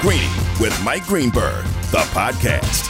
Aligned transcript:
Greeny 0.00 0.30
with 0.58 0.74
Mike 0.82 1.04
Greenberg, 1.04 1.62
the 1.90 1.98
podcast. 2.14 2.88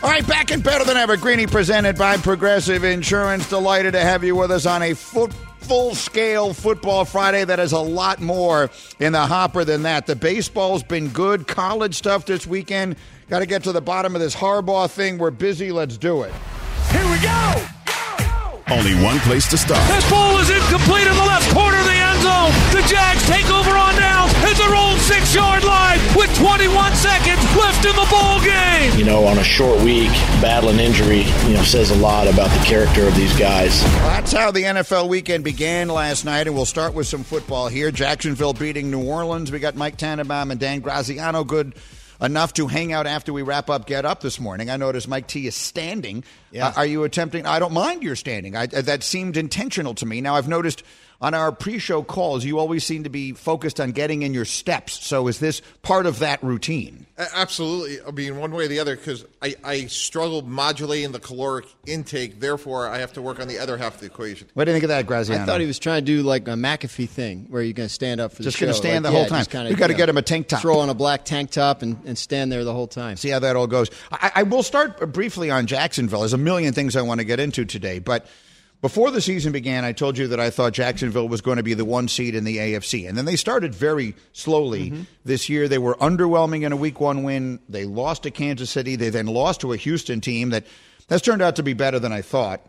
All 0.00 0.08
right, 0.08 0.24
back 0.28 0.52
and 0.52 0.62
better 0.62 0.84
than 0.84 0.96
ever. 0.96 1.16
Greeny 1.16 1.48
presented 1.48 1.98
by 1.98 2.16
Progressive 2.18 2.84
Insurance. 2.84 3.48
Delighted 3.48 3.94
to 3.94 4.00
have 4.00 4.22
you 4.22 4.36
with 4.36 4.52
us 4.52 4.64
on 4.64 4.80
a 4.80 4.94
foot, 4.94 5.32
full 5.58 5.92
scale 5.96 6.54
football 6.54 7.04
Friday 7.04 7.44
that 7.44 7.58
has 7.58 7.72
a 7.72 7.80
lot 7.80 8.20
more 8.20 8.70
in 9.00 9.12
the 9.12 9.26
hopper 9.26 9.64
than 9.64 9.82
that. 9.82 10.06
The 10.06 10.14
baseball's 10.14 10.84
been 10.84 11.08
good. 11.08 11.48
College 11.48 11.96
stuff 11.96 12.26
this 12.26 12.46
weekend. 12.46 12.94
Got 13.28 13.40
to 13.40 13.46
get 13.46 13.64
to 13.64 13.72
the 13.72 13.80
bottom 13.80 14.14
of 14.14 14.20
this 14.20 14.36
Harbaugh 14.36 14.88
thing. 14.88 15.18
We're 15.18 15.32
busy. 15.32 15.72
Let's 15.72 15.98
do 15.98 16.22
it. 16.22 16.32
Here 16.92 17.10
we 17.10 17.18
go. 17.18 17.79
Only 18.70 18.94
one 18.94 19.18
place 19.20 19.48
to 19.50 19.58
start. 19.58 19.82
This 19.88 20.08
ball 20.08 20.38
is 20.38 20.48
incomplete 20.48 21.06
in 21.06 21.16
the 21.16 21.26
left 21.26 21.52
corner 21.52 21.78
of 21.78 21.84
the 21.84 21.90
end 21.90 22.22
zone. 22.22 22.52
The 22.70 22.86
Jags 22.86 23.26
take 23.26 23.50
over 23.50 23.70
on 23.70 23.96
downs 23.96 24.32
at 24.46 24.54
their 24.56 24.76
own 24.76 24.96
six 25.00 25.34
yard 25.34 25.64
line 25.64 25.98
with 26.14 26.32
21 26.38 26.94
seconds 26.94 27.42
left 27.56 27.84
in 27.84 27.96
the 27.96 28.06
ball 28.08 28.40
game. 28.40 28.96
You 28.96 29.04
know, 29.04 29.24
on 29.26 29.38
a 29.38 29.42
short 29.44 29.82
week, 29.82 30.12
battling 30.40 30.78
injury, 30.78 31.22
you 31.48 31.54
know, 31.54 31.62
says 31.64 31.90
a 31.90 31.96
lot 31.96 32.28
about 32.28 32.50
the 32.56 32.64
character 32.64 33.08
of 33.08 33.16
these 33.16 33.36
guys. 33.36 33.82
Well, 33.82 34.08
that's 34.10 34.32
how 34.32 34.52
the 34.52 34.62
NFL 34.62 35.08
weekend 35.08 35.42
began 35.42 35.88
last 35.88 36.24
night, 36.24 36.46
and 36.46 36.54
we'll 36.54 36.64
start 36.64 36.94
with 36.94 37.08
some 37.08 37.24
football 37.24 37.66
here. 37.66 37.90
Jacksonville 37.90 38.52
beating 38.52 38.88
New 38.88 39.02
Orleans. 39.02 39.50
We 39.50 39.58
got 39.58 39.74
Mike 39.74 39.96
Tannenbaum 39.96 40.52
and 40.52 40.60
Dan 40.60 40.78
Graziano 40.78 41.42
good 41.42 41.74
enough 42.20 42.52
to 42.54 42.66
hang 42.66 42.92
out 42.92 43.06
after 43.06 43.32
we 43.32 43.42
wrap 43.42 43.70
up 43.70 43.86
Get 43.86 44.04
Up 44.04 44.20
this 44.20 44.38
morning. 44.38 44.70
I 44.70 44.76
noticed 44.76 45.08
Mike 45.08 45.26
T 45.26 45.46
is 45.46 45.54
standing. 45.54 46.24
Yeah. 46.50 46.68
Uh, 46.68 46.72
are 46.76 46.86
you 46.86 47.04
attempting? 47.04 47.46
I 47.46 47.58
don't 47.58 47.72
mind 47.72 48.02
your 48.02 48.16
standing. 48.16 48.56
I, 48.56 48.66
that 48.66 49.02
seemed 49.02 49.36
intentional 49.36 49.94
to 49.94 50.06
me. 50.06 50.20
Now, 50.20 50.36
I've 50.36 50.48
noticed 50.48 50.82
on 51.20 51.34
our 51.34 51.52
pre 51.52 51.78
show 51.78 52.02
calls, 52.02 52.44
you 52.44 52.58
always 52.58 52.84
seem 52.84 53.04
to 53.04 53.10
be 53.10 53.32
focused 53.32 53.78
on 53.80 53.92
getting 53.92 54.22
in 54.22 54.32
your 54.32 54.44
steps. 54.46 55.04
So 55.04 55.28
is 55.28 55.38
this 55.38 55.60
part 55.82 56.06
of 56.06 56.20
that 56.20 56.42
routine? 56.42 57.06
Absolutely. 57.34 57.98
I 58.06 58.10
mean, 58.10 58.38
one 58.38 58.52
way 58.52 58.64
or 58.64 58.68
the 58.68 58.78
other, 58.78 58.96
because 58.96 59.26
I, 59.42 59.54
I 59.62 59.86
struggle 59.86 60.40
modulating 60.40 61.12
the 61.12 61.20
caloric 61.20 61.66
intake. 61.86 62.40
Therefore, 62.40 62.88
I 62.88 62.98
have 62.98 63.12
to 63.14 63.22
work 63.22 63.38
on 63.40 63.48
the 63.48 63.58
other 63.58 63.76
half 63.76 63.96
of 63.96 64.00
the 64.00 64.06
equation. 64.06 64.48
What 64.54 64.64
do 64.64 64.70
you 64.70 64.74
think 64.74 64.84
of 64.84 64.88
that, 64.88 65.06
Graziano? 65.06 65.42
I 65.42 65.46
thought 65.46 65.60
he 65.60 65.66
was 65.66 65.78
trying 65.78 66.04
to 66.04 66.06
do 66.06 66.22
like 66.22 66.48
a 66.48 66.52
McAfee 66.52 67.08
thing, 67.08 67.46
where 67.50 67.62
you're 67.62 67.74
going 67.74 67.88
to 67.88 67.94
stand 67.94 68.20
up 68.20 68.32
for 68.32 68.42
Just 68.42 68.58
gonna 68.58 68.72
stand 68.72 69.04
Like, 69.04 69.12
the 69.12 69.16
whole 69.16 69.22
yeah, 69.24 69.28
time. 69.28 69.40
just 69.40 69.50
kinda, 69.50 69.68
We 69.70 69.76
gotta 69.76 69.94
get 69.94 70.08
him 70.08 70.16
a 70.16 70.22
tank 70.22 70.48
top. 70.48 70.62
Throw 70.62 70.78
on 70.78 70.88
a 70.88 70.94
black 70.94 71.24
tank 71.26 71.50
top 71.50 71.82
and, 71.82 71.98
and 72.06 72.16
stand 72.16 72.50
there 72.50 72.64
the 72.64 72.72
whole 72.72 72.86
time. 72.86 73.16
see 73.18 73.28
how 73.28 73.38
that 73.40 73.56
all 73.56 73.66
goes. 73.66 73.90
I, 74.10 74.32
I 74.36 74.42
will 74.44 74.62
start 74.62 75.12
briefly 75.12 75.50
on 75.50 75.66
Jacksonville. 75.66 76.20
There's 76.20 76.32
a 76.32 76.38
million 76.38 76.72
things 76.72 76.96
I 76.96 77.02
want 77.02 77.20
to 77.20 77.24
get 77.24 77.40
into 77.40 77.66
today, 77.66 77.98
but 77.98 78.26
before 78.80 79.10
the 79.10 79.20
season 79.20 79.52
began, 79.52 79.84
I 79.84 79.92
told 79.92 80.16
you 80.16 80.28
that 80.28 80.40
I 80.40 80.48
thought 80.48 80.72
Jacksonville 80.72 81.28
was 81.28 81.42
going 81.42 81.58
to 81.58 81.62
be 81.62 81.74
the 81.74 81.84
one 81.84 82.08
seed 82.08 82.34
in 82.34 82.44
the 82.44 82.56
AFC, 82.56 83.06
and 83.06 83.16
then 83.16 83.26
they 83.26 83.36
started 83.36 83.74
very 83.74 84.14
slowly 84.32 84.90
mm-hmm. 84.90 85.02
this 85.24 85.48
year. 85.50 85.68
They 85.68 85.78
were 85.78 85.96
underwhelming 85.96 86.62
in 86.62 86.72
a 86.72 86.76
Week 86.76 86.98
One 86.98 87.22
win. 87.22 87.60
They 87.68 87.84
lost 87.84 88.22
to 88.22 88.30
Kansas 88.30 88.70
City. 88.70 88.96
They 88.96 89.10
then 89.10 89.26
lost 89.26 89.60
to 89.60 89.72
a 89.74 89.76
Houston 89.76 90.22
team 90.22 90.50
that 90.50 90.64
has 91.10 91.20
turned 91.20 91.42
out 91.42 91.56
to 91.56 91.62
be 91.62 91.74
better 91.74 91.98
than 91.98 92.12
I 92.12 92.22
thought, 92.22 92.62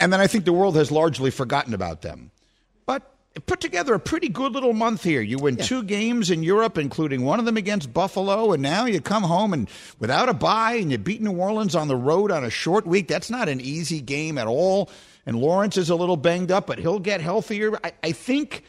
and 0.00 0.12
then 0.12 0.20
I 0.20 0.26
think 0.28 0.46
the 0.46 0.52
world 0.52 0.76
has 0.76 0.90
largely 0.90 1.30
forgotten 1.30 1.74
about 1.74 2.00
them. 2.00 2.30
But 2.86 3.02
put 3.44 3.60
together 3.60 3.92
a 3.92 4.00
pretty 4.00 4.30
good 4.30 4.52
little 4.52 4.72
month 4.72 5.04
here. 5.04 5.20
You 5.20 5.36
win 5.36 5.56
two 5.56 5.82
games 5.82 6.30
in 6.30 6.42
Europe, 6.42 6.78
including 6.78 7.22
one 7.22 7.38
of 7.38 7.44
them 7.44 7.58
against 7.58 7.92
Buffalo, 7.92 8.52
and 8.52 8.62
now 8.62 8.86
you 8.86 9.02
come 9.02 9.24
home 9.24 9.52
and 9.52 9.68
without 9.98 10.30
a 10.30 10.34
bye, 10.34 10.74
and 10.74 10.90
you 10.90 10.96
beat 10.96 11.20
New 11.20 11.36
Orleans 11.36 11.74
on 11.74 11.88
the 11.88 11.96
road 11.96 12.30
on 12.30 12.44
a 12.44 12.50
short 12.50 12.86
week. 12.86 13.08
That's 13.08 13.28
not 13.28 13.50
an 13.50 13.60
easy 13.60 14.00
game 14.00 14.38
at 14.38 14.46
all. 14.46 14.88
And 15.28 15.38
Lawrence 15.38 15.76
is 15.76 15.90
a 15.90 15.94
little 15.94 16.16
banged 16.16 16.50
up, 16.50 16.66
but 16.66 16.78
he'll 16.78 16.98
get 16.98 17.20
healthier. 17.20 17.78
I, 17.84 17.92
I 18.02 18.12
think 18.12 18.64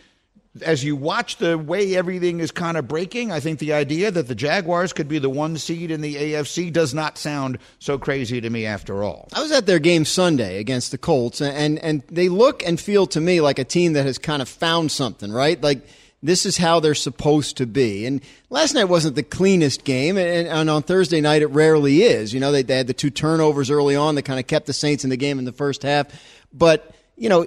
as 0.61 0.83
you 0.83 0.97
watch 0.97 1.37
the 1.37 1.57
way 1.57 1.95
everything 1.95 2.41
is 2.41 2.51
kind 2.51 2.75
of 2.75 2.85
breaking, 2.85 3.31
I 3.31 3.39
think 3.39 3.59
the 3.59 3.71
idea 3.71 4.11
that 4.11 4.27
the 4.27 4.35
Jaguars 4.35 4.91
could 4.91 5.07
be 5.07 5.19
the 5.19 5.29
one 5.29 5.55
seed 5.55 5.89
in 5.89 6.01
the 6.01 6.15
AFC 6.15 6.73
does 6.73 6.93
not 6.93 7.17
sound 7.17 7.59
so 7.79 7.97
crazy 7.97 8.41
to 8.41 8.49
me 8.49 8.65
after 8.65 9.05
all. 9.05 9.29
I 9.31 9.41
was 9.41 9.53
at 9.53 9.67
their 9.67 9.79
game 9.79 10.03
Sunday 10.03 10.59
against 10.59 10.91
the 10.91 10.97
Colts, 10.97 11.39
and 11.39 11.79
and 11.79 12.03
they 12.09 12.27
look 12.27 12.61
and 12.67 12.77
feel 12.77 13.07
to 13.07 13.21
me 13.21 13.39
like 13.39 13.57
a 13.57 13.63
team 13.63 13.93
that 13.93 14.05
has 14.05 14.17
kind 14.17 14.41
of 14.41 14.49
found 14.49 14.91
something, 14.91 15.31
right? 15.31 15.63
Like 15.63 15.87
this 16.21 16.45
is 16.45 16.57
how 16.57 16.79
they're 16.79 16.95
supposed 16.95 17.57
to 17.57 17.65
be. 17.65 18.05
And 18.05 18.21
last 18.49 18.73
night 18.73 18.85
wasn't 18.85 19.15
the 19.15 19.23
cleanest 19.23 19.83
game, 19.83 20.17
and, 20.17 20.47
and 20.47 20.69
on 20.69 20.83
Thursday 20.83 21.21
night 21.21 21.41
it 21.41 21.47
rarely 21.47 22.03
is. 22.03 22.33
You 22.33 22.39
know, 22.39 22.51
they, 22.51 22.61
they 22.61 22.77
had 22.77 22.87
the 22.87 22.93
two 22.93 23.09
turnovers 23.09 23.69
early 23.69 23.95
on 23.95 24.15
that 24.15 24.23
kind 24.23 24.39
of 24.39 24.47
kept 24.47 24.65
the 24.65 24.73
Saints 24.73 25.03
in 25.03 25.09
the 25.09 25.17
game 25.17 25.39
in 25.39 25.45
the 25.45 25.51
first 25.51 25.83
half. 25.83 26.07
But 26.53 26.93
you 27.15 27.29
know, 27.29 27.45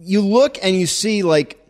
you 0.00 0.20
look 0.20 0.58
and 0.62 0.76
you 0.76 0.86
see 0.86 1.22
like 1.22 1.65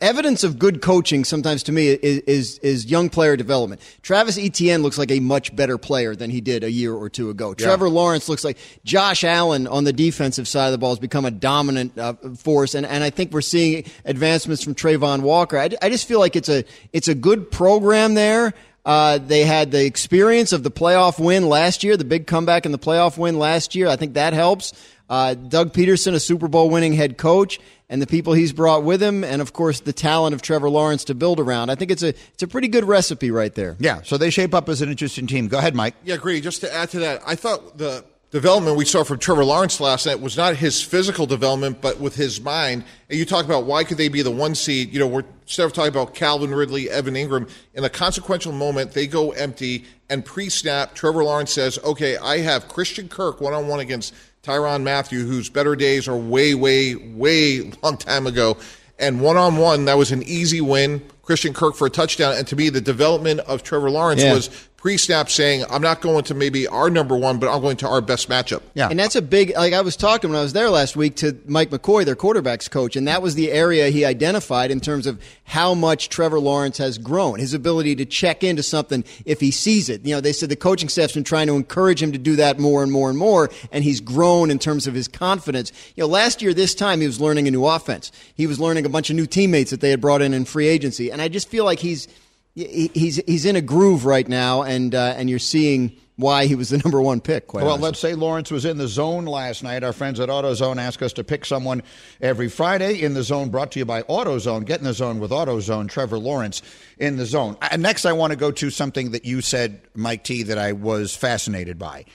evidence 0.00 0.44
of 0.44 0.58
good 0.58 0.80
coaching 0.80 1.24
sometimes 1.24 1.62
to 1.64 1.72
me 1.72 1.88
is, 1.88 2.20
is, 2.20 2.58
is 2.60 2.86
young 2.86 3.10
player 3.10 3.36
development. 3.36 3.82
Travis 4.00 4.38
Etienne 4.38 4.82
looks 4.82 4.96
like 4.96 5.10
a 5.10 5.20
much 5.20 5.54
better 5.54 5.76
player 5.76 6.16
than 6.16 6.30
he 6.30 6.40
did 6.40 6.64
a 6.64 6.70
year 6.70 6.94
or 6.94 7.10
two 7.10 7.28
ago. 7.28 7.52
Trevor 7.52 7.90
Lawrence 7.90 8.28
looks 8.28 8.44
like 8.44 8.56
Josh 8.84 9.24
Allen 9.24 9.66
on 9.66 9.84
the 9.84 9.92
defensive 9.92 10.48
side 10.48 10.66
of 10.66 10.72
the 10.72 10.78
ball 10.78 10.90
has 10.90 10.98
become 10.98 11.26
a 11.26 11.30
dominant 11.30 11.98
uh, 11.98 12.14
force, 12.36 12.74
and, 12.74 12.86
and 12.86 13.04
I 13.04 13.10
think 13.10 13.32
we're 13.32 13.42
seeing 13.42 13.84
advancements 14.06 14.64
from 14.64 14.74
Travon 14.74 15.20
Walker. 15.20 15.58
I, 15.58 15.68
I 15.82 15.90
just 15.90 16.08
feel 16.08 16.18
like 16.18 16.34
it's 16.34 16.48
a 16.48 16.64
it's 16.94 17.08
a 17.08 17.14
good 17.14 17.50
program 17.50 18.14
there. 18.14 18.54
Uh, 18.86 19.16
they 19.18 19.44
had 19.44 19.70
the 19.70 19.84
experience 19.84 20.52
of 20.52 20.62
the 20.62 20.70
playoff 20.70 21.18
win 21.18 21.48
last 21.48 21.84
year, 21.84 21.96
the 21.96 22.04
big 22.04 22.26
comeback 22.26 22.66
in 22.66 22.72
the 22.72 22.78
playoff 22.78 23.16
win 23.16 23.38
last 23.38 23.74
year. 23.74 23.88
I 23.88 23.96
think 23.96 24.14
that 24.14 24.34
helps. 24.34 24.74
Uh, 25.08 25.34
Doug 25.34 25.72
Pederson, 25.72 26.14
a 26.14 26.20
Super 26.20 26.48
Bowl 26.48 26.70
winning 26.70 26.94
head 26.94 27.18
coach, 27.18 27.60
and 27.88 28.00
the 28.00 28.06
people 28.06 28.32
he's 28.32 28.52
brought 28.52 28.82
with 28.84 29.02
him, 29.02 29.22
and 29.22 29.42
of 29.42 29.52
course 29.52 29.80
the 29.80 29.92
talent 29.92 30.34
of 30.34 30.42
Trevor 30.42 30.70
Lawrence 30.70 31.04
to 31.04 31.14
build 31.14 31.38
around. 31.38 31.70
I 31.70 31.74
think 31.74 31.90
it's 31.90 32.02
a 32.02 32.08
it's 32.08 32.42
a 32.42 32.48
pretty 32.48 32.68
good 32.68 32.84
recipe 32.84 33.30
right 33.30 33.54
there. 33.54 33.76
Yeah, 33.78 34.00
so 34.02 34.16
they 34.16 34.30
shape 34.30 34.54
up 34.54 34.68
as 34.68 34.80
an 34.80 34.88
interesting 34.88 35.26
team. 35.26 35.48
Go 35.48 35.58
ahead, 35.58 35.74
Mike. 35.74 35.94
Yeah, 36.04 36.14
agree. 36.14 36.40
Just 36.40 36.62
to 36.62 36.74
add 36.74 36.90
to 36.90 37.00
that, 37.00 37.22
I 37.26 37.34
thought 37.34 37.76
the 37.76 38.04
development 38.30 38.76
we 38.76 38.84
saw 38.84 39.04
from 39.04 39.18
Trevor 39.18 39.44
Lawrence 39.44 39.78
last 39.78 40.06
night 40.06 40.20
was 40.20 40.36
not 40.36 40.56
his 40.56 40.82
physical 40.82 41.26
development, 41.26 41.80
but 41.80 42.00
with 42.00 42.16
his 42.16 42.40
mind. 42.40 42.82
And 43.08 43.18
you 43.18 43.24
talk 43.24 43.44
about 43.44 43.64
why 43.64 43.84
could 43.84 43.98
they 43.98 44.08
be 44.08 44.22
the 44.22 44.30
one 44.30 44.54
seed? 44.54 44.92
You 44.92 44.98
know, 44.98 45.06
we're 45.06 45.24
instead 45.42 45.66
of 45.66 45.74
talking 45.74 45.90
about 45.90 46.14
Calvin 46.14 46.52
Ridley, 46.52 46.90
Evan 46.90 47.14
Engram, 47.14 47.48
in 47.74 47.84
a 47.84 47.90
consequential 47.90 48.52
moment, 48.52 48.92
they 48.92 49.06
go 49.06 49.32
empty 49.32 49.84
and 50.08 50.24
pre-snap. 50.24 50.94
Trevor 50.94 51.22
Lawrence 51.22 51.52
says, 51.52 51.78
"Okay, 51.84 52.16
I 52.16 52.38
have 52.38 52.68
Christian 52.68 53.08
Kirk 53.08 53.40
one 53.40 53.52
on 53.52 53.68
one 53.68 53.80
against 53.80 54.14
Tyrann 54.44 54.82
Mathieu, 54.82 55.26
whose 55.26 55.48
better 55.48 55.74
days 55.74 56.06
are 56.06 56.16
way, 56.16 56.54
way, 56.54 56.94
way 56.94 57.72
long 57.82 57.96
time 57.96 58.26
ago." 58.26 58.56
And 58.98 59.20
one 59.20 59.36
on 59.36 59.56
one, 59.56 59.86
that 59.86 59.98
was 59.98 60.12
an 60.12 60.22
easy 60.22 60.60
win. 60.60 61.02
Christian 61.24 61.52
Kirk 61.54 61.74
for 61.76 61.86
a 61.86 61.90
touchdown. 61.90 62.34
And 62.36 62.46
to 62.48 62.56
me, 62.56 62.68
the 62.68 62.80
development 62.80 63.40
of 63.40 63.62
Trevor 63.62 63.90
Lawrence 63.90 64.22
Yeah. 64.22 64.34
was 64.34 64.50
pre-snap 64.76 65.30
saying, 65.30 65.64
"I'm 65.70 65.80
not 65.80 66.02
going 66.02 66.24
to 66.24 66.34
maybe 66.34 66.66
our 66.66 66.90
number 66.90 67.16
one, 67.16 67.38
but 67.38 67.48
I'm 67.50 67.62
going 67.62 67.78
to 67.78 67.88
our 67.88 68.02
best 68.02 68.28
matchup." 68.28 68.60
Yeah. 68.74 68.88
And 68.90 68.98
that's 69.00 69.16
a 69.16 69.22
big, 69.22 69.54
like 69.56 69.72
I 69.72 69.80
was 69.80 69.96
talking 69.96 70.28
when 70.28 70.38
I 70.38 70.42
was 70.42 70.52
there 70.52 70.68
last 70.68 70.94
week 70.94 71.16
to 71.16 71.34
Mike 71.46 71.70
McCoy, 71.70 72.04
their 72.04 72.14
quarterbacks 72.14 72.70
coach, 72.70 72.94
and 72.94 73.08
that 73.08 73.22
was 73.22 73.34
the 73.34 73.50
area 73.50 73.88
he 73.88 74.04
identified 74.04 74.70
in 74.70 74.80
terms 74.82 75.06
of 75.06 75.18
how 75.44 75.72
much 75.72 76.10
Trevor 76.10 76.38
Lawrence 76.38 76.76
has 76.76 76.98
grown, 76.98 77.38
his 77.38 77.54
ability 77.54 77.96
to 77.96 78.04
check 78.04 78.44
into 78.44 78.62
something 78.62 79.04
if 79.24 79.40
he 79.40 79.50
sees 79.50 79.88
it. 79.88 80.04
You 80.04 80.16
know, 80.16 80.20
they 80.20 80.34
said 80.34 80.50
the 80.50 80.56
coaching 80.56 80.90
staff's 80.90 81.14
been 81.14 81.24
trying 81.24 81.46
to 81.46 81.54
encourage 81.54 82.02
him 82.02 82.12
to 82.12 82.18
do 82.18 82.36
that 82.36 82.58
more 82.58 82.82
and 82.82 82.92
more 82.92 83.08
and 83.08 83.18
more, 83.18 83.48
and 83.72 83.84
he's 83.84 84.00
grown 84.00 84.50
in 84.50 84.58
terms 84.58 84.86
of 84.86 84.92
his 84.92 85.08
confidence. 85.08 85.72
You 85.96 86.02
know, 86.02 86.08
last 86.08 86.42
year, 86.42 86.52
this 86.52 86.74
time, 86.74 87.00
he 87.00 87.06
was 87.06 87.22
learning 87.22 87.48
a 87.48 87.50
new 87.50 87.64
offense. 87.64 88.12
He 88.34 88.46
was 88.46 88.60
learning 88.60 88.84
a 88.84 88.90
bunch 88.90 89.08
of 89.08 89.16
new 89.16 89.26
teammates 89.26 89.70
that 89.70 89.80
they 89.80 89.88
had 89.88 90.02
brought 90.02 90.20
in 90.20 90.34
in 90.34 90.44
free 90.44 90.68
agency, 90.68 91.10
and 91.14 91.22
I 91.22 91.28
just 91.28 91.48
feel 91.48 91.64
like 91.64 91.78
he's, 91.78 92.08
he's, 92.54 93.22
he's 93.24 93.46
in 93.46 93.54
a 93.54 93.60
groove 93.60 94.04
right 94.04 94.28
now, 94.28 94.62
and, 94.62 94.92
uh, 94.94 95.14
and 95.16 95.30
you're 95.30 95.38
seeing 95.38 95.96
why 96.16 96.46
he 96.46 96.56
was 96.56 96.70
the 96.70 96.78
number 96.84 97.00
one 97.00 97.20
pick. 97.20 97.46
Quite 97.46 97.62
Well, 97.62 97.74
honestly. 97.74 97.86
let's 97.86 97.98
say 98.00 98.14
Lawrence 98.14 98.50
was 98.50 98.64
in 98.64 98.78
the 98.78 98.88
zone 98.88 99.24
last 99.24 99.62
night. 99.62 99.84
Our 99.84 99.92
friends 99.92 100.18
at 100.18 100.28
AutoZone 100.28 100.78
ask 100.78 101.02
us 101.02 101.12
to 101.12 101.22
pick 101.22 101.44
someone 101.44 101.82
every 102.20 102.48
Friday 102.48 103.00
in 103.00 103.14
the 103.14 103.22
zone, 103.22 103.50
brought 103.50 103.70
to 103.72 103.78
you 103.78 103.84
by 103.84 104.02
AutoZone. 104.02 104.64
Get 104.64 104.80
in 104.80 104.84
the 104.84 104.92
zone 104.92 105.20
with 105.20 105.30
AutoZone. 105.30 105.88
Trevor 105.88 106.18
Lawrence 106.18 106.62
in 106.98 107.16
the 107.16 107.26
zone. 107.26 107.56
And 107.62 107.80
next, 107.80 108.04
I 108.04 108.12
want 108.12 108.32
to 108.32 108.36
go 108.36 108.50
to 108.50 108.70
something 108.70 109.12
that 109.12 109.24
you 109.24 109.40
said, 109.40 109.82
Mike 109.94 110.24
T, 110.24 110.42
that 110.42 110.58
I 110.58 110.72
was 110.72 111.14
fascinated 111.14 111.78
by. 111.78 112.06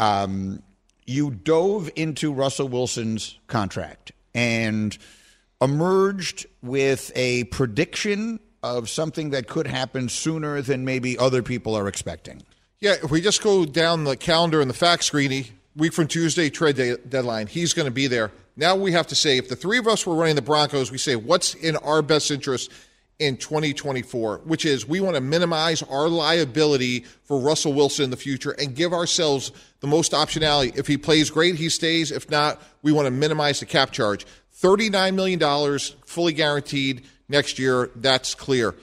Um, 0.00 0.64
you 1.06 1.30
dove 1.30 1.90
into 1.94 2.32
Russell 2.32 2.68
Wilson's 2.68 3.38
contract 3.46 4.10
and 4.34 4.98
emerged 5.62 6.46
with 6.60 7.12
a 7.14 7.44
prediction 7.44 8.40
of 8.62 8.90
something 8.90 9.30
that 9.30 9.48
could 9.48 9.66
happen 9.66 10.08
sooner 10.08 10.60
than 10.60 10.84
maybe 10.84 11.16
other 11.16 11.42
people 11.42 11.74
are 11.74 11.88
expecting. 11.88 12.42
Yeah, 12.80 12.96
if 13.02 13.10
we 13.10 13.20
just 13.20 13.42
go 13.42 13.64
down 13.64 14.04
the 14.04 14.16
calendar 14.16 14.60
and 14.60 14.68
the 14.68 14.74
fact 14.74 15.02
screeny, 15.02 15.50
week 15.76 15.92
from 15.92 16.08
Tuesday, 16.08 16.50
trade 16.50 16.76
day, 16.76 16.96
deadline, 17.08 17.46
he's 17.46 17.72
going 17.72 17.86
to 17.86 17.92
be 17.92 18.08
there. 18.08 18.32
Now 18.56 18.76
we 18.76 18.92
have 18.92 19.06
to 19.06 19.14
say, 19.14 19.38
if 19.38 19.48
the 19.48 19.56
three 19.56 19.78
of 19.78 19.86
us 19.86 20.04
were 20.04 20.14
running 20.14 20.36
the 20.36 20.42
Broncos, 20.42 20.90
we 20.90 20.98
say, 20.98 21.16
what's 21.16 21.54
in 21.54 21.76
our 21.76 22.02
best 22.02 22.30
interest 22.30 22.70
in 23.18 23.36
2024, 23.36 24.38
which 24.44 24.64
is 24.64 24.86
we 24.86 25.00
want 25.00 25.14
to 25.14 25.20
minimize 25.20 25.82
our 25.84 26.08
liability 26.08 27.04
for 27.22 27.38
Russell 27.38 27.72
Wilson 27.72 28.04
in 28.04 28.10
the 28.10 28.16
future 28.16 28.50
and 28.52 28.74
give 28.74 28.92
ourselves 28.92 29.52
the 29.78 29.86
most 29.86 30.10
optionality. 30.12 30.76
If 30.76 30.88
he 30.88 30.96
plays 30.96 31.30
great, 31.30 31.54
he 31.54 31.68
stays. 31.68 32.10
If 32.10 32.30
not, 32.30 32.60
we 32.82 32.90
want 32.90 33.06
to 33.06 33.12
minimize 33.12 33.60
the 33.60 33.66
cap 33.66 33.92
charge. 33.92 34.26
$39 34.62 35.14
million 35.14 35.78
fully 36.06 36.32
guaranteed 36.32 37.04
next 37.28 37.58
year. 37.58 37.90
That's 37.96 38.34
clear. 38.34 38.74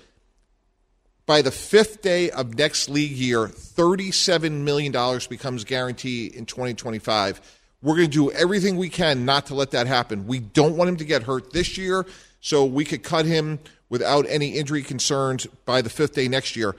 By 1.26 1.42
the 1.42 1.52
fifth 1.52 2.02
day 2.02 2.32
of 2.32 2.58
next 2.58 2.90
league 2.90 3.12
year, 3.12 3.48
$37 3.48 4.64
million 4.64 4.92
becomes 5.30 5.64
guaranteed 5.64 6.34
in 6.34 6.46
2025. 6.46 7.40
We're 7.82 7.96
going 7.96 8.10
to 8.10 8.12
do 8.12 8.32
everything 8.32 8.76
we 8.76 8.90
can 8.90 9.26
not 9.26 9.46
to 9.46 9.56
let 9.56 9.72
that 9.72 9.88
happen. 9.88 10.28
We 10.28 10.40
don't 10.40 10.76
want 10.76 10.90
him 10.90 10.98
to 10.98 11.06
get 11.06 11.24
hurt 11.24 11.54
this 11.54 11.78
year, 11.78 12.06
so 12.42 12.66
we 12.66 12.84
could 12.84 13.04
cut 13.04 13.26
him 13.26 13.60
without 13.90 14.26
any 14.28 14.58
injury 14.58 14.82
concerns 14.82 15.46
by 15.66 15.82
the 15.82 15.90
fifth 15.90 16.16
day 16.16 16.28
next 16.28 16.56
year. 16.56 16.76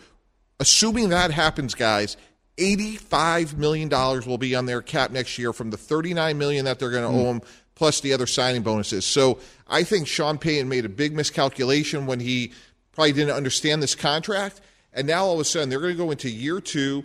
Assuming 0.59 1.09
that 1.09 1.31
happens, 1.31 1.75
guys, 1.75 2.17
$85 2.59 3.57
million 3.57 3.89
will 3.89 4.37
be 4.37 4.55
on 4.55 4.67
their 4.67 4.83
cap 4.83 5.11
next 5.11 5.39
year 5.39 5.53
from 5.53 5.71
the 5.71 5.79
39 5.79 6.37
million 6.37 6.65
that 6.67 6.79
they're 6.79 6.91
going 6.91 7.11
to 7.11 7.19
mm. 7.19 7.25
owe 7.25 7.31
him 7.31 7.43
plus 7.81 8.03
the 8.03 8.13
other 8.13 8.27
signing 8.27 8.61
bonuses. 8.61 9.07
So 9.07 9.39
I 9.67 9.85
think 9.85 10.07
Sean 10.07 10.37
Payton 10.37 10.69
made 10.69 10.85
a 10.85 10.89
big 10.91 11.15
miscalculation 11.15 12.05
when 12.05 12.21
he 12.21 12.53
probably 12.93 13.15
didn't 13.15 13.35
understand 13.35 13.83
this 13.83 13.95
contract. 13.95 14.61
And 14.93 15.07
now 15.07 15.25
all 15.25 15.33
of 15.33 15.41
a 15.41 15.45
sudden 15.47 15.71
they're 15.71 15.81
going 15.81 15.95
to 15.95 15.99
go 15.99 16.11
into 16.11 16.29
year 16.29 16.61
two, 16.61 17.03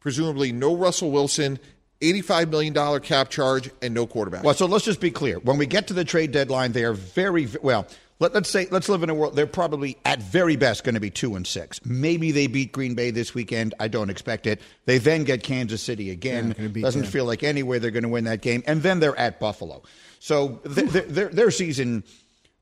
presumably 0.00 0.50
no 0.50 0.74
Russell 0.74 1.10
Wilson, 1.10 1.58
$85 2.00 2.48
million 2.48 3.00
cap 3.00 3.28
charge, 3.28 3.68
and 3.82 3.92
no 3.92 4.06
quarterback. 4.06 4.44
Well, 4.44 4.54
so 4.54 4.64
let's 4.64 4.86
just 4.86 5.02
be 5.02 5.10
clear. 5.10 5.40
When 5.40 5.58
we 5.58 5.66
get 5.66 5.88
to 5.88 5.92
the 5.92 6.06
trade 6.06 6.32
deadline, 6.32 6.72
they 6.72 6.84
are 6.84 6.94
very, 6.94 7.46
well, 7.60 7.86
let, 8.20 8.34
us 8.34 8.48
say 8.48 8.66
let's 8.70 8.88
live 8.88 9.02
in 9.02 9.10
a 9.10 9.14
world 9.14 9.36
they're 9.36 9.46
probably 9.46 9.96
at 10.04 10.20
very 10.22 10.56
best 10.56 10.84
going 10.84 10.94
to 10.94 11.00
be 11.00 11.10
two 11.10 11.36
and 11.36 11.46
six. 11.46 11.84
Maybe 11.84 12.32
they 12.32 12.46
beat 12.46 12.72
Green 12.72 12.94
Bay 12.94 13.10
this 13.10 13.34
weekend. 13.34 13.74
I 13.78 13.88
don't 13.88 14.10
expect 14.10 14.46
it. 14.46 14.60
They 14.86 14.98
then 14.98 15.24
get 15.24 15.42
Kansas 15.42 15.82
City 15.82 16.10
again. 16.10 16.54
Yeah, 16.58 16.82
Doesn't 16.82 17.02
them. 17.02 17.10
feel 17.10 17.24
like 17.24 17.42
anyway 17.42 17.78
they're 17.78 17.90
going 17.90 18.02
to 18.02 18.08
win 18.08 18.24
that 18.24 18.42
game, 18.42 18.62
and 18.66 18.82
then 18.82 19.00
they're 19.00 19.18
at 19.18 19.38
Buffalo. 19.38 19.82
So 20.20 20.60
th- 20.74 20.92
th- 20.92 21.06
their, 21.06 21.28
their 21.28 21.50
season, 21.50 22.02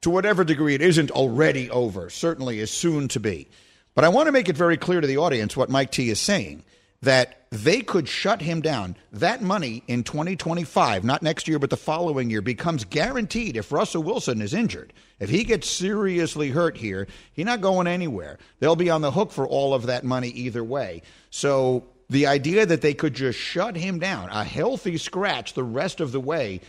to 0.03 0.11
whatever 0.11 0.45
degree 0.45 0.75
it 0.75 0.83
isn't 0.83 1.11
already 1.11 1.71
over, 1.71 2.11
certainly 2.11 2.61
is 2.61 2.71
soon 2.71 3.09
to 3.09 3.21
be. 3.21 3.49
But 3.95 4.05
I 4.05 4.11
want 4.11 4.27
to 4.27 4.33
make 4.33 4.51
it 4.51 4.57
very 4.57 4.77
clear 4.77 5.01
to 5.01 5.07
the 5.07 5.17
audience 5.17 5.57
what 5.57 5.71
Mike 5.71 5.91
T 5.91 6.11
is 6.11 6.21
saying 6.21 6.65
that 7.01 7.36
they 7.51 7.81
could 7.81 8.09
shut 8.09 8.43
him 8.43 8.61
down. 8.61 8.97
That 9.13 9.43
money 9.43 9.83
in 9.87 10.03
2025, 10.03 11.05
not 11.05 11.23
next 11.23 11.47
year, 11.47 11.59
but 11.59 11.71
the 11.71 11.77
following 11.77 12.29
year, 12.29 12.43
becomes 12.43 12.85
guaranteed 12.85 13.57
if 13.57 13.73
Russell 13.73 14.03
Wilson 14.03 14.43
is 14.43 14.53
injured. 14.53 14.93
If 15.21 15.31
he 15.31 15.45
gets 15.45 15.69
seriously 15.69 16.51
hurt 16.51 16.77
here, 16.77 17.07
he's 17.33 17.47
not 17.47 17.61
going 17.61 17.87
anywhere. 17.87 18.39
They'll 18.59 18.77
be 18.77 18.91
on 18.91 19.01
the 19.01 19.13
hook 19.13 19.33
for 19.33 19.47
all 19.47 19.75
of 19.75 19.87
that 19.87 20.05
money 20.05 20.29
either 20.29 20.65
way. 20.65 21.03
So 21.31 21.85
the 22.11 22.27
idea 22.27 22.67
that 22.67 22.83
they 22.83 22.95
could 22.95 23.15
just 23.15 23.39
shut 23.39 23.77
him 23.77 23.99
down, 23.99 24.29
a 24.31 24.45
healthy 24.45 24.99
scratch 24.99 25.55
the 25.55 25.65
rest 25.65 26.01
of 26.01 26.13
the 26.13 26.21
way, 26.21 26.61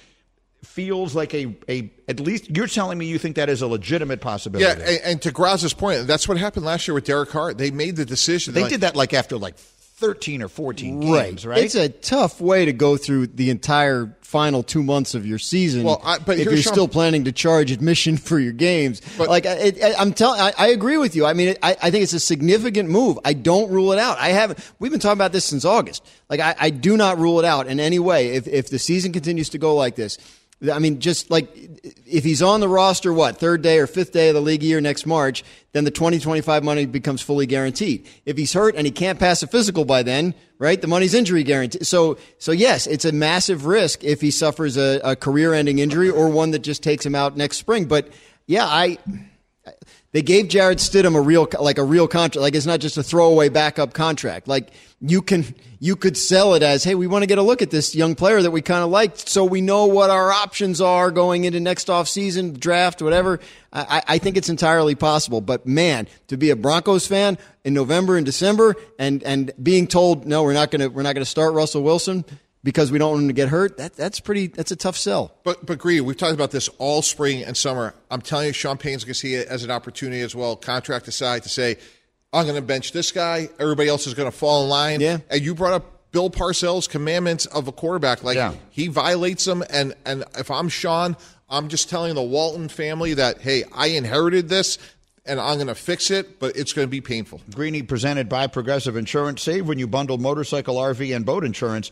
feels 0.64 1.16
like 1.16 1.34
a, 1.34 1.56
a 1.70 1.92
at 2.08 2.20
least 2.20 2.50
you're 2.50 2.68
telling 2.68 2.98
me 2.98 3.06
you 3.06 3.20
think 3.20 3.36
that 3.36 3.50
is 3.50 3.62
a 3.62 3.68
legitimate 3.68 4.22
possibility. 4.22 4.66
Yeah, 4.66 4.88
and, 4.88 5.02
and 5.04 5.22
to 5.24 5.32
Graz's 5.32 5.74
point, 5.74 6.08
that's 6.08 6.28
what 6.28 6.38
happened 6.38 6.66
last 6.66 6.88
year 6.88 6.96
with 6.96 7.06
Derek 7.06 7.30
Carr. 7.30 7.54
They 7.54 7.72
made 7.72 7.96
the 7.96 8.06
decision. 8.06 8.54
They 8.54 8.62
like, 8.62 8.72
did 8.72 8.82
that 8.82 8.96
like 8.96 9.14
after 9.14 9.38
like 9.38 9.58
13 9.98 10.44
or 10.44 10.48
14 10.48 11.00
games, 11.00 11.44
right? 11.44 11.64
It's 11.64 11.74
a 11.74 11.90
tough 11.90 12.40
way 12.40 12.66
to 12.66 12.72
go 12.72 12.98
through 12.98 13.28
the 13.28 13.50
entire 13.50 14.16
final 14.22 14.62
two 14.62 14.84
months 14.84 15.16
of 15.16 15.26
your 15.26 15.40
season. 15.40 15.86
Well, 15.86 16.00
I, 16.06 16.20
but 16.20 16.38
if 16.38 16.46
you're 16.46 16.58
Sean, 16.58 16.74
still 16.74 16.88
planning 16.88 17.24
to 17.24 17.32
charge 17.32 17.72
admission 17.72 18.18
for 18.18 18.38
your 18.38 18.52
games, 18.52 19.02
but, 19.18 19.28
like 19.28 19.48
I, 19.48 19.74
am 19.98 20.14
telling, 20.14 20.40
I, 20.40 20.54
I, 20.56 20.68
agree 20.68 20.98
with 20.98 21.16
you. 21.16 21.26
I 21.26 21.34
mean, 21.34 21.56
I, 21.64 21.76
I, 21.82 21.90
think 21.90 22.04
it's 22.04 22.14
a 22.14 22.20
significant 22.20 22.90
move. 22.90 23.18
I 23.26 23.34
don't 23.34 23.72
rule 23.72 23.92
it 23.92 23.98
out. 23.98 24.20
I 24.20 24.30
haven't. 24.30 24.60
We've 24.78 24.92
been 24.92 25.00
talking 25.00 25.18
about 25.18 25.32
this 25.32 25.46
since 25.46 25.66
August. 25.66 26.06
Like 26.30 26.42
I, 26.42 26.56
I 26.60 26.70
do 26.70 26.96
not 26.96 27.18
rule 27.18 27.40
it 27.40 27.46
out 27.46 27.66
in 27.66 27.80
any 27.80 27.98
way. 27.98 28.36
If 28.36 28.48
if 28.48 28.70
the 28.70 28.78
season 28.78 29.14
continues 29.14 29.50
to 29.50 29.58
go 29.58 29.74
like 29.76 29.96
this, 29.96 30.20
I 30.74 30.80
mean, 30.80 31.00
just 31.00 31.30
like 31.30 31.56
if 32.06 32.24
he's 32.24 32.42
on 32.42 32.62
the 32.62 32.68
roster, 32.68 33.14
what, 33.14 33.38
third 33.38 33.62
day 33.62 33.78
or 33.78 33.86
fifth 33.86 34.12
day 34.12 34.30
of 34.30 34.36
the 34.36 34.42
league 34.42 34.64
year 34.64 34.82
next 34.82 35.06
March, 35.06 35.44
then 35.74 35.84
the 35.84 35.92
2025 35.92 36.64
money 36.64 36.86
becomes 36.86 37.22
fully 37.22 37.46
guaranteed. 37.46 38.08
If 38.26 38.38
he's 38.38 38.54
hurt 38.54 38.76
and 38.76 38.86
he 38.86 38.92
can't 38.92 39.20
pass 39.20 39.44
a 39.44 39.48
physical 39.48 39.86
by 39.86 40.02
then, 40.02 40.34
right, 40.58 40.82
the 40.82 40.88
money's 40.88 41.14
injury 41.14 41.44
guaranteed. 41.44 41.86
So, 41.86 42.18
so 42.40 42.52
yes, 42.52 42.88
it's 42.88 43.06
a 43.06 43.12
massive 43.12 43.66
risk 43.68 44.04
if 44.04 44.20
he 44.20 44.32
suffers 44.32 44.78
a, 44.78 45.00
a 45.04 45.16
career 45.16 45.54
ending 45.54 45.78
injury 45.78 46.10
or 46.10 46.30
one 46.30 46.52
that 46.52 46.60
just 46.60 46.82
takes 46.82 47.06
him 47.06 47.14
out 47.14 47.38
next 47.38 47.58
spring. 47.58 47.86
But 47.86 48.10
yeah, 48.48 48.66
I, 48.66 48.98
they 50.18 50.24
gave 50.24 50.48
Jarrett 50.48 50.80
Stidham 50.80 51.16
a 51.16 51.22
real, 51.22 51.48
like 51.60 51.78
a 51.78 51.84
real 51.84 52.08
contract. 52.08 52.42
Like 52.42 52.56
it's 52.56 52.66
not 52.66 52.80
just 52.80 52.98
a 52.98 53.04
throwaway 53.04 53.50
backup 53.50 53.94
contract. 53.94 54.48
Like 54.48 54.72
you 55.00 55.22
can, 55.22 55.54
you 55.78 55.96
could 55.96 56.18
sell 56.18 56.56
it 56.56 56.64
as, 56.64 56.84
hey, 56.84 56.96
we 56.96 57.06
want 57.06 57.22
to 57.22 57.28
get 57.28 57.38
a 57.38 57.44
look 57.44 57.62
at 57.62 57.70
this 57.70 57.94
young 57.94 58.16
player 58.16 58.42
that 58.42 58.50
we 58.50 58.64
kind 58.64 58.84
of 58.84 58.90
liked, 58.90 59.30
so 59.30 59.46
we 59.46 59.62
know 59.62 59.86
what 59.86 60.10
our 60.10 60.32
options 60.32 60.82
are 60.82 61.12
going 61.12 61.44
into 61.44 61.60
next 61.60 61.88
off 61.88 62.08
season 62.08 62.54
draft, 62.54 63.00
whatever. 63.00 63.40
I, 63.72 64.02
I 64.08 64.18
think 64.18 64.38
it's 64.38 64.50
entirely 64.50 64.96
possible. 64.96 65.40
But 65.40 65.68
man, 65.68 66.08
to 66.30 66.38
be 66.38 66.50
a 66.50 66.56
Broncos 66.56 67.06
fan 67.06 67.38
in 67.64 67.76
November 67.76 68.18
and 68.18 68.26
December 68.26 68.76
and 68.98 69.22
and 69.22 69.52
being 69.62 69.86
told 69.86 70.26
no, 70.26 70.42
we're 70.42 70.54
not 70.54 70.72
gonna 70.72 70.90
we're 70.90 71.04
not 71.04 71.14
gonna 71.14 71.26
start 71.26 71.54
Russell 71.54 71.84
Wilson 71.84 72.26
because 72.68 72.92
we 72.92 73.00
don't 73.00 73.12
want 73.12 73.22
him 73.22 73.28
to 73.30 73.34
get 73.34 73.48
hurt, 73.48 73.78
that, 73.78 73.96
that's 73.96 74.20
pretty. 74.20 74.48
That's 74.48 74.72
a 74.72 74.76
tough 74.76 74.98
sell. 74.98 75.32
But 75.46 75.66
but 75.66 75.78
Greeny, 75.78 76.02
we've 76.02 76.18
talked 76.18 76.34
about 76.34 76.52
this 76.52 76.68
all 76.80 77.02
spring 77.02 77.42
and 77.42 77.56
summer. 77.56 77.96
I'm 78.12 78.20
telling 78.20 78.48
you, 78.48 78.52
Sean 78.52 78.78
Payton's 78.78 79.06
going 79.06 79.14
to 79.14 79.20
see 79.20 79.36
it 79.36 79.48
as 79.48 79.64
an 79.64 79.72
opportunity 79.72 80.20
as 80.20 80.36
well, 80.36 80.58
contract 80.58 81.08
aside, 81.08 81.44
to 81.44 81.50
say, 81.50 81.78
I'm 82.34 82.44
going 82.44 82.58
to 82.58 82.62
bench 82.62 82.92
this 82.92 83.14
guy. 83.14 83.48
Everybody 83.58 83.88
else 83.88 84.06
is 84.06 84.16
going 84.16 84.30
to 84.30 84.38
fall 84.38 84.64
in 84.64 84.70
line. 84.70 85.00
Yeah. 85.00 85.20
And 85.30 85.42
you 85.42 85.56
brought 85.56 85.72
up 85.72 86.12
Bill 86.12 86.30
Parcells' 86.30 86.90
commandments 86.90 87.46
of 87.46 87.70
a 87.70 87.72
quarterback. 87.72 88.22
Like 88.22 88.36
yeah. 88.36 88.54
he 88.70 88.90
violates 88.90 89.46
them, 89.46 89.64
and 89.70 89.96
and 90.06 90.26
if 90.38 90.52
I'm 90.52 90.68
Sean, 90.68 91.16
I'm 91.50 91.70
just 91.70 91.90
telling 91.90 92.16
the 92.16 92.22
Walton 92.22 92.68
family 92.68 93.14
that 93.14 93.40
hey, 93.40 93.64
I 93.74 93.88
inherited 93.88 94.50
this 94.50 94.78
and 95.26 95.40
I'm 95.40 95.56
going 95.56 95.68
to 95.68 95.76
fix 95.76 96.12
it, 96.12 96.38
but 96.38 96.58
it's 96.58 96.74
going 96.74 96.86
to 96.86 96.90
be 96.90 97.02
painful. 97.02 97.42
Greeny 97.54 97.82
presented 97.82 98.28
by 98.28 98.48
Progressive 98.48 98.96
Insurance. 98.96 99.42
Save 99.42 99.68
when 99.68 99.80
you 99.80 99.88
bundle 99.88 100.18
motorcycle, 100.18 100.76
RV, 100.76 101.16
and 101.16 101.26
boat 101.26 101.44
insurance. 101.44 101.92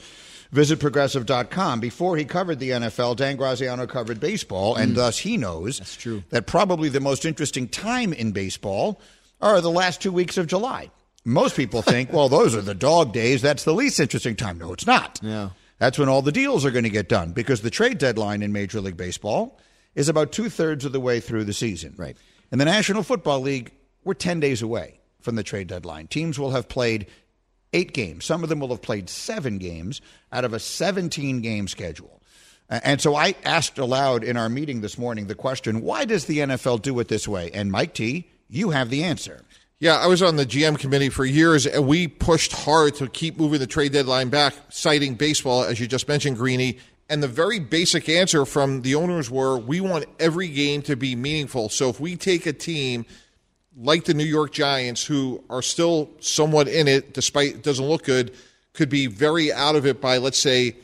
Visit 0.56 0.80
progressive.com. 0.80 1.82
Before 1.82 2.16
he 2.16 2.24
covered 2.24 2.60
the 2.60 2.70
NFL, 2.70 3.18
Dan 3.18 3.36
Graziano 3.36 3.86
covered 3.86 4.22
baseball, 4.22 4.78
and 4.78 4.94
mm. 4.94 4.96
thus 4.96 5.18
he 5.18 5.36
knows 5.36 5.80
That's 5.80 5.98
true. 5.98 6.24
that 6.30 6.48
probably 6.48 6.88
the 6.88 7.02
most 7.02 7.26
interesting 7.26 7.68
time 7.68 8.14
in 8.14 8.32
baseball 8.32 9.02
are 9.42 9.60
the 9.60 9.70
last 9.70 10.02
two 10.02 10.14
weeks 10.14 10.38
of 10.38 10.48
July. 10.48 10.92
Most 11.26 11.58
people 11.58 11.82
think, 11.82 12.14
well, 12.14 12.30
those 12.30 12.56
are 12.56 12.62
the 12.62 12.74
dog 12.74 13.12
days. 13.12 13.42
That's 13.42 13.66
the 13.66 13.74
least 13.74 14.00
interesting 14.00 14.38
time. 14.38 14.58
No, 14.58 14.72
it's 14.72 14.88
not. 14.88 15.20
Yeah. 15.22 15.50
That's 15.78 16.00
when 16.00 16.08
all 16.08 16.22
the 16.22 16.32
deals 16.32 16.64
are 16.64 16.72
going 16.72 16.86
to 16.86 16.90
get 16.90 17.10
done 17.10 17.34
because 17.34 17.60
the 17.60 17.70
trade 17.70 17.98
deadline 17.98 18.42
in 18.42 18.54
Major 18.54 18.80
League 18.80 18.96
Baseball 18.96 19.60
is 19.94 20.08
about 20.08 20.32
two 20.32 20.48
thirds 20.48 20.86
of 20.86 20.94
the 20.94 21.02
way 21.02 21.20
through 21.20 21.44
the 21.44 21.52
season. 21.52 21.96
Right. 21.98 22.16
In 22.54 22.60
the 22.60 22.66
National 22.66 23.04
Football 23.04 23.42
League, 23.42 23.74
we're 24.06 24.14
10 24.14 24.40
days 24.40 24.62
away 24.62 25.02
from 25.20 25.36
the 25.36 25.44
trade 25.44 25.68
deadline. 25.68 26.08
Teams 26.08 26.40
will 26.40 26.52
have 26.52 26.70
played 26.70 27.08
eight 27.74 27.94
games. 27.94 28.26
Some 28.26 28.44
of 28.44 28.50
them 28.50 28.60
will 28.60 28.70
have 28.70 28.82
played 28.82 29.10
seven 29.10 29.58
games 29.58 30.02
out 30.32 30.46
of 30.46 30.54
a 30.54 30.60
17 30.60 31.42
game 31.42 31.68
schedule. 31.68 32.22
And 32.70 33.00
so 33.00 33.16
I 33.16 33.36
asked 33.44 33.78
aloud 33.78 34.24
in 34.24 34.38
our 34.38 34.50
meeting 34.50 34.82
this 34.82 34.98
morning 34.98 35.28
the 35.28 35.36
question 35.36 35.82
why 35.82 36.06
does 36.06 36.26
the 36.26 36.40
NFL 36.40 36.82
do 36.82 37.00
it 37.00 37.08
this 37.08 37.28
way? 37.28 37.52
And 37.52 37.72
Mike 37.72 37.94
T, 37.94 38.28
you 38.50 38.72
have 38.72 38.90
the 38.90 39.04
answer. 39.04 39.44
Yeah, 39.80 39.98
I 39.98 40.08
was 40.08 40.24
on 40.24 40.38
the 40.38 40.46
GM 40.46 40.80
committee 40.80 41.10
for 41.10 41.26
years, 41.26 41.68
and 41.68 41.86
we 41.86 42.08
pushed 42.08 42.54
hard 42.54 42.96
to 42.96 43.08
keep 43.08 43.38
moving 43.38 43.60
the 43.60 43.68
trade 43.68 43.92
deadline 43.92 44.30
back, 44.30 44.56
citing 44.70 45.16
baseball, 45.16 45.66
as 45.66 45.82
you 45.82 45.88
just 45.88 46.08
mentioned, 46.08 46.38
Greeny. 46.38 46.80
And 47.10 47.22
the 47.22 47.28
very 47.28 47.60
basic 47.60 48.08
answer 48.10 48.46
from 48.46 48.82
the 48.82 48.96
owners 48.96 49.30
were 49.30 49.58
we 49.58 49.82
want 49.82 50.06
every 50.18 50.48
game 50.48 50.82
to 50.84 50.96
be 50.96 51.16
meaningful. 51.16 51.70
So 51.70 51.90
if 51.90 52.00
we 52.00 52.16
take 52.16 52.46
a 52.46 52.54
team 52.54 53.06
like 53.78 54.06
the 54.06 54.14
New 54.14 54.26
York 54.26 54.52
Giants, 54.52 55.06
who 55.06 55.44
are 55.50 55.62
still 55.62 56.10
somewhat 56.20 56.68
in 56.68 56.88
it, 56.88 57.14
despite 57.14 57.56
it 57.56 57.64
doesn't 57.64 57.86
look 57.86 58.04
good, 58.04 58.34
could 58.74 58.90
be 58.90 59.08
very 59.08 59.52
out 59.52 59.76
of 59.76 59.86
it 59.86 60.02
by, 60.02 60.18
let's 60.18 60.40
say, 60.40 60.76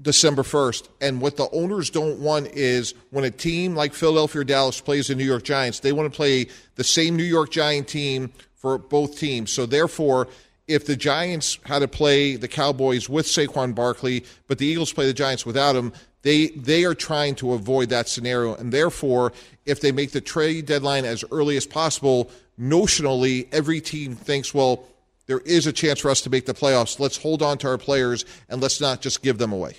December 0.00 0.42
1st. 0.42 0.88
And 1.00 1.20
what 1.20 1.36
the 1.36 1.48
owners 1.50 1.90
don't 1.90 2.20
want 2.20 2.48
is 2.48 2.94
when 3.10 3.24
a 3.24 3.30
team 3.30 3.74
like 3.74 3.94
Philadelphia 3.94 4.42
or 4.42 4.44
Dallas 4.44 4.80
plays 4.80 5.08
the 5.08 5.14
New 5.14 5.24
York 5.24 5.42
Giants, 5.42 5.80
they 5.80 5.92
want 5.92 6.12
to 6.12 6.16
play 6.16 6.46
the 6.76 6.84
same 6.84 7.16
New 7.16 7.24
York 7.24 7.50
Giant 7.50 7.88
team 7.88 8.32
for 8.54 8.78
both 8.78 9.18
teams. 9.18 9.52
So 9.52 9.66
therefore, 9.66 10.28
if 10.68 10.86
the 10.86 10.96
Giants 10.96 11.58
had 11.64 11.80
to 11.80 11.88
play 11.88 12.36
the 12.36 12.48
Cowboys 12.48 13.08
with 13.08 13.26
Saquon 13.26 13.74
Barkley, 13.74 14.24
but 14.46 14.58
the 14.58 14.66
Eagles 14.66 14.92
play 14.92 15.06
the 15.06 15.14
Giants 15.14 15.46
without 15.46 15.74
him, 15.74 15.92
They 16.22 16.48
they 16.48 16.84
are 16.84 16.94
trying 16.94 17.36
to 17.36 17.52
avoid 17.52 17.90
that 17.90 18.08
scenario, 18.08 18.54
and 18.54 18.72
therefore, 18.72 19.32
if 19.66 19.80
they 19.80 19.92
make 19.92 20.12
the 20.12 20.20
trade 20.20 20.66
deadline 20.66 21.04
as 21.04 21.24
early 21.30 21.56
as 21.56 21.66
possible, 21.66 22.30
notionally, 22.58 23.46
every 23.52 23.80
team 23.80 24.14
thinks, 24.14 24.52
well, 24.52 24.84
there 25.26 25.38
is 25.40 25.66
a 25.66 25.72
chance 25.72 26.00
for 26.00 26.10
us 26.10 26.20
to 26.22 26.30
make 26.30 26.46
the 26.46 26.54
playoffs. 26.54 26.98
Let's 26.98 27.16
hold 27.16 27.42
on 27.42 27.58
to 27.58 27.68
our 27.68 27.78
players 27.78 28.24
and 28.48 28.60
let's 28.60 28.80
not 28.80 29.00
just 29.00 29.22
give 29.22 29.38
them 29.38 29.52
away. 29.52 29.76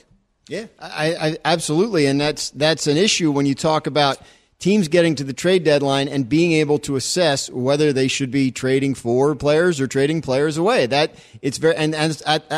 Yeah, 0.48 0.66
I, 0.80 1.16
I 1.16 1.38
absolutely, 1.44 2.06
and 2.06 2.20
that's 2.20 2.52
that's 2.52 2.88
an 2.88 2.98
issue 2.98 3.32
when 3.32 3.46
you 3.46 3.54
talk 3.54 3.86
about 3.86 4.20
teams 4.60 4.88
getting 4.88 5.16
to 5.16 5.24
the 5.24 5.34
trade 5.34 5.64
deadline 5.64 6.08
and 6.08 6.28
being 6.28 6.54
able 6.54 6.80
to 6.80 6.96
assess 6.96 7.50
whether 7.50 7.94
they 7.94 8.08
should 8.08 8.32
be 8.32 8.52
trading 8.52 8.94
for 8.94 9.36
players 9.36 9.80
or 9.80 9.88
trading 9.88 10.22
players 10.22 10.58
away. 10.58 10.86
That 10.86 11.14
it's 11.42 11.58
very 11.58 11.76
and, 11.76 11.94
and 11.94 12.14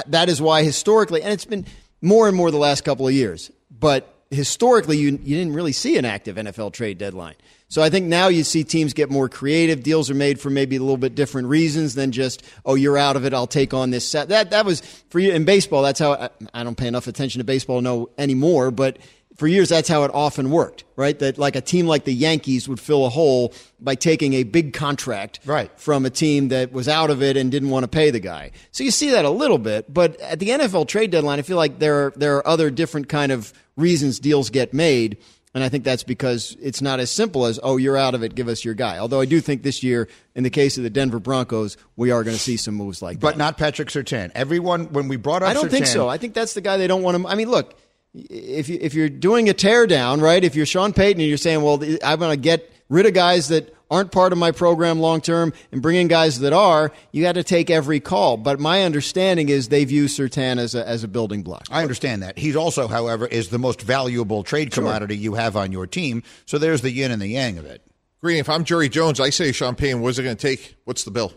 that 0.07 0.29
is 0.29 0.41
why 0.41 0.63
historically, 0.63 1.21
and 1.21 1.33
it's 1.33 1.45
been 1.45 1.65
more 2.01 2.27
and 2.27 2.35
more 2.35 2.51
the 2.51 2.57
last 2.57 2.83
couple 2.83 3.07
of 3.07 3.13
years, 3.13 3.51
but 3.81 4.15
historically 4.29 4.97
you 4.97 5.19
you 5.23 5.35
didn't 5.35 5.53
really 5.53 5.73
see 5.73 5.97
an 5.97 6.05
active 6.05 6.37
NFL 6.37 6.71
trade 6.71 6.97
deadline. 6.97 7.35
So 7.67 7.81
I 7.81 7.89
think 7.89 8.07
now 8.07 8.27
you 8.27 8.43
see 8.43 8.65
teams 8.65 8.93
get 8.93 9.09
more 9.09 9.29
creative. 9.29 9.81
Deals 9.81 10.09
are 10.09 10.13
made 10.13 10.41
for 10.41 10.49
maybe 10.49 10.75
a 10.75 10.81
little 10.81 10.97
bit 10.97 11.15
different 11.15 11.47
reasons 11.47 11.95
than 11.95 12.11
just, 12.11 12.43
oh, 12.65 12.75
you're 12.75 12.97
out 12.97 13.15
of 13.15 13.23
it. 13.23 13.33
I'll 13.33 13.47
take 13.47 13.73
on 13.73 13.91
this 13.91 14.05
set. 14.05 14.27
That, 14.27 14.51
that 14.51 14.65
was 14.65 14.81
for 15.09 15.19
you 15.19 15.31
in 15.31 15.45
baseball. 15.45 15.81
That's 15.81 15.99
how 15.99 16.11
I, 16.11 16.29
I 16.53 16.65
don't 16.65 16.75
pay 16.75 16.87
enough 16.87 17.07
attention 17.07 17.39
to 17.39 17.45
baseball 17.45 17.79
no 17.79 18.09
anymore, 18.17 18.71
but 18.71 18.97
for 19.41 19.47
years 19.47 19.69
that's 19.69 19.89
how 19.89 20.03
it 20.03 20.11
often 20.13 20.51
worked, 20.51 20.83
right? 20.95 21.17
That 21.17 21.39
like 21.39 21.55
a 21.55 21.61
team 21.61 21.87
like 21.87 22.03
the 22.03 22.13
Yankees 22.13 22.69
would 22.69 22.79
fill 22.79 23.07
a 23.07 23.09
hole 23.09 23.55
by 23.79 23.95
taking 23.95 24.33
a 24.33 24.43
big 24.43 24.71
contract 24.71 25.39
right. 25.45 25.71
from 25.79 26.05
a 26.05 26.11
team 26.11 26.49
that 26.49 26.71
was 26.71 26.87
out 26.87 27.09
of 27.09 27.23
it 27.23 27.35
and 27.37 27.51
didn't 27.51 27.71
want 27.71 27.83
to 27.83 27.87
pay 27.87 28.11
the 28.11 28.19
guy. 28.19 28.51
So 28.69 28.83
you 28.83 28.91
see 28.91 29.09
that 29.09 29.25
a 29.25 29.31
little 29.31 29.57
bit, 29.57 29.91
but 29.91 30.19
at 30.19 30.37
the 30.37 30.49
NFL 30.49 30.87
trade 30.89 31.09
deadline, 31.09 31.39
I 31.39 31.41
feel 31.41 31.57
like 31.57 31.79
there 31.79 32.05
are, 32.05 32.13
there 32.15 32.37
are 32.37 32.47
other 32.47 32.69
different 32.69 33.09
kind 33.09 33.31
of 33.31 33.51
reasons 33.75 34.19
deals 34.19 34.51
get 34.51 34.75
made. 34.75 35.17
And 35.55 35.63
I 35.63 35.69
think 35.69 35.85
that's 35.85 36.03
because 36.03 36.55
it's 36.61 36.83
not 36.83 36.99
as 36.99 37.09
simple 37.09 37.47
as, 37.47 37.59
oh, 37.63 37.77
you're 37.77 37.97
out 37.97 38.13
of 38.13 38.21
it, 38.21 38.35
give 38.35 38.47
us 38.47 38.63
your 38.63 38.75
guy. 38.75 38.99
Although 38.99 39.21
I 39.21 39.25
do 39.25 39.41
think 39.41 39.63
this 39.63 39.81
year, 39.81 40.07
in 40.35 40.43
the 40.43 40.51
case 40.51 40.77
of 40.77 40.83
the 40.83 40.91
Denver 40.91 41.19
Broncos, 41.19 41.77
we 41.95 42.11
are 42.11 42.23
going 42.23 42.35
to 42.35 42.41
see 42.41 42.57
some 42.57 42.75
moves 42.75 43.01
like 43.01 43.19
but 43.19 43.29
that. 43.29 43.33
But 43.33 43.37
not 43.39 43.57
Patrick 43.57 43.87
Surtain. 43.87 44.29
Everyone, 44.35 44.93
when 44.93 45.07
we 45.07 45.15
brought 45.15 45.41
up 45.41 45.49
I 45.49 45.53
don't 45.55 45.65
Surtain, 45.65 45.71
think 45.71 45.87
so. 45.87 46.07
I 46.07 46.19
think 46.19 46.35
that's 46.35 46.53
the 46.53 46.61
guy 46.61 46.77
they 46.77 46.85
don't 46.85 47.01
want 47.01 47.17
to. 47.17 47.27
I 47.27 47.33
mean, 47.33 47.49
look, 47.49 47.75
if, 48.13 48.69
you, 48.69 48.77
if 48.81 48.93
you're 48.93 49.09
doing 49.09 49.49
a 49.49 49.53
teardown, 49.53 50.21
right, 50.21 50.43
if 50.43 50.55
you're 50.55 50.65
Sean 50.65 50.93
Payton 50.93 51.21
and 51.21 51.27
you're 51.29 51.37
saying, 51.37 51.61
well, 51.61 51.81
I'm 52.03 52.19
going 52.19 52.31
to 52.31 52.41
get 52.41 52.69
rid 52.89 53.05
of 53.05 53.13
guys 53.13 53.47
that 53.49 53.73
aren't 53.89 54.11
part 54.11 54.31
of 54.31 54.37
my 54.37 54.51
program 54.51 54.99
long 54.99 55.19
term 55.19 55.51
and 55.71 55.81
bring 55.81 55.97
in 55.97 56.07
guys 56.07 56.39
that 56.39 56.53
are, 56.53 56.91
you 57.11 57.21
got 57.21 57.33
to 57.33 57.43
take 57.43 57.69
every 57.69 57.99
call. 57.99 58.37
But 58.37 58.59
my 58.59 58.83
understanding 58.83 59.49
is 59.49 59.67
they 59.67 59.83
view 59.85 60.05
Surtain 60.05 60.57
as 60.59 60.75
a, 60.75 60.87
as 60.87 61.03
a 61.03 61.07
building 61.09 61.43
block. 61.43 61.65
I 61.69 61.81
understand 61.81 62.23
that. 62.23 62.37
He's 62.37 62.55
also, 62.55 62.87
however, 62.87 63.27
is 63.27 63.49
the 63.49 63.59
most 63.59 63.81
valuable 63.81 64.43
trade 64.43 64.73
Sure. 64.73 64.83
commodity 64.83 65.17
you 65.17 65.33
have 65.33 65.57
on 65.57 65.71
your 65.71 65.87
team. 65.87 66.23
So 66.45 66.57
there's 66.57 66.81
the 66.81 66.91
yin 66.91 67.11
and 67.11 67.21
the 67.21 67.27
yang 67.27 67.57
of 67.57 67.65
it. 67.65 67.81
Green, 68.21 68.37
if 68.37 68.49
I'm 68.49 68.63
Jerry 68.63 68.87
Jones, 68.87 69.19
I 69.19 69.29
say 69.29 69.51
Sean 69.51 69.75
Payne, 69.75 69.99
what's 70.01 70.17
it 70.19 70.23
going 70.23 70.37
to 70.37 70.41
take? 70.41 70.75
What's 70.85 71.03
the 71.03 71.11
bill? 71.11 71.33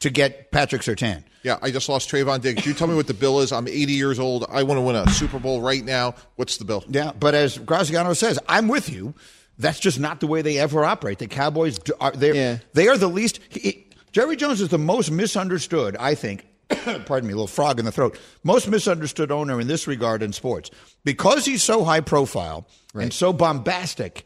To 0.00 0.08
get 0.10 0.50
Patrick 0.50 0.82
Surtain. 0.82 1.24
Yeah, 1.42 1.58
I 1.60 1.70
just 1.70 1.88
lost 1.88 2.08
Trevon 2.10 2.40
Diggs. 2.40 2.64
You 2.64 2.72
tell 2.74 2.86
me 2.86 2.94
what 2.94 3.06
the 3.08 3.14
bill 3.14 3.40
is. 3.40 3.50
I'm 3.52 3.66
80 3.66 3.92
years 3.92 4.18
old. 4.18 4.46
I 4.48 4.62
want 4.62 4.78
to 4.78 4.82
win 4.82 4.94
a 4.96 5.08
Super 5.10 5.38
Bowl 5.40 5.60
right 5.60 5.84
now. 5.84 6.14
What's 6.36 6.56
the 6.58 6.64
bill? 6.64 6.84
Yeah, 6.88 7.12
but 7.18 7.34
as 7.34 7.58
Graziano 7.58 8.12
says, 8.12 8.38
I'm 8.48 8.68
with 8.68 8.88
you. 8.90 9.14
That's 9.58 9.80
just 9.80 9.98
not 10.00 10.20
the 10.20 10.26
way 10.26 10.42
they 10.42 10.58
ever 10.58 10.84
operate. 10.84 11.18
The 11.18 11.26
Cowboys 11.26 11.78
are 12.00 12.12
they 12.12 12.32
Yeah. 12.34 12.58
they 12.74 12.88
are 12.88 12.96
the 12.96 13.08
least. 13.08 13.40
He, 13.48 13.86
Jerry 14.12 14.36
Jones 14.36 14.60
is 14.60 14.68
the 14.68 14.78
most 14.78 15.10
misunderstood, 15.10 15.96
I 15.98 16.14
think. 16.14 16.46
pardon 16.68 17.26
me, 17.26 17.32
a 17.32 17.36
little 17.36 17.46
frog 17.46 17.78
in 17.78 17.84
the 17.84 17.92
throat. 17.92 18.18
Most 18.44 18.66
misunderstood 18.68 19.30
owner 19.30 19.60
in 19.60 19.66
this 19.66 19.86
regard 19.86 20.22
in 20.22 20.32
sports 20.32 20.70
because 21.04 21.44
he's 21.44 21.62
so 21.62 21.84
high 21.84 22.00
profile 22.00 22.66
and 22.94 23.12
so 23.12 23.32
bombastic. 23.32 24.24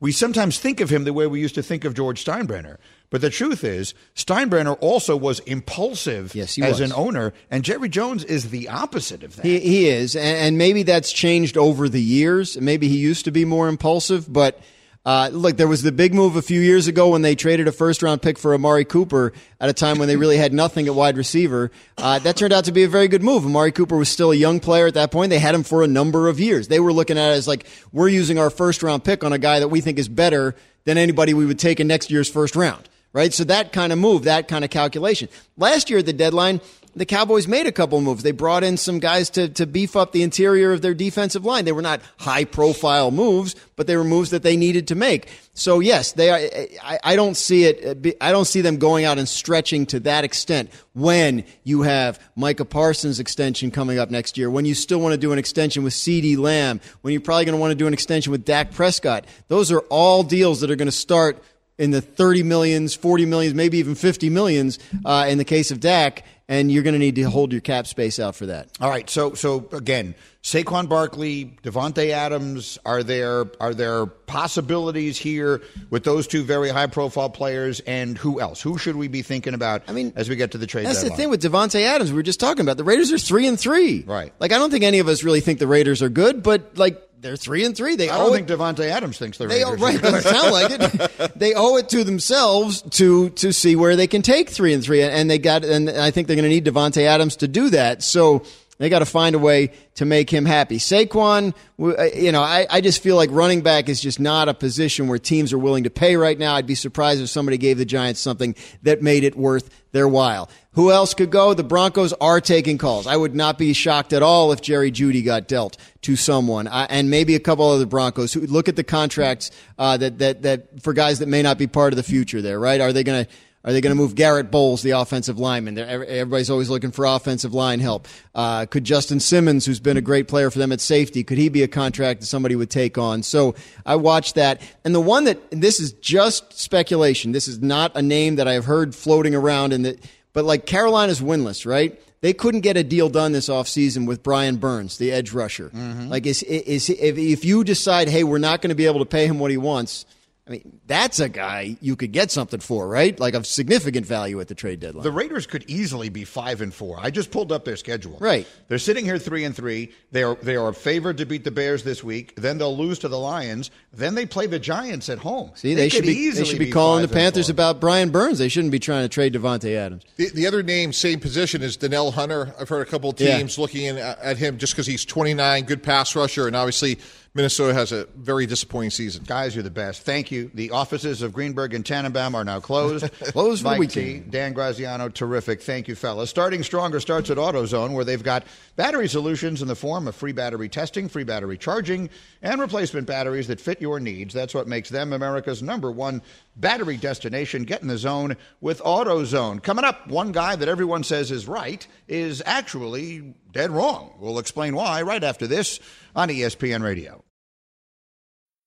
We 0.00 0.12
sometimes 0.12 0.58
think 0.60 0.80
of 0.80 0.90
him 0.90 1.04
the 1.04 1.12
way 1.12 1.26
we 1.26 1.40
used 1.40 1.56
to 1.56 1.62
think 1.62 1.84
of 1.84 1.94
George 1.94 2.24
Steinbrenner. 2.24 2.76
But 3.10 3.22
the 3.22 3.30
truth 3.30 3.64
is, 3.64 3.94
Steinbrenner 4.14 4.76
also 4.80 5.16
was 5.16 5.40
impulsive 5.40 6.34
Yes, 6.34 6.58
as 6.58 6.80
was. 6.80 6.90
an 6.90 6.92
owner, 6.92 7.32
and 7.50 7.64
Jerry 7.64 7.88
Jones 7.88 8.22
is 8.24 8.50
the 8.50 8.68
opposite 8.68 9.22
of 9.22 9.36
that. 9.36 9.46
He, 9.46 9.60
he 9.60 9.88
is, 9.88 10.14
and, 10.14 10.36
and 10.36 10.58
maybe 10.58 10.82
that's 10.82 11.10
changed 11.10 11.56
over 11.56 11.88
the 11.88 12.02
years. 12.02 12.60
Maybe 12.60 12.88
he 12.88 12.98
used 12.98 13.24
to 13.24 13.30
be 13.30 13.46
more 13.46 13.68
impulsive, 13.68 14.30
but 14.30 14.60
uh, 15.06 15.30
look, 15.32 15.56
there 15.56 15.68
was 15.68 15.80
the 15.80 15.92
big 15.92 16.12
move 16.12 16.36
a 16.36 16.42
few 16.42 16.60
years 16.60 16.86
ago 16.86 17.08
when 17.08 17.22
they 17.22 17.34
traded 17.34 17.66
a 17.66 17.72
first 17.72 18.02
round 18.02 18.20
pick 18.20 18.38
for 18.38 18.52
Amari 18.52 18.84
Cooper 18.84 19.32
at 19.58 19.70
a 19.70 19.72
time 19.72 19.98
when 19.98 20.06
they 20.06 20.16
really 20.16 20.36
had 20.36 20.52
nothing 20.52 20.86
at 20.86 20.94
wide 20.94 21.16
receiver. 21.16 21.70
Uh, 21.96 22.18
that 22.18 22.36
turned 22.36 22.52
out 22.52 22.66
to 22.66 22.72
be 22.72 22.82
a 22.82 22.88
very 22.88 23.08
good 23.08 23.22
move. 23.22 23.46
Amari 23.46 23.72
Cooper 23.72 23.96
was 23.96 24.10
still 24.10 24.32
a 24.32 24.36
young 24.36 24.60
player 24.60 24.86
at 24.86 24.92
that 24.94 25.10
point. 25.10 25.30
They 25.30 25.38
had 25.38 25.54
him 25.54 25.62
for 25.62 25.82
a 25.82 25.86
number 25.86 26.28
of 26.28 26.38
years. 26.38 26.68
They 26.68 26.80
were 26.80 26.92
looking 26.92 27.16
at 27.16 27.30
it 27.30 27.36
as 27.36 27.48
like, 27.48 27.64
we're 27.90 28.08
using 28.08 28.38
our 28.38 28.50
first 28.50 28.82
round 28.82 29.02
pick 29.02 29.24
on 29.24 29.32
a 29.32 29.38
guy 29.38 29.60
that 29.60 29.68
we 29.68 29.80
think 29.80 29.98
is 29.98 30.08
better 30.08 30.54
than 30.84 30.98
anybody 30.98 31.32
we 31.32 31.46
would 31.46 31.58
take 31.58 31.80
in 31.80 31.86
next 31.86 32.10
year's 32.10 32.28
first 32.28 32.54
round 32.54 32.87
right? 33.12 33.32
So 33.32 33.44
that 33.44 33.72
kind 33.72 33.92
of 33.92 33.98
move, 33.98 34.24
that 34.24 34.48
kind 34.48 34.64
of 34.64 34.70
calculation. 34.70 35.28
Last 35.56 35.90
year 35.90 36.00
at 36.00 36.06
the 36.06 36.12
deadline, 36.12 36.60
the 36.98 37.06
Cowboys 37.06 37.46
made 37.46 37.66
a 37.66 37.72
couple 37.72 38.00
moves. 38.00 38.22
They 38.22 38.32
brought 38.32 38.64
in 38.64 38.76
some 38.76 38.98
guys 38.98 39.30
to, 39.30 39.48
to 39.50 39.66
beef 39.66 39.94
up 39.94 40.12
the 40.12 40.22
interior 40.22 40.72
of 40.72 40.82
their 40.82 40.94
defensive 40.94 41.44
line. 41.44 41.64
They 41.64 41.72
were 41.72 41.82
not 41.82 42.00
high 42.18 42.44
profile 42.44 43.10
moves, 43.10 43.54
but 43.76 43.86
they 43.86 43.96
were 43.96 44.04
moves 44.04 44.30
that 44.30 44.42
they 44.42 44.56
needed 44.56 44.88
to 44.88 44.94
make. 44.94 45.28
So 45.54 45.80
yes, 45.80 46.12
they 46.12 46.30
are, 46.30 46.38
I, 46.82 46.98
I 47.04 47.16
don't 47.16 47.36
see 47.36 47.64
it, 47.64 48.06
uh, 48.06 48.10
I 48.20 48.32
don't 48.32 48.46
see 48.46 48.62
them 48.62 48.78
going 48.78 49.04
out 49.04 49.18
and 49.18 49.28
stretching 49.28 49.86
to 49.86 50.00
that 50.00 50.24
extent 50.24 50.70
when 50.94 51.44
you 51.62 51.82
have 51.82 52.18
Micah 52.34 52.64
Parsons 52.64 53.20
extension 53.20 53.70
coming 53.70 53.98
up 53.98 54.10
next 54.10 54.36
year, 54.36 54.50
when 54.50 54.64
you 54.64 54.74
still 54.74 55.00
want 55.00 55.12
to 55.12 55.18
do 55.18 55.32
an 55.32 55.38
extension 55.38 55.84
with 55.84 55.92
CeeDee 55.92 56.36
Lamb, 56.36 56.80
when 57.02 57.12
you're 57.12 57.20
probably 57.20 57.44
going 57.44 57.56
to 57.56 57.60
want 57.60 57.70
to 57.70 57.76
do 57.76 57.86
an 57.86 57.92
extension 57.92 58.32
with 58.32 58.44
Dak 58.44 58.72
Prescott. 58.72 59.24
Those 59.48 59.70
are 59.70 59.80
all 59.90 60.22
deals 60.22 60.60
that 60.60 60.70
are 60.70 60.76
going 60.76 60.86
to 60.86 60.92
start 60.92 61.42
in 61.78 61.90
the 61.92 62.00
30 62.00 62.42
millions, 62.42 62.94
40 62.94 63.24
millions, 63.26 63.54
maybe 63.54 63.78
even 63.78 63.94
50 63.94 64.30
millions 64.30 64.78
uh, 65.04 65.26
in 65.28 65.38
the 65.38 65.44
case 65.44 65.70
of 65.70 65.80
Dak, 65.80 66.24
and 66.48 66.72
you're 66.72 66.82
going 66.82 66.94
to 66.94 66.98
need 66.98 67.14
to 67.16 67.24
hold 67.24 67.52
your 67.52 67.60
cap 67.60 67.86
space 67.86 68.18
out 68.18 68.34
for 68.34 68.46
that. 68.46 68.68
All 68.80 68.88
right, 68.90 69.08
so 69.08 69.34
so 69.34 69.68
again, 69.72 70.14
Saquon 70.42 70.88
Barkley, 70.88 71.56
Davante 71.62 72.10
Adams, 72.10 72.78
are 72.86 73.02
there 73.02 73.44
are 73.60 73.74
there 73.74 74.06
possibilities 74.06 75.18
here 75.18 75.62
with 75.90 76.04
those 76.04 76.26
two 76.26 76.42
very 76.44 76.70
high 76.70 76.86
profile 76.86 77.28
players, 77.28 77.80
and 77.80 78.16
who 78.16 78.40
else? 78.40 78.62
Who 78.62 78.78
should 78.78 78.96
we 78.96 79.08
be 79.08 79.20
thinking 79.22 79.52
about? 79.52 79.82
I 79.88 79.92
mean, 79.92 80.12
as 80.16 80.28
we 80.28 80.36
get 80.36 80.52
to 80.52 80.58
the 80.58 80.66
trade 80.66 80.86
That's 80.86 81.02
deadline? 81.02 81.16
the 81.16 81.22
thing 81.22 81.30
with 81.30 81.42
Davante 81.42 81.82
Adams. 81.82 82.10
We 82.10 82.16
were 82.16 82.22
just 82.22 82.40
talking 82.40 82.62
about 82.62 82.78
the 82.78 82.84
Raiders 82.84 83.12
are 83.12 83.18
three 83.18 83.46
and 83.46 83.60
three. 83.60 84.04
Right. 84.06 84.32
Like 84.40 84.52
I 84.52 84.58
don't 84.58 84.70
think 84.70 84.84
any 84.84 85.00
of 85.00 85.08
us 85.08 85.22
really 85.22 85.40
think 85.40 85.58
the 85.58 85.66
Raiders 85.66 86.02
are 86.02 86.08
good, 86.08 86.42
but 86.42 86.78
like 86.78 87.02
they're 87.20 87.36
three 87.36 87.64
and 87.64 87.76
three. 87.76 87.96
They 87.96 88.08
I 88.08 88.18
don't 88.18 88.32
think 88.32 88.48
Davante 88.48 88.86
Adams 88.88 89.18
thinks 89.18 89.38
the 89.38 89.46
They 89.46 89.64
Raiders. 89.64 89.80
right, 89.80 90.00
doesn't 90.00 90.22
sound 90.32 90.52
like 90.52 90.70
it. 90.70 91.32
They 91.38 91.54
owe 91.54 91.76
it 91.76 91.88
to 91.90 92.04
themselves 92.04 92.82
to 92.82 93.30
to 93.30 93.52
see 93.52 93.76
where 93.76 93.96
they 93.96 94.06
can 94.06 94.22
take 94.22 94.50
three 94.50 94.72
and 94.72 94.82
three, 94.82 95.02
and 95.02 95.30
they 95.30 95.38
got. 95.38 95.64
And 95.64 95.88
I 95.90 96.10
think 96.10 96.26
they're 96.26 96.36
going 96.36 96.44
to 96.44 96.48
need 96.48 96.64
Davante 96.64 97.02
Adams 97.02 97.36
to 97.36 97.48
do 97.48 97.70
that. 97.70 98.02
So 98.02 98.44
they 98.78 98.88
got 98.88 99.00
to 99.00 99.06
find 99.06 99.34
a 99.34 99.38
way 99.38 99.72
to 99.96 100.04
make 100.04 100.30
him 100.30 100.44
happy. 100.44 100.78
Saquon, 100.78 101.52
uh, 101.80 102.04
you 102.14 102.30
know, 102.30 102.42
I, 102.42 102.66
I 102.70 102.80
just 102.80 103.02
feel 103.02 103.16
like 103.16 103.28
running 103.32 103.62
back 103.62 103.88
is 103.88 104.00
just 104.00 104.20
not 104.20 104.48
a 104.48 104.54
position 104.54 105.08
where 105.08 105.18
teams 105.18 105.52
are 105.52 105.58
willing 105.58 105.84
to 105.84 105.90
pay 105.90 106.16
right 106.16 106.38
now. 106.38 106.54
I'd 106.54 106.66
be 106.66 106.76
surprised 106.76 107.20
if 107.20 107.28
somebody 107.28 107.58
gave 107.58 107.76
the 107.78 107.84
Giants 107.84 108.20
something 108.20 108.54
that 108.84 109.02
made 109.02 109.24
it 109.24 109.36
worth 109.36 109.68
their 109.90 110.06
while. 110.06 110.48
Who 110.78 110.92
else 110.92 111.12
could 111.12 111.32
go? 111.32 111.54
The 111.54 111.64
Broncos 111.64 112.12
are 112.20 112.40
taking 112.40 112.78
calls. 112.78 113.08
I 113.08 113.16
would 113.16 113.34
not 113.34 113.58
be 113.58 113.72
shocked 113.72 114.12
at 114.12 114.22
all 114.22 114.52
if 114.52 114.62
Jerry 114.62 114.92
Jeudy 114.92 115.24
got 115.24 115.48
dealt 115.48 115.76
to 116.02 116.14
someone, 116.14 116.68
and 116.68 117.10
maybe 117.10 117.34
a 117.34 117.40
couple 117.40 117.68
other 117.68 117.84
Broncos 117.84 118.32
who 118.32 118.42
look 118.42 118.68
at 118.68 118.76
the 118.76 118.84
contracts 118.84 119.50
uh, 119.76 119.96
that 119.96 120.18
that 120.18 120.42
that 120.42 120.80
for 120.80 120.92
guys 120.92 121.18
that 121.18 121.26
may 121.26 121.42
not 121.42 121.58
be 121.58 121.66
part 121.66 121.92
of 121.92 121.96
the 121.96 122.04
future. 122.04 122.40
There, 122.40 122.60
right? 122.60 122.80
Are 122.80 122.92
they 122.92 123.02
going 123.02 123.24
to 123.24 123.30
are 123.64 123.72
they 123.72 123.80
going 123.80 123.94
to 123.94 124.00
move 124.00 124.14
Garett 124.14 124.52
Bolles, 124.52 124.82
the 124.82 124.92
offensive 124.92 125.36
lineman? 125.36 125.74
They're, 125.74 126.06
everybody's 126.06 126.48
always 126.48 126.70
looking 126.70 126.92
for 126.92 127.04
offensive 127.06 127.52
line 127.52 127.80
help. 127.80 128.06
Uh, 128.32 128.64
could 128.66 128.84
Justin 128.84 129.18
Simmons, 129.18 129.66
who's 129.66 129.80
been 129.80 129.96
a 129.96 130.00
great 130.00 130.28
player 130.28 130.48
for 130.48 130.60
them 130.60 130.70
at 130.70 130.80
safety, 130.80 131.24
could 131.24 131.38
he 131.38 131.48
be 131.48 131.64
a 131.64 131.68
contract 131.68 132.20
that 132.20 132.26
somebody 132.26 132.54
would 132.54 132.70
take 132.70 132.96
on? 132.96 133.24
So 133.24 133.56
I 133.84 133.96
watched 133.96 134.36
that. 134.36 134.62
And 134.84 134.94
the 134.94 135.00
one 135.00 135.24
that, 135.24 135.50
this 135.50 135.80
is 135.80 135.92
just 135.92 136.56
speculation. 136.56 137.32
This 137.32 137.48
is 137.48 137.60
not 137.60 137.96
a 137.96 138.00
name 138.00 138.36
that 138.36 138.46
I've 138.46 138.64
heard 138.64 138.94
floating 138.94 139.34
around 139.34 139.72
and 139.72 139.84
that, 139.84 139.98
but 140.38 140.44
like 140.44 140.66
Carolina's 140.66 141.20
winless, 141.20 141.66
right? 141.66 142.00
They 142.20 142.32
couldn't 142.32 142.60
get 142.60 142.76
a 142.76 142.84
deal 142.84 143.08
done 143.08 143.32
this 143.32 143.48
offseason 143.48 144.06
with 144.06 144.22
Brian 144.22 144.54
Burns, 144.54 144.96
the 144.96 145.10
edge 145.10 145.32
rusher. 145.32 145.68
Mm-hmm. 145.70 146.10
Like, 146.10 146.26
is, 146.26 146.44
is, 146.44 146.88
if, 146.90 147.18
if 147.18 147.44
you 147.44 147.64
decide, 147.64 148.08
hey, 148.08 148.22
we're 148.22 148.38
not 148.38 148.62
going 148.62 148.68
to 148.68 148.76
be 148.76 148.86
able 148.86 149.00
to 149.00 149.04
pay 149.04 149.26
him 149.26 149.40
what 149.40 149.50
he 149.50 149.56
wants, 149.56 150.06
I 150.48 150.52
mean, 150.52 150.80
that's 150.86 151.20
a 151.20 151.28
guy 151.28 151.76
you 151.82 151.94
could 151.94 152.12
get 152.12 152.30
something 152.30 152.60
for, 152.60 152.88
right? 152.88 153.18
Like 153.20 153.34
of 153.34 153.46
significant 153.46 154.06
value 154.06 154.40
at 154.40 154.48
the 154.48 154.54
trade 154.54 154.80
deadline. 154.80 155.02
The 155.04 155.12
Raiders 155.12 155.46
could 155.46 155.64
easily 155.68 156.08
be 156.08 156.24
five 156.24 156.62
and 156.62 156.72
four. 156.72 156.98
I 157.00 157.10
just 157.10 157.30
pulled 157.30 157.52
up 157.52 157.66
their 157.66 157.76
schedule. 157.76 158.16
Right. 158.18 158.46
They're 158.68 158.78
sitting 158.78 159.04
here 159.04 159.18
three 159.18 159.44
and 159.44 159.54
three. 159.54 159.92
They 160.10 160.22
are 160.22 160.36
they 160.36 160.56
are 160.56 160.72
favored 160.72 161.18
to 161.18 161.26
beat 161.26 161.44
the 161.44 161.50
Bears 161.50 161.82
this 161.84 162.02
week. 162.02 162.34
Then 162.36 162.56
they'll 162.56 162.76
lose 162.76 162.98
to 163.00 163.08
the 163.08 163.18
Lions. 163.18 163.70
Then 163.92 164.14
they 164.14 164.24
play 164.24 164.46
the 164.46 164.58
Giants 164.58 165.08
at 165.10 165.18
home. 165.18 165.50
See, 165.54 165.74
they, 165.74 165.88
should 165.90 166.02
could 166.02 166.06
be 166.06 166.14
they 166.14 166.20
easily 166.20 166.46
should 166.46 166.58
be 166.58 166.70
calling 166.70 167.02
the 167.02 167.12
Panthers 167.12 167.50
about 167.50 167.80
Brian 167.80 168.10
Burns. 168.10 168.38
They 168.38 168.48
shouldn't 168.48 168.72
be 168.72 168.78
trying 168.78 169.04
to 169.04 169.08
trade 169.08 169.34
Davante 169.34 169.76
Adams. 169.76 170.04
The, 170.16 170.30
the 170.30 170.46
other 170.46 170.62
name, 170.62 170.92
same 170.94 171.20
position, 171.20 171.62
is 171.62 171.76
Danielle 171.76 172.10
Hunter. 172.12 172.54
I've 172.58 172.68
heard 172.68 172.86
a 172.86 172.90
couple 172.90 173.10
of 173.10 173.20
Yeah. 173.20 173.36
teams 173.36 173.58
looking 173.58 173.84
in 173.84 173.98
at, 173.98 174.18
at 174.20 174.36
him 174.38 174.56
just 174.56 174.72
because 174.72 174.86
he's 174.86 175.04
29, 175.04 175.64
good 175.64 175.82
pass 175.82 176.16
rusher, 176.16 176.46
and 176.46 176.56
obviously 176.56 176.98
Minnesota 177.38 177.72
has 177.72 177.92
a 177.92 178.04
very 178.16 178.46
disappointing 178.46 178.90
season. 178.90 179.22
Guys, 179.24 179.54
you're 179.54 179.62
the 179.62 179.70
best. 179.70 180.02
Thank 180.02 180.32
you. 180.32 180.50
The 180.54 180.72
offices 180.72 181.22
of 181.22 181.32
Greenberg 181.32 181.72
and 181.72 181.86
Tannenbaum 181.86 182.34
are 182.34 182.42
now 182.42 182.58
closed. 182.58 183.08
Closed 183.28 183.62
for 183.62 183.74
the 183.74 183.78
Mike 183.78 183.90
T. 183.90 184.18
Dan 184.18 184.52
Graziano, 184.52 185.08
terrific. 185.08 185.62
Thank 185.62 185.86
you, 185.86 185.94
fellas. 185.94 186.30
Starting 186.30 186.64
stronger 186.64 186.98
starts 186.98 187.30
at 187.30 187.36
AutoZone, 187.36 187.92
where 187.92 188.04
they've 188.04 188.24
got 188.24 188.42
battery 188.74 189.06
solutions 189.06 189.62
in 189.62 189.68
the 189.68 189.76
form 189.76 190.08
of 190.08 190.16
free 190.16 190.32
battery 190.32 190.68
testing, 190.68 191.08
free 191.08 191.22
battery 191.22 191.56
charging, 191.56 192.10
and 192.42 192.60
replacement 192.60 193.06
batteries 193.06 193.46
that 193.46 193.60
fit 193.60 193.80
your 193.80 194.00
needs. 194.00 194.34
That's 194.34 194.52
what 194.52 194.66
makes 194.66 194.88
them 194.88 195.12
America's 195.12 195.62
number 195.62 195.92
one 195.92 196.22
battery 196.56 196.96
destination. 196.96 197.62
Get 197.62 197.82
in 197.82 197.88
the 197.88 197.98
zone 197.98 198.36
with 198.60 198.80
AutoZone. 198.82 199.62
Coming 199.62 199.84
up, 199.84 200.08
one 200.08 200.32
guy 200.32 200.56
that 200.56 200.68
everyone 200.68 201.04
says 201.04 201.30
is 201.30 201.46
right 201.46 201.86
is 202.08 202.42
actually 202.44 203.32
dead 203.52 203.70
wrong. 203.70 204.14
We'll 204.18 204.40
explain 204.40 204.74
why 204.74 205.02
right 205.02 205.22
after 205.22 205.46
this 205.46 205.78
on 206.16 206.30
ESPN 206.30 206.82
Radio. 206.82 207.22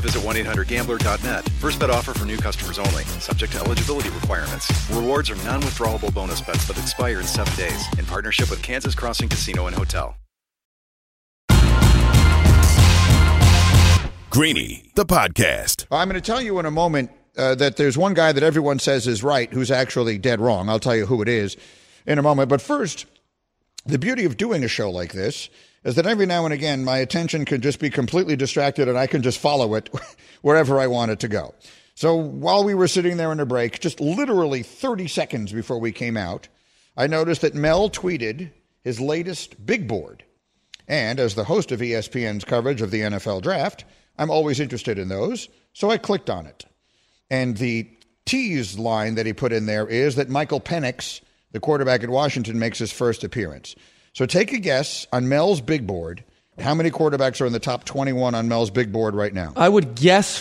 visit 0.00 0.22
1-800-GAMBLER.net. 0.22 1.48
First 1.60 1.78
bet 1.78 1.90
offer 1.90 2.14
for 2.14 2.24
new 2.24 2.36
customers 2.36 2.78
only. 2.78 3.04
Subject 3.20 3.52
to 3.52 3.58
eligibility 3.60 4.10
requirements. 4.10 4.70
Rewards 4.90 5.30
are 5.30 5.36
non-withdrawable 5.36 6.12
bonus 6.12 6.40
bets 6.40 6.66
that 6.68 6.78
expire 6.78 7.20
in 7.20 7.26
seven 7.26 7.54
days. 7.56 7.86
In 7.98 8.06
partnership 8.06 8.50
with 8.50 8.62
Kansas 8.62 8.94
Crossing 8.94 9.28
Casino 9.28 9.66
and 9.66 9.76
Hotel. 9.76 10.16
Greeny, 14.30 14.92
the 14.94 15.04
podcast. 15.04 15.86
I'm 15.90 16.08
going 16.08 16.14
to 16.14 16.24
tell 16.24 16.40
you 16.40 16.60
in 16.60 16.66
a 16.66 16.70
moment 16.70 17.10
uh, 17.36 17.56
that 17.56 17.76
there's 17.76 17.98
one 17.98 18.14
guy 18.14 18.30
that 18.30 18.44
everyone 18.44 18.78
says 18.78 19.08
is 19.08 19.24
right 19.24 19.52
who's 19.52 19.72
actually 19.72 20.18
dead 20.18 20.40
wrong. 20.40 20.68
I'll 20.68 20.78
tell 20.78 20.94
you 20.94 21.06
who 21.06 21.20
it 21.20 21.28
is 21.28 21.56
in 22.06 22.16
a 22.16 22.22
moment. 22.22 22.48
But 22.48 22.60
first, 22.60 23.06
the 23.84 23.98
beauty 23.98 24.24
of 24.24 24.36
doing 24.36 24.62
a 24.62 24.68
show 24.68 24.88
like 24.88 25.12
this 25.12 25.50
is 25.84 25.94
that 25.94 26.06
every 26.06 26.26
now 26.26 26.44
and 26.44 26.54
again 26.54 26.84
my 26.84 26.98
attention 26.98 27.44
can 27.44 27.60
just 27.60 27.78
be 27.78 27.90
completely 27.90 28.36
distracted 28.36 28.88
and 28.88 28.98
I 28.98 29.06
can 29.06 29.22
just 29.22 29.38
follow 29.38 29.74
it 29.74 29.90
wherever 30.42 30.78
I 30.78 30.86
want 30.86 31.10
it 31.10 31.20
to 31.20 31.28
go. 31.28 31.54
So 31.94 32.16
while 32.16 32.64
we 32.64 32.74
were 32.74 32.88
sitting 32.88 33.16
there 33.16 33.32
in 33.32 33.40
a 33.40 33.46
break, 33.46 33.80
just 33.80 34.00
literally 34.00 34.62
30 34.62 35.06
seconds 35.06 35.52
before 35.52 35.78
we 35.78 35.92
came 35.92 36.16
out, 36.16 36.48
I 36.96 37.06
noticed 37.06 37.42
that 37.42 37.54
Mel 37.54 37.90
tweeted 37.90 38.50
his 38.82 39.00
latest 39.00 39.64
big 39.64 39.86
board. 39.86 40.24
And 40.88 41.20
as 41.20 41.34
the 41.34 41.44
host 41.44 41.72
of 41.72 41.80
ESPN's 41.80 42.44
coverage 42.44 42.80
of 42.80 42.90
the 42.90 43.02
NFL 43.02 43.42
draft, 43.42 43.84
I'm 44.18 44.30
always 44.30 44.60
interested 44.60 44.98
in 44.98 45.08
those, 45.08 45.48
so 45.72 45.90
I 45.90 45.98
clicked 45.98 46.30
on 46.30 46.46
it. 46.46 46.64
And 47.30 47.56
the 47.56 47.88
tease 48.26 48.78
line 48.78 49.14
that 49.14 49.26
he 49.26 49.32
put 49.32 49.52
in 49.52 49.66
there 49.66 49.86
is 49.86 50.16
that 50.16 50.28
Michael 50.28 50.60
Penix, 50.60 51.20
the 51.52 51.60
quarterback 51.60 52.02
at 52.02 52.10
Washington, 52.10 52.58
makes 52.58 52.78
his 52.78 52.92
first 52.92 53.24
appearance. 53.24 53.76
So 54.12 54.26
take 54.26 54.52
a 54.52 54.58
guess 54.58 55.06
on 55.12 55.28
Mel's 55.28 55.60
big 55.60 55.86
board. 55.86 56.24
How 56.58 56.74
many 56.74 56.90
quarterbacks 56.90 57.40
are 57.40 57.46
in 57.46 57.52
the 57.52 57.60
top 57.60 57.84
21 57.84 58.34
on 58.34 58.48
Mel's 58.48 58.70
big 58.70 58.92
board 58.92 59.14
right 59.14 59.32
now? 59.32 59.52
I 59.56 59.68
would 59.68 59.94
guess 59.94 60.36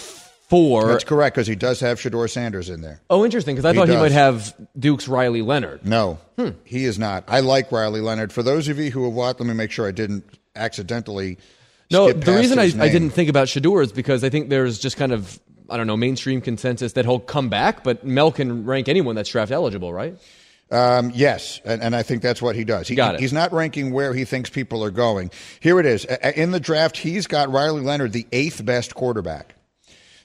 four. 0.50 0.88
That's 0.88 1.04
correct 1.04 1.36
because 1.36 1.48
he 1.48 1.56
does 1.56 1.80
have 1.80 2.00
Shedeur 2.00 2.30
Sanders 2.30 2.70
in 2.70 2.82
there. 2.82 3.00
Oh, 3.10 3.24
interesting. 3.24 3.56
Because 3.56 3.66
I 3.66 3.72
He 3.72 3.78
thought 3.78 3.88
he 3.88 3.94
does. 3.94 4.02
might 4.02 4.12
have 4.12 4.54
Duke's 4.78 5.08
Riley 5.08 5.42
Leonard. 5.42 5.86
No, 5.86 6.20
hmm. 6.38 6.50
he 6.66 6.86
is 6.86 7.00
not. 7.00 7.24
I 7.28 7.40
like 7.40 7.72
Riley 7.72 8.02
Leonard. 8.02 8.34
For 8.34 8.44
those 8.44 8.68
of 8.68 8.80
you 8.80 8.92
who 8.92 9.06
have 9.06 9.14
watched, 9.14 9.40
let 9.40 9.48
me 9.48 9.54
make 9.54 9.72
sure 9.72 9.88
I 9.88 9.92
didn't 9.92 10.26
accidentally. 10.56 11.38
No, 11.92 12.08
skip 12.08 12.20
the 12.20 12.26
past 12.26 12.40
reason 12.40 12.60
I, 12.60 12.64
his 12.64 12.76
I 12.76 12.80
name. 12.80 12.92
didn't 12.92 13.10
think 13.12 13.30
about 13.30 13.48
Shador 13.48 13.82
is 13.82 13.92
because 13.92 14.24
I 14.24 14.30
think 14.30 14.50
there's 14.50 14.80
just 14.80 14.98
kind 14.98 15.12
of 15.12 15.40
I 15.70 15.78
don't 15.78 15.88
know 15.88 15.98
mainstream 15.98 16.42
consensus 16.42 16.94
that 16.94 17.06
he'll 17.06 17.20
come 17.20 17.50
back, 17.50 17.84
but 17.84 18.04
Mel 18.04 18.32
can 18.32 18.66
rank 18.66 18.90
anyone 18.90 19.16
that's 19.16 19.30
draft 19.30 19.52
eligible, 19.52 19.94
right? 19.94 20.18
Um, 20.72 21.12
yes, 21.16 21.62
and, 21.66 21.82
and 21.82 21.96
I 21.96 22.04
think 22.04 22.22
that's 22.22 22.42
what 22.42 22.56
he 22.56 22.64
does. 22.64 22.88
He, 22.88 22.96
Got 22.96 23.16
it. 23.16 23.22
He's 23.22 23.34
not 23.34 23.52
ranking 23.52 23.92
where 23.92 24.14
he 24.14 24.24
thinks 24.24 24.50
people 24.50 24.84
are 24.84 24.92
going. 24.92 25.32
Here 25.60 25.80
it 25.80 25.86
is. 25.86 26.06
In 26.06 26.52
the 26.52 26.60
draft, 26.60 26.98
he's 26.98 27.26
got 27.26 27.52
Riley 27.52 27.82
Leonard, 27.82 28.14
the 28.14 28.28
eighth 28.32 28.64
best 28.64 28.94
quarterback. 28.94 29.56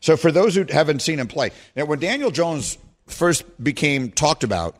So 0.00 0.18
for 0.18 0.30
those 0.30 0.54
who 0.54 0.66
haven't 0.68 1.00
seen 1.00 1.18
him 1.18 1.28
play, 1.28 1.50
now 1.74 1.86
when 1.86 1.98
Daniel 1.98 2.30
Jones 2.30 2.76
first 3.06 3.44
became 3.62 4.10
talked 4.10 4.44
about 4.44 4.76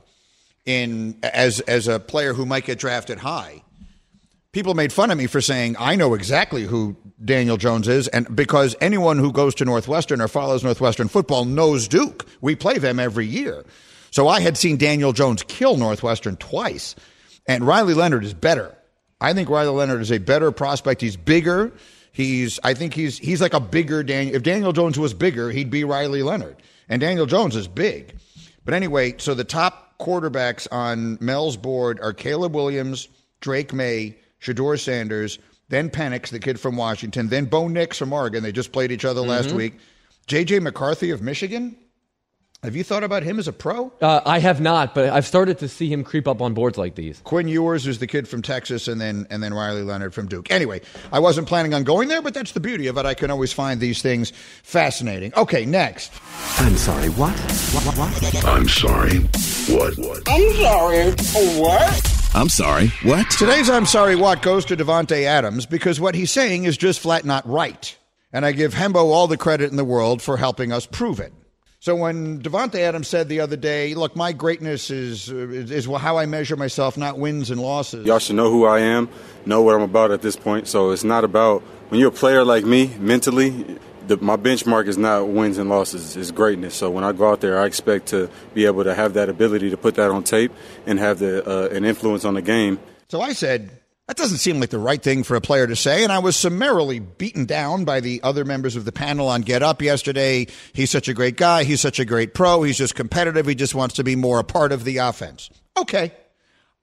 in 0.66 1.18
as 1.22 1.61
as 1.61 1.88
a 1.88 1.98
player 1.98 2.35
who 2.35 2.44
might 2.44 2.66
get 2.66 2.79
drafted 2.79 3.18
high, 3.18 3.62
people 4.53 4.74
made 4.74 4.92
fun 4.92 5.11
of 5.11 5.16
me 5.16 5.27
for 5.27 5.40
saying 5.40 5.77
I 5.79 5.96
know 5.96 6.12
exactly 6.12 6.64
who 6.64 6.96
Daniel 7.24 7.57
Jones 7.57 7.88
is, 7.88 8.07
and 8.09 8.37
because 8.37 8.77
anyone 8.83 9.18
who 9.18 9.33
goes 9.33 9.55
to 9.57 9.64
Northwestern 9.64 10.20
or 10.20 10.29
follows 10.29 10.62
Northwestern 10.62 11.09
football 11.09 11.46
knows 11.46 11.88
Duke. 11.88 12.27
We 12.42 12.55
play 12.55 12.77
them 12.77 13.00
every 13.00 13.27
year. 13.27 13.64
So 14.14 14.29
I 14.29 14.38
had 14.38 14.57
seen 14.57 14.77
Daniel 14.77 15.12
Jones 15.12 15.42
kill 15.42 15.77
Northwestern 15.77 16.37
twice, 16.37 16.94
and 17.48 17.66
Riley 17.66 17.94
Leonard 17.94 18.22
is 18.22 18.33
better. 18.33 18.72
I 19.20 19.33
think 19.33 19.50
Riley 19.50 19.74
Leonard 19.74 20.03
is 20.03 20.12
a 20.12 20.18
better 20.18 20.53
prospect. 20.53 21.00
He's 21.00 21.16
bigger. 21.16 21.72
He's 22.12 22.61
I 22.62 22.74
think 22.74 22.94
he's 22.94 23.18
he's 23.18 23.40
like 23.40 23.55
a 23.55 23.59
bigger 23.59 24.05
Daniel. 24.05 24.37
If 24.37 24.44
Daniel 24.44 24.72
Jones 24.72 25.00
was 25.00 25.14
bigger, 25.14 25.50
he'd 25.50 25.68
be 25.68 25.83
Riley 25.83 26.22
Leonard. 26.22 26.62
And 26.88 27.00
Daniel 27.00 27.27
Jones 27.27 27.57
is 27.57 27.66
big. 27.66 28.14
But 28.64 28.74
anyway, 28.74 29.16
so 29.18 29.35
the 29.35 29.42
top 29.42 29.98
quarterbacks 29.98 30.68
on 30.70 31.18
Mel's 31.20 31.57
board 31.57 31.98
are 32.00 32.12
Caleb 32.12 32.55
Williams, 32.55 33.09
Drake 33.40 33.72
Maye, 33.72 34.16
Shedeur 34.40 34.79
Sanders, 34.79 35.40
then 35.70 35.90
Penix, 35.90 36.29
the 36.29 36.38
kid 36.38 36.61
from 36.61 36.77
Washington, 36.77 37.31
then 37.31 37.46
Bo 37.46 37.66
Nix 37.66 37.98
from 37.98 38.12
Oregon. 38.12 38.44
They 38.44 38.53
just 38.53 38.70
played 38.70 38.92
each 38.92 39.05
other 39.05 39.22
last 39.22 39.48
mm-hmm. 39.48 39.57
week. 39.57 39.79
JJ 40.29 40.62
McCarthy 40.62 41.11
of 41.11 41.20
Michigan. 41.20 41.77
Have 42.64 42.74
you 42.74 42.83
thought 42.83 43.05
about 43.05 43.22
him 43.22 43.38
as 43.38 43.46
a 43.46 43.53
pro? 43.53 43.92
Uh, 44.00 44.22
I 44.24 44.38
have 44.38 44.59
not, 44.59 44.94
but 44.94 45.11
I've 45.11 45.27
started 45.27 45.59
to 45.59 45.68
see 45.68 45.92
him 45.92 46.03
creep 46.03 46.27
up 46.27 46.40
on 46.40 46.55
boards 46.55 46.79
like 46.79 46.94
these. 46.94 47.20
Quinn 47.22 47.46
Ewers 47.46 47.87
is 47.87 47.98
the 47.98 48.07
kid 48.07 48.27
from 48.27 48.40
Texas, 48.40 48.88
and 48.88 48.98
then 48.98 49.27
and 49.29 49.42
then 49.42 49.53
Riley 49.53 49.83
Leonard 49.83 50.14
from 50.14 50.29
Duke. 50.29 50.50
Anyway, 50.50 50.81
I 51.12 51.18
wasn't 51.18 51.46
planning 51.46 51.74
on 51.74 51.85
going 51.85 52.09
there, 52.09 52.22
but 52.22 52.33
that's 52.33 52.53
the 52.53 52.61
beauty 52.61 52.87
of 52.87 52.96
it. 52.96 53.05
I 53.05 53.12
can 53.12 53.31
always 53.31 53.53
find 53.53 53.81
these 53.81 54.00
things 54.00 54.33
fascinating. 54.62 55.35
Okay, 55.37 55.66
next. 55.66 56.11
I'm 56.59 56.74
sorry. 56.77 57.11
What? 57.11 57.38
What? 57.38 57.98
What? 57.98 58.22
what? 58.22 58.44
I'm 58.46 58.66
sorry. 58.66 59.18
What? 59.68 59.98
What? 59.98 60.22
I'm 60.27 60.53
sorry. 60.55 61.11
What? 61.61 62.31
I'm 62.35 62.48
sorry. 62.48 62.88
What? 63.03 63.31
Today's 63.33 63.68
I'm 63.68 63.85
sorry. 63.85 64.16
What 64.16 64.40
goes 64.40 64.64
to 64.66 64.77
Davante 64.77 65.24
Adams 65.24 65.66
because 65.66 66.00
what 66.00 66.14
he's 66.14 66.31
saying 66.31 66.64
is 66.64 66.79
just 66.79 67.00
flat 67.00 67.27
not 67.27 67.46
right, 67.46 67.94
and 68.33 68.46
I 68.46 68.53
give 68.53 68.72
Hembo 68.72 69.05
all 69.05 69.27
the 69.27 69.37
credit 69.37 69.70
in 69.70 69.77
the 69.77 69.85
world 69.85 70.22
for 70.22 70.38
helping 70.38 70.72
us 70.72 70.87
prove 70.87 71.20
it. 71.20 71.35
So 71.85 71.94
when 71.94 72.40
Davante 72.40 72.77
Adams 72.77 73.09
said 73.09 73.29
the 73.29 73.40
other 73.40 73.57
day, 73.57 73.92
"Look, 73.94 74.16
my 74.16 74.33
greatness 74.33 74.90
is, 74.90 75.29
is 75.29 75.70
is 75.70 75.85
how 75.85 76.16
I 76.16 76.25
measure 76.25 76.57
myself, 76.57 76.97
not 76.97 77.18
wins 77.18 77.51
and 77.51 77.61
losses." 77.61 78.07
Y'all 78.07 78.18
should 78.18 78.37
know 78.37 78.51
who 78.51 78.64
I 78.64 78.79
am, 78.79 79.07
know 79.44 79.61
what 79.61 79.75
I'm 79.75 79.83
about 79.83 80.11
at 80.11 80.23
this 80.23 80.35
point. 80.35 80.66
So 80.66 80.92
it's 80.92 81.05
not 81.05 81.25
about 81.25 81.61
when 81.90 82.01
you're 82.01 82.09
a 82.09 82.11
player 82.11 82.42
like 82.42 82.64
me 82.64 82.87
mentally. 82.99 83.79
The, 84.07 84.16
my 84.16 84.37
benchmark 84.37 84.87
is 84.87 84.97
not 84.97 85.29
wins 85.29 85.59
and 85.59 85.68
losses; 85.68 86.16
it's 86.16 86.31
greatness. 86.31 86.75
So 86.75 86.90
when 86.90 87.05
I 87.05 87.12
go 87.12 87.31
out 87.31 87.42
there, 87.42 87.61
I 87.61 87.66
expect 87.66 88.07
to 88.07 88.31
be 88.55 88.64
able 88.64 88.85
to 88.85 88.94
have 88.94 89.12
that 89.12 89.29
ability 89.29 89.68
to 89.68 89.77
put 89.77 89.97
that 89.97 90.11
on 90.11 90.25
tape 90.25 90.53
and 90.87 90.99
have 90.99 91.18
the 91.18 91.47
uh, 91.47 91.68
an 91.68 91.85
influence 91.85 92.25
on 92.25 92.33
the 92.33 92.40
game. 92.40 92.79
So 93.11 93.20
I 93.20 93.35
said, 93.35 93.79
that 94.07 94.17
doesn't 94.19 94.38
seem 94.38 94.61
like 94.61 94.71
the 94.71 94.79
right 94.79 95.03
thing 95.03 95.23
for 95.23 95.35
a 95.35 95.40
player 95.40 95.67
to 95.67 95.77
say. 95.77 96.05
And 96.05 96.12
I 96.12 96.19
was 96.19 96.37
summarily 96.37 96.99
beaten 96.99 97.47
down 97.47 97.85
by 97.85 98.01
the 98.01 98.21
other 98.23 98.45
members 98.45 98.77
of 98.77 98.85
the 98.85 98.93
panel 98.93 99.29
on 99.29 99.40
Get 99.40 99.62
Up 99.62 99.81
yesterday. 99.81 100.47
He's 100.75 100.90
such 100.90 101.09
a 101.09 101.14
great 101.14 101.37
guy. 101.37 101.64
He's 101.64 101.81
such 101.81 101.99
a 101.99 102.05
great 102.05 102.35
pro. 102.35 102.62
He's 102.62 102.77
just 102.77 102.95
competitive. 102.95 103.47
He 103.47 103.55
just 103.55 103.75
wants 103.75 103.95
to 103.95 104.05
be 104.05 104.14
more 104.14 104.38
a 104.38 104.45
part 104.45 104.73
of 104.73 104.85
the 104.85 104.99
offense. 104.99 105.49
Okay. 105.77 106.12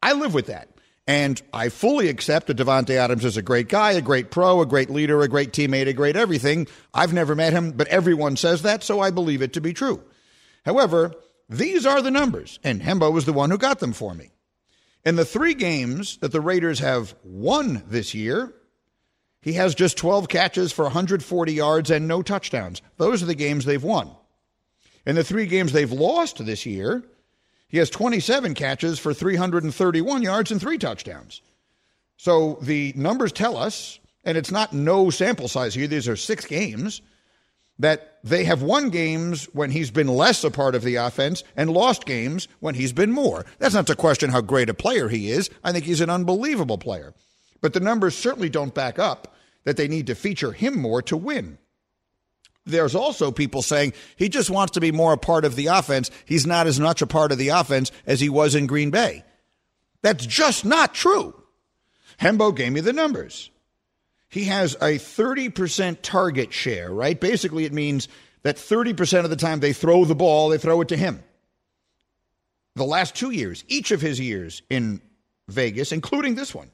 I 0.02 0.14
live 0.14 0.34
with 0.34 0.48
that. 0.48 0.70
And 1.08 1.42
I 1.54 1.70
fully 1.70 2.10
accept 2.10 2.48
that 2.48 2.58
Davante 2.58 2.92
Adams 2.92 3.26
is 3.26 3.38
a 3.38 3.42
great 3.42 3.70
guy, 3.70 3.92
a 3.92 4.02
great 4.02 4.32
pro, 4.32 4.62
a 4.62 4.66
great 4.66 4.90
leader, 4.90 5.22
a 5.22 5.28
great 5.28 5.52
teammate, 5.52 5.88
a 5.88 5.94
great 5.94 6.16
everything. 6.16 6.68
I've 6.94 7.14
never 7.14 7.36
met 7.36 7.54
him, 7.54 7.72
but 7.72 7.88
everyone 7.88 8.36
says 8.36 8.62
that, 8.62 8.84
so 8.84 9.00
I 9.00 9.12
believe 9.12 9.42
it 9.42 9.54
to 9.54 9.62
be 9.62 9.74
true. 9.74 10.04
However, 10.64 11.14
these 11.50 11.86
are 11.86 12.02
the 12.02 12.12
numbers, 12.12 12.60
and 12.64 12.82
Hembo 12.82 13.12
was 13.12 13.26
the 13.26 13.34
one 13.34 13.50
who 13.50 13.58
got 13.58 13.80
them 13.80 13.94
for 13.94 14.14
me. 14.14 14.32
In 15.04 15.16
the 15.16 15.26
three 15.26 15.54
games 15.54 16.18
that 16.18 16.32
the 16.32 16.42
Raiders 16.42 16.80
have 16.80 17.16
won 17.24 17.84
this 17.88 18.14
year, 18.14 18.54
he 19.42 19.54
has 19.54 19.74
just 19.74 19.98
12 19.98 20.28
catches 20.28 20.72
for 20.72 20.84
140 20.84 21.54
yards 21.54 21.90
and 21.90 22.08
no 22.08 22.22
touchdowns. 22.22 22.82
Those 22.98 23.24
are 23.24 23.28
the 23.28 23.34
games 23.34 23.66
they've 23.66 23.84
won. 23.84 24.12
In 25.06 25.16
the 25.16 25.24
three 25.24 25.48
games 25.48 25.72
they've 25.72 25.92
lost 25.92 26.46
this 26.46 26.66
year, 26.66 27.04
he 27.68 27.80
has 27.80 27.90
27 27.90 28.54
catches 28.54 29.00
for 29.00 29.14
331 29.14 30.22
yards 30.22 30.52
and 30.52 30.62
three 30.62 30.78
touchdowns. 30.78 31.42
So 32.18 32.60
the 32.62 32.94
numbers 32.96 33.32
tell 33.32 33.58
us, 33.58 34.00
and 34.24 34.38
it's 34.38 34.52
not 34.52 34.74
no 34.74 35.10
sample 35.10 35.48
size 35.48 35.74
here, 35.74 35.88
these 35.88 36.08
are 36.08 36.16
six 36.16 36.46
games, 36.46 37.02
that 37.82 38.20
they 38.24 38.44
have 38.44 38.62
won 38.62 38.90
games 38.90 39.46
when 39.54 39.72
he's 39.72 39.90
been 39.90 40.08
less 40.08 40.44
a 40.44 40.52
part 40.52 40.76
of 40.76 40.84
the 40.84 40.96
offense 40.96 41.44
and 41.56 41.72
lost 41.72 42.06
games 42.06 42.48
when 42.60 42.76
he's 42.76 42.94
been 42.94 43.12
more. 43.12 43.46
That's 43.58 43.74
not 43.74 43.88
to 43.88 43.96
question 43.96 44.30
how 44.30 44.42
great 44.42 44.70
a 44.70 44.74
player 44.74 45.10
he 45.10 45.32
is. 45.32 45.50
I 45.64 45.72
think 45.72 45.86
he's 45.86 46.02
an 46.02 46.10
unbelievable 46.10 46.78
player. 46.78 47.14
But 47.60 47.74
the 47.74 47.80
numbers 47.80 48.16
certainly 48.16 48.50
don't 48.50 48.74
back 48.74 49.00
up 49.00 49.36
that 49.64 49.78
they 49.78 49.88
need 49.88 50.08
to 50.08 50.16
feature 50.16 50.52
him 50.52 50.80
more 50.80 51.02
to 51.04 51.18
win. 51.18 51.58
There's 52.66 52.96
also 52.96 53.32
people 53.32 53.64
saying 53.64 53.94
he 54.16 54.30
just 54.30 54.52
wants 54.52 54.74
to 54.74 54.80
be 54.80 54.92
more 54.92 55.14
a 55.14 55.18
part 55.18 55.46
of 55.46 55.56
the 55.56 55.68
offense. 55.68 56.12
He's 56.26 56.46
not 56.46 56.68
as 56.68 56.80
much 56.80 57.02
a 57.02 57.08
part 57.08 57.32
of 57.32 57.40
the 57.40 57.50
offense 57.50 57.92
as 58.06 58.20
he 58.20 58.30
was 58.30 58.54
in 58.54 58.68
Green 58.68 58.92
Bay. 58.92 59.24
That's 60.04 60.26
just 60.26 60.64
not 60.64 60.94
true. 60.94 61.34
Hembo 62.20 62.56
gave 62.56 62.72
me 62.72 62.82
the 62.82 62.94
numbers 62.94 63.51
he 64.32 64.46
has 64.46 64.76
a 64.76 64.98
30% 64.98 65.98
target 66.02 66.54
share, 66.54 66.90
right? 66.90 67.20
Basically, 67.20 67.66
it 67.66 67.74
means 67.74 68.08
that 68.44 68.56
30% 68.56 69.26
of 69.26 69.30
the 69.30 69.36
time 69.36 69.60
they 69.60 69.74
throw 69.74 70.06
the 70.06 70.16
ball, 70.16 70.50
they 70.50 70.58
throw 70.58 70.80
it 70.82 70.88
to 70.88 70.98
him. 70.98 71.22
The 72.76 72.86
last 72.86 73.14
two 73.14 73.32
years, 73.32 73.66
each 73.68 73.92
of 73.92 74.00
his 74.00 74.22
years 74.22 74.64
in 74.70 75.02
Vegas, 75.50 75.92
including 75.92 76.36
this 76.36 76.56
one. 76.56 76.72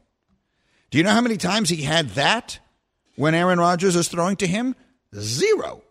Do 0.92 1.00
you 1.00 1.04
know 1.04 1.12
how 1.12 1.22
many 1.22 1.38
times 1.38 1.70
he 1.70 1.82
had 1.82 2.10
that 2.12 2.60
when 3.16 3.34
Aaron 3.34 3.60
Rodgers 3.60 3.96
is 3.96 4.08
throwing 4.08 4.36
to 4.38 4.48
him? 4.48 4.76
Zero. 5.16 5.82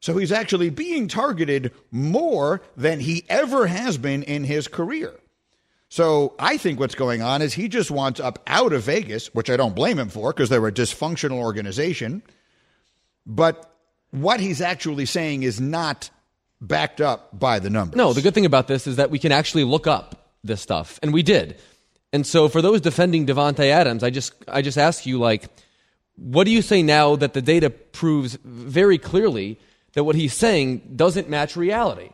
So 0.00 0.18
he's 0.18 0.30
actually 0.30 0.68
being 0.68 1.08
targeted 1.08 1.72
more 1.90 2.60
than 2.76 3.00
he 3.00 3.24
ever 3.30 3.66
has 3.66 3.96
been 3.96 4.22
in 4.22 4.44
his 4.44 4.68
career. 4.68 5.18
So 5.94 6.34
I 6.40 6.56
think 6.56 6.80
what's 6.80 6.96
going 6.96 7.22
on 7.22 7.40
is 7.40 7.54
he 7.54 7.68
just 7.68 7.88
wants 7.88 8.18
up 8.18 8.40
out 8.48 8.72
of 8.72 8.82
Vegas, 8.82 9.32
which 9.32 9.48
I 9.48 9.56
don't 9.56 9.76
blame 9.76 9.96
him 9.96 10.08
for 10.08 10.32
because 10.32 10.48
they're 10.48 10.66
a 10.66 10.72
dysfunctional 10.72 11.36
organization. 11.36 12.24
But 13.24 13.72
what 14.10 14.40
he's 14.40 14.60
actually 14.60 15.06
saying 15.06 15.44
is 15.44 15.60
not 15.60 16.10
backed 16.60 17.00
up 17.00 17.38
by 17.38 17.60
the 17.60 17.70
numbers. 17.70 17.96
No, 17.96 18.12
the 18.12 18.22
good 18.22 18.34
thing 18.34 18.44
about 18.44 18.66
this 18.66 18.88
is 18.88 18.96
that 18.96 19.12
we 19.12 19.20
can 19.20 19.30
actually 19.30 19.62
look 19.62 19.86
up 19.86 20.32
this 20.42 20.60
stuff, 20.60 20.98
and 21.00 21.12
we 21.12 21.22
did. 21.22 21.60
And 22.12 22.26
so 22.26 22.48
for 22.48 22.60
those 22.60 22.80
defending 22.80 23.24
Davante 23.24 23.66
Adams, 23.70 24.02
I 24.02 24.10
just 24.10 24.32
I 24.48 24.62
just 24.62 24.76
ask 24.76 25.06
you 25.06 25.20
like, 25.20 25.44
what 26.16 26.42
do 26.42 26.50
you 26.50 26.60
say 26.62 26.82
now 26.82 27.14
that 27.14 27.34
the 27.34 27.40
data 27.40 27.70
proves 27.70 28.36
very 28.42 28.98
clearly 28.98 29.60
that 29.92 30.02
what 30.02 30.16
he's 30.16 30.34
saying 30.34 30.94
doesn't 30.96 31.28
match 31.28 31.54
reality? 31.54 32.10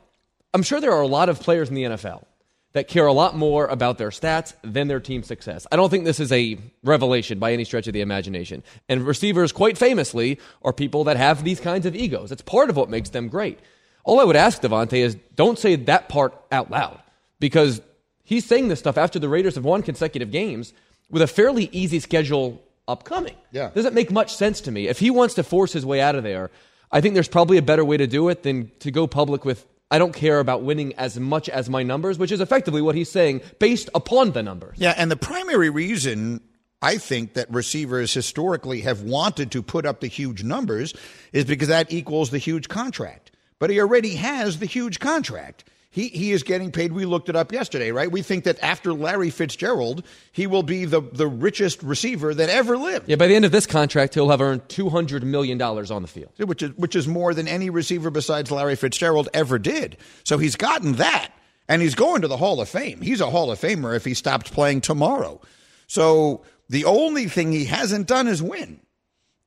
I'm 0.53 0.63
sure 0.63 0.83
there 0.83 0.93
are 0.93 1.01
a 1.01 1.07
lot 1.07 1.31
of 1.31 1.41
players 1.41 1.71
in 1.71 1.75
the 1.75 1.85
NFL 1.85 2.25
that 2.73 2.87
care 2.87 3.07
a 3.07 3.13
lot 3.13 3.37
more 3.37 3.67
about 3.67 3.99
their 3.99 4.11
stats 4.11 4.55
than 4.63 4.87
their 4.89 5.01
team 5.01 5.23
success. 5.23 5.67
I 5.73 5.77
don't 5.77 5.91
think 5.91 6.05
this 6.05 6.21
is 6.21 6.31
a 6.31 6.57
revelation 6.85 7.39
by 7.39 7.53
any 7.53 7.65
stretch 7.65 7.89
of 7.89 7.95
the 7.95 8.01
imagination. 8.01 8.63
And 8.89 9.07
receivers, 9.07 9.51
quite 9.51 9.77
famously, 9.77 10.39
are 10.63 10.73
people 10.73 11.05
that 11.05 11.17
have 11.17 11.43
these 11.43 11.59
kinds 11.59 11.85
of 11.85 11.97
egos. 11.97 12.31
It's 12.31 12.43
part 12.43 12.71
of 12.71 12.77
what 12.77 12.89
makes 12.89 13.11
them 13.11 13.29
great. 13.29 13.59
All 14.05 14.21
I 14.21 14.25
would 14.25 14.37
ask 14.37 14.63
Davante 14.63 14.95
is 14.95 15.17
don't 15.35 15.59
say 15.59 15.77
that 15.77 16.09
part 16.09 16.35
out 16.53 16.71
loud 16.71 17.01
because 17.41 17.81
he's 18.23 18.45
saying 18.45 18.69
this 18.69 18.79
stuff 18.79 18.97
after 18.97 19.19
the 19.19 19.29
Raiders 19.29 19.57
have 19.57 19.65
won 19.65 19.83
consecutive 19.83 20.31
games 20.31 20.73
with 21.11 21.23
a 21.23 21.27
fairly 21.27 21.69
easy 21.73 21.99
schedule 21.99 22.63
upcoming. 22.87 23.35
Yeah. 23.51 23.71
Doesn't 23.75 23.95
make 23.95 24.11
much 24.11 24.35
sense 24.35 24.61
to 24.63 24.71
me. 24.71 24.89
If 24.89 25.01
he 25.01 25.11
wants 25.11 25.35
to 25.35 25.43
force 25.43 25.73
his 25.73 25.85
way 25.85 26.01
out 26.01 26.15
of 26.15 26.23
there, 26.23 26.51
I 26.93 27.01
think 27.01 27.15
there's 27.15 27.29
probably 27.29 27.57
a 27.57 27.63
better 27.63 27.85
way 27.85 27.97
to 27.97 28.07
do 28.07 28.29
it 28.29 28.43
than 28.43 28.71
to 28.81 28.91
go 28.91 29.07
public 29.07 29.45
with 29.45 29.67
I 29.91 29.99
don't 29.99 30.15
care 30.15 30.39
about 30.39 30.63
winning 30.63 30.95
as 30.95 31.19
much 31.19 31.49
as 31.49 31.69
my 31.69 31.83
numbers, 31.83 32.19
which 32.19 32.31
is 32.31 32.41
effectively 32.41 32.81
what 32.81 32.95
he's 32.95 33.11
saying 33.11 33.41
based 33.59 33.91
upon 33.95 34.33
the 34.33 34.43
numbers. 34.43 34.77
Yeah, 34.79 34.95
and 34.97 35.11
the 35.11 35.17
primary 35.17 35.69
reason 35.69 36.41
I 36.81 36.97
think 36.97 37.35
that 37.35 37.51
receivers 37.51 38.15
historically 38.15 38.83
have 38.83 39.03
wanted 39.03 39.51
to 39.53 39.63
put 39.63 39.85
up 39.85 40.01
the 40.01 40.07
huge 40.07 40.45
numbers 40.45 40.95
is 41.33 41.45
because 41.45 41.69
that 41.69 41.93
equals 41.93 42.31
the 42.31 42.39
huge 42.39 42.69
contract. 42.69 43.33
But 43.59 43.71
he 43.71 43.81
already 43.81 44.15
has 44.15 44.59
the 44.59 44.67
huge 44.67 45.01
contract. 45.01 45.65
He, 45.93 46.07
he 46.09 46.31
is 46.31 46.45
getting 46.45 46.71
paid. 46.71 46.93
We 46.93 47.05
looked 47.05 47.29
it 47.29 47.35
up 47.35 47.51
yesterday, 47.51 47.91
right? 47.91 48.11
We 48.11 48.23
think 48.23 48.45
that 48.45 48.63
after 48.63 48.93
Larry 48.93 49.31
Fitzgerald, 49.31 50.05
he 50.31 50.47
will 50.47 50.63
be 50.63 50.85
the, 50.85 51.01
the 51.01 51.27
richest 51.27 51.83
receiver 51.83 52.33
that 52.33 52.49
ever 52.49 52.77
lived. 52.77 53.09
Yeah, 53.09 53.17
by 53.17 53.27
the 53.27 53.35
end 53.35 53.45
of 53.45 53.51
this 53.51 53.67
contract, 53.67 54.15
he'll 54.15 54.31
have 54.31 54.41
earned 54.41 54.63
$200 54.69 55.25
million 55.25 55.61
on 55.61 56.03
the 56.03 56.09
field. 56.09 56.31
Which 56.37 56.63
is, 56.63 56.71
which 56.77 56.95
is 56.95 57.09
more 57.09 57.35
than 57.35 57.49
any 57.49 57.71
receiver 57.71 58.09
besides 58.11 58.53
Larry 58.53 58.77
Fitzgerald 58.77 59.29
ever 59.35 59.59
did. 59.59 59.97
So 60.23 60.39
he's 60.39 60.55
gotten 60.55 60.93
that. 60.95 61.33
And 61.69 61.83
he's 61.83 61.95
going 61.97 62.23
to 62.23 62.29
the 62.29 62.37
Hall 62.37 62.61
of 62.61 62.69
Fame. 62.69 63.01
He's 63.01 63.21
a 63.21 63.31
Hall 63.31 63.51
of 63.51 63.61
Famer 63.61 63.95
if 63.95 64.05
he 64.05 64.15
stopped 64.15 64.53
playing 64.53 64.83
tomorrow. 64.83 65.41
So 65.89 66.43
the 66.69 66.85
only 66.85 67.27
thing 67.27 67.51
he 67.51 67.65
hasn't 67.65 68.07
done 68.07 68.29
is 68.29 68.41
win. 68.41 68.81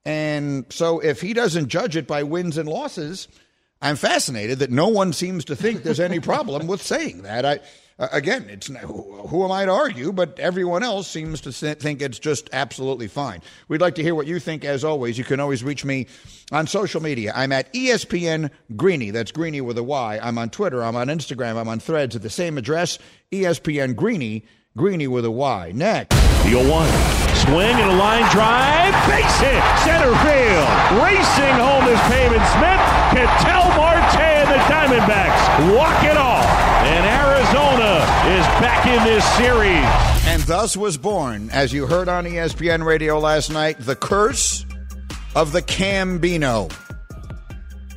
And 0.05 0.65
so 0.69 0.99
if 0.99 1.21
he 1.21 1.33
doesn't 1.33 1.69
judge 1.69 1.95
it 1.95 2.07
by 2.07 2.23
wins 2.23 2.57
and 2.57 2.67
losses, 2.67 3.29
I'm 3.83 3.97
fascinated 3.97 4.59
that 4.59 4.71
no 4.71 4.87
one 4.87 5.11
seems 5.11 5.43
to 5.45 5.57
think 5.57 5.83
there's 5.83 5.99
any 5.99 6.21
problem 6.21 6.67
with 6.67 6.81
saying 6.81 7.23
that. 7.23 7.45
I, 7.45 7.59
uh, 7.99 8.07
again, 8.13 8.47
it's 8.49 8.67
who, 8.67 9.27
who, 9.27 9.43
am 9.43 9.51
I 9.51 9.65
to 9.65 9.71
argue? 9.71 10.13
But 10.13 10.39
everyone 10.39 10.83
else 10.83 11.05
seems 11.05 11.41
to 11.41 11.51
think 11.51 12.01
it's 12.01 12.17
just 12.17 12.49
absolutely 12.53 13.09
fine. 13.09 13.41
We'd 13.67 13.81
like 13.81 13.95
to 13.95 14.01
hear 14.01 14.15
what 14.15 14.25
you 14.25 14.39
think. 14.39 14.63
As 14.63 14.85
always, 14.85 15.17
you 15.17 15.25
can 15.25 15.41
always 15.41 15.65
reach 15.65 15.83
me 15.83 16.07
on 16.49 16.65
social 16.65 17.01
media. 17.01 17.33
I'm 17.35 17.51
at 17.51 17.73
ESPN 17.73 18.51
Greeny. 18.77 19.11
That's 19.11 19.33
Greeny 19.33 19.59
with 19.59 19.77
a 19.77 19.83
Y. 19.83 20.17
I'm 20.23 20.37
on 20.37 20.49
Twitter. 20.49 20.81
I'm 20.81 20.95
on 20.95 21.07
Instagram. 21.07 21.57
I'm 21.57 21.67
on 21.67 21.81
Threads 21.81 22.15
at 22.15 22.21
the 22.21 22.29
same 22.29 22.57
address. 22.57 22.99
ESPN 23.33 23.97
Greeny. 23.97 24.45
Greeny 24.77 25.07
with 25.07 25.25
a 25.25 25.31
Y. 25.31 25.73
Next. 25.75 26.22
The 26.43 26.55
1. 26.55 26.67
Swing 26.67 27.75
and 27.79 27.91
a 27.91 27.95
line 27.95 28.29
drive. 28.31 28.91
Base 29.07 29.39
hit. 29.39 29.63
Center 29.79 30.11
field. 30.27 30.67
Racing 31.01 31.55
home 31.55 31.87
is 31.87 31.99
Pavin 32.11 32.43
Smith. 32.51 32.83
Ketel 33.15 33.63
Marte 33.77 34.19
and 34.19 34.49
the 34.49 34.59
Diamondbacks 34.67 35.73
walk 35.73 36.03
it 36.03 36.17
off. 36.17 36.45
And 36.83 37.05
Arizona 37.05 38.03
is 38.35 38.45
back 38.61 38.85
in 38.85 39.03
this 39.05 39.23
series. 39.35 40.27
And 40.27 40.43
thus 40.43 40.75
was 40.75 40.97
born, 40.97 41.49
as 41.51 41.71
you 41.71 41.87
heard 41.87 42.09
on 42.09 42.25
ESPN 42.25 42.83
radio 42.85 43.19
last 43.19 43.49
night, 43.49 43.77
the 43.79 43.95
curse 43.95 44.65
of 45.35 45.53
the 45.53 45.61
Cambino. 45.61 46.69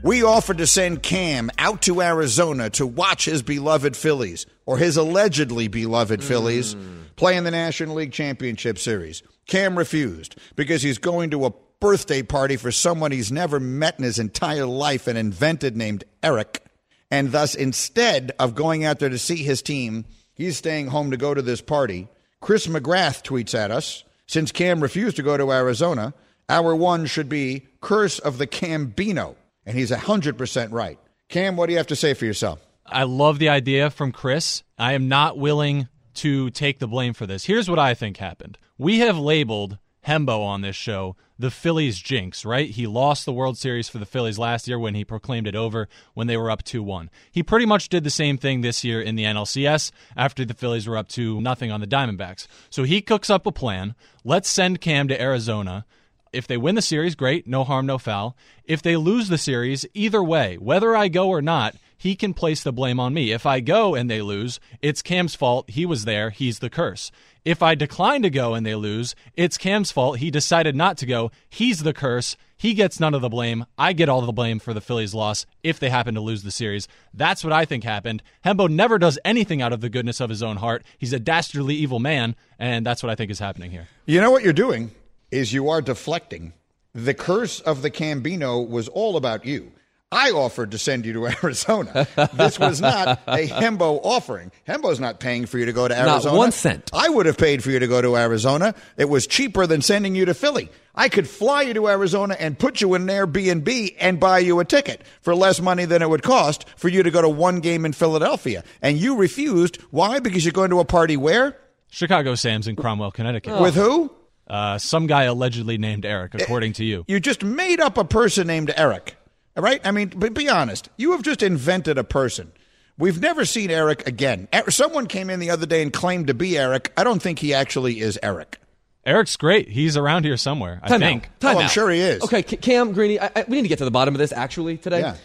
We 0.05 0.23
offered 0.23 0.59
to 0.59 0.69
send 0.69 1.03
Cam 1.03 1.51
out 1.59 1.83
to 1.83 2.01
Arizona 2.01 2.71
to 2.71 2.87
watch 2.87 3.25
his 3.25 3.43
beloved 3.43 3.97
Phillies, 3.97 4.47
or 4.67 4.79
his 4.79 4.97
allegedly 4.97 5.69
beloved 5.69 6.23
Phillies, 6.23 6.75
mm. 6.75 7.05
play 7.17 7.37
in 7.37 7.45
the 7.45 7.51
National 7.51 7.97
League 7.97 8.13
Championship 8.13 8.79
Series. 8.79 9.23
Cam 9.47 9.79
refused 9.79 10.37
because 10.57 10.83
he's 10.83 10.99
going 10.99 11.31
to 11.31 11.47
a 11.47 11.53
birthday 11.81 12.23
party 12.23 12.57
for 12.57 12.73
someone 12.73 13.13
he's 13.13 13.33
never 13.33 13.61
met 13.61 13.99
in 13.99 14.05
his 14.05 14.19
entire 14.19 14.67
life 14.67 15.07
and 15.07 15.17
invented 15.17 15.77
named 15.77 16.05
Eric. 16.23 16.65
And 17.11 17.31
thus, 17.31 17.55
instead 17.55 18.33
of 18.39 18.55
going 18.55 18.85
out 18.85 18.99
there 18.99 19.09
to 19.09 19.19
see 19.19 19.37
his 19.37 19.63
team, 19.63 20.05
he's 20.35 20.57
staying 20.57 20.89
home 20.89 21.13
to 21.13 21.17
go 21.17 21.33
to 21.33 21.43
this 21.43 21.61
party. 21.61 22.09
Chris 22.41 22.67
McGrath 22.67 23.23
tweets 23.23 23.55
at 23.55 23.71
us 23.71 24.05
Since 24.27 24.53
Cam 24.53 24.83
refused 24.83 25.17
to 25.17 25.23
go 25.23 25.37
to 25.37 25.53
Arizona, 25.53 26.13
our 26.49 26.75
one 26.75 27.07
should 27.07 27.29
be 27.29 27.69
Curse 27.81 28.19
of 28.19 28.39
the 28.39 28.47
Cambino. 28.47 29.37
And 29.65 29.77
he's 29.77 29.91
100% 29.91 30.73
right. 30.73 30.99
Cam, 31.29 31.57
what 31.57 31.67
do 31.67 31.73
you 31.73 31.79
have 31.79 31.89
to 31.89 31.97
say 31.97 32.15
for 32.15 32.25
yourself? 32.25 32.66
I 32.89 33.03
love 33.03 33.39
the 33.39 33.49
idea 33.49 33.91
from 33.91 34.13
Chris. 34.13 34.63
I 34.79 34.93
am 34.93 35.09
not 35.09 35.37
willing 35.37 35.89
to 36.15 36.51
take 36.51 36.79
the 36.79 36.87
blame 36.87 37.15
for 37.15 37.27
this. 37.27 37.45
Here's 37.45 37.69
what 37.69 37.79
I 37.79 37.95
think 37.95 38.17
happened. 38.17 38.59
We 38.79 39.01
have 39.01 39.19
labeled 39.19 39.79
Hembo 40.07 40.41
on 40.45 40.61
this 40.61 40.77
show 40.77 41.17
the 41.39 41.51
Phillies 41.51 41.99
jinx, 41.99 42.45
right? 42.45 42.71
He 42.71 42.87
lost 42.87 43.27
the 43.27 43.33
World 43.33 43.59
Series 43.59 43.89
for 43.89 43.99
the 43.99 44.07
Phillies 44.07 44.39
last 44.39 44.67
year 44.67 44.79
when 44.79 44.95
he 44.95 45.05
proclaimed 45.05 45.47
it 45.47 45.55
over 45.55 45.89
when 46.15 46.29
they 46.29 46.37
were 46.37 46.51
up 46.51 46.63
2 46.63 46.83
1. 46.83 47.11
He 47.31 47.43
pretty 47.43 47.67
much 47.67 47.89
did 47.89 48.05
the 48.05 48.11
same 48.11 48.39
thing 48.39 48.61
this 48.61 48.85
year 48.85 49.03
in 49.03 49.17
the 49.17 49.25
NLCS 49.25 49.91
after 50.17 50.45
the 50.45 50.55
Phillies 50.55 50.87
were 50.87 50.97
up 50.97 51.09
2 51.09 51.41
nothing 51.41 51.71
on 51.71 51.81
the 51.81 51.87
Diamondbacks. 51.87 52.47
So 52.71 52.85
he 52.85 53.03
cooks 53.03 53.29
up 53.29 53.47
a 53.47 53.53
plan. 53.53 53.95
Let's 54.25 54.49
send 54.49 54.81
Cam 54.81 55.09
to 55.09 55.21
Arizona. 55.21 55.85
If 56.33 56.47
they 56.47 56.57
win 56.57 56.75
the 56.75 56.83
series, 56.83 57.15
great, 57.15 57.47
no 57.47 57.65
harm, 57.65 57.87
no 57.87 57.99
foul. 57.99 58.37
If 58.65 58.81
they 58.81 58.97
lose 58.97 59.29
the 59.29 59.39
series, 59.39 59.87
either 59.93 60.23
way, 60.23 60.57
whether 60.57 60.97
I 60.97 61.09
go 61.09 61.29
or 61.29 61.43
not, 61.43 61.75
he 61.97 62.15
can 62.15 62.35
place 62.35 62.63
the 62.63 62.73
blame 62.73 63.01
on 63.01 63.15
me. 63.15 63.33
If 63.33 63.47
I 63.47 63.61
go 63.61 63.95
and 63.95 64.11
they 64.11 64.21
lose, 64.23 64.61
it's 64.83 65.03
Cam's 65.03 65.35
fault. 65.35 65.71
He 65.71 65.87
was 65.87 66.05
there. 66.05 66.31
He's 66.31 66.59
the 66.59 66.71
curse. 66.71 67.11
If 67.45 67.63
I 67.63 67.75
decline 67.75 68.23
to 68.23 68.31
go 68.31 68.55
and 68.55 68.67
they 68.67 68.75
lose, 68.75 69.15
it's 69.37 69.57
Cam's 69.57 69.93
fault. 69.93 70.19
He 70.19 70.31
decided 70.31 70.75
not 70.75 70.99
to 70.99 71.07
go. 71.07 71.31
He's 71.49 71.85
the 71.85 71.93
curse. 71.95 72.37
He 72.57 72.75
gets 72.75 72.99
none 72.99 73.15
of 73.15 73.21
the 73.21 73.29
blame. 73.29 73.67
I 73.79 73.93
get 73.93 74.09
all 74.09 74.21
the 74.23 74.33
blame 74.33 74.59
for 74.59 74.75
the 74.75 74.81
Phillies' 74.81 75.15
loss 75.15 75.47
if 75.63 75.79
they 75.79 75.91
happen 75.91 76.15
to 76.15 76.21
lose 76.21 76.43
the 76.43 76.51
series. 76.51 76.89
That's 77.15 77.45
what 77.45 77.53
I 77.53 77.65
think 77.65 77.85
happened. 77.85 78.23
Hembo 78.45 78.69
never 78.69 78.99
does 78.99 79.19
anything 79.25 79.63
out 79.63 79.73
of 79.73 79.81
the 79.81 79.91
goodness 79.91 80.21
of 80.21 80.31
his 80.31 80.43
own 80.43 80.57
heart. 80.57 80.85
He's 80.99 81.13
a 81.13 81.21
dastardly 81.21 81.75
evil 81.75 82.01
man, 82.01 82.35
and 82.59 82.85
that's 82.85 83.03
what 83.03 83.11
I 83.11 83.15
think 83.15 83.31
is 83.31 83.39
happening 83.39 83.71
here. 83.71 83.89
You 84.07 84.21
know 84.21 84.31
what 84.31 84.43
you're 84.43 84.53
doing 84.53 84.91
is 85.31 85.53
you 85.53 85.69
are 85.69 85.83
deflecting. 85.83 86.53
The 86.95 87.15
curse 87.15 87.61
of 87.61 87.83
the 87.83 87.91
Cambino 87.91 88.67
was 88.67 88.89
all 88.89 89.17
about 89.17 89.45
you. 89.45 89.73
I 90.17 90.31
offered 90.31 90.71
to 90.71 90.79
send 90.79 91.05
you 91.05 91.13
to 91.13 91.27
Arizona. 91.45 92.09
This 92.33 92.59
was 92.59 92.81
not 92.81 93.21
a 93.27 93.47
Hembo 93.47 94.01
offering. 94.03 94.51
Hembo's 94.67 94.99
not 94.99 95.21
paying 95.21 95.45
for 95.45 95.59
you 95.59 95.67
to 95.67 95.75
go 95.75 95.87
to 95.87 95.95
Arizona. 95.95 96.07
Not 96.07 96.15
Arizona. 96.15 96.37
one 96.39 96.53
cent. 96.53 96.91
I 96.95 97.09
would 97.11 97.27
have 97.27 97.37
paid 97.37 97.63
for 97.63 97.71
you 97.71 97.79
to 97.79 97.87
go 97.87 98.01
to 98.01 98.17
Arizona. 98.17 98.75
It 98.97 99.11
was 99.11 99.27
cheaper 99.27 99.67
than 99.67 99.83
sending 99.83 100.15
you 100.15 100.25
to 100.25 100.33
Philly. 100.33 100.71
I 100.95 101.11
could 101.11 101.29
fly 101.29 101.63
you 101.63 101.75
to 101.75 101.89
Arizona 101.89 102.35
and 102.41 102.59
put 102.59 102.81
you 102.81 102.95
in 102.95 103.03
an 103.03 103.09
Airbnb 103.09 103.97
and 104.01 104.19
buy 104.19 104.39
you 104.39 104.59
a 104.61 104.65
ticket 104.65 105.03
for 105.21 105.35
less 105.35 105.61
money 105.61 105.85
than 105.85 106.01
it 106.01 106.09
would 106.09 106.23
cost 106.23 106.67
for 106.77 106.89
you 106.89 107.03
to 107.03 107.11
go 107.11 107.21
to 107.21 107.29
one 107.29 107.61
game 107.61 107.85
in 107.85 107.93
Philadelphia. 107.93 108.65
And 108.81 108.97
you 108.97 109.17
refused. 109.17 109.77
Why? 109.91 110.21
Because 110.21 110.47
you're 110.47 110.53
going 110.53 110.71
to 110.71 110.81
a 110.81 110.87
party 110.87 111.19
where? 111.19 111.59
Chicago 111.91 112.35
Sam's 112.35 112.67
in 112.67 112.77
Cromwell, 112.77 113.11
Connecticut. 113.11 113.61
With 113.61 113.75
who? 113.75 114.11
Uh, 114.49 114.79
some 114.79 115.07
guy 115.07 115.25
allegedly 115.25 115.77
named 115.77 116.07
Eric, 116.07 116.35
according 116.35 116.73
to 116.75 116.85
you. 116.85 117.05
You 117.09 117.21
just 117.21 117.43
made 117.45 117.81
up 117.81 117.99
a 117.99 118.05
person 118.05 118.47
named 118.47 118.73
Eric. 118.77 119.16
All 119.57 119.63
right? 119.63 119.81
I 119.85 119.91
mean, 119.91 120.13
but 120.15 120.35
be 120.35 120.49
honest. 120.49 120.89
You 120.97 121.13
have 121.13 121.23
just 121.23 121.43
invented 121.43 121.99
a 121.99 122.05
person. 122.05 122.53
We've 122.99 123.21
never 123.21 123.45
seen 123.45 123.71
Eric 123.71 124.07
again. 124.07 124.49
Er- 124.55 124.71
Someone 124.71 125.07
came 125.07 125.29
in 125.31 125.41
the 125.41 125.51
other 125.51 125.67
day 125.67 125.83
and 125.83 125.93
claimed 125.93 126.27
to 126.29 126.35
be 126.35 126.57
Eric. 126.59 126.93
I 126.97 127.05
don't 127.05 127.21
think 127.21 127.39
he 127.39 127.53
actually 127.55 128.01
is 128.01 128.19
Eric. 128.23 128.59
Eric's 129.05 129.37
great. 129.37 129.69
He's 129.69 129.97
around 129.97 130.25
here 130.25 130.37
somewhere, 130.37 130.81
I 130.83 130.89
Time 130.89 131.01
think. 131.01 131.25
out. 131.27 131.41
Time 131.41 131.57
Oh, 131.57 131.61
I'm 131.61 131.69
sure 131.69 131.91
he 131.91 132.01
is. 132.01 132.23
Okay, 132.25 132.43
Cam 132.43 132.93
Greeny, 132.93 133.21
I, 133.21 133.31
I, 133.37 133.45
we 133.47 133.57
need 133.57 133.63
to 133.63 133.69
get 133.69 133.79
to 133.79 133.85
the 133.85 133.91
bottom 133.91 134.15
of 134.15 134.19
this 134.19 134.33
actually 134.33 134.79
today. 134.79 135.01
Yeah. 135.01 135.17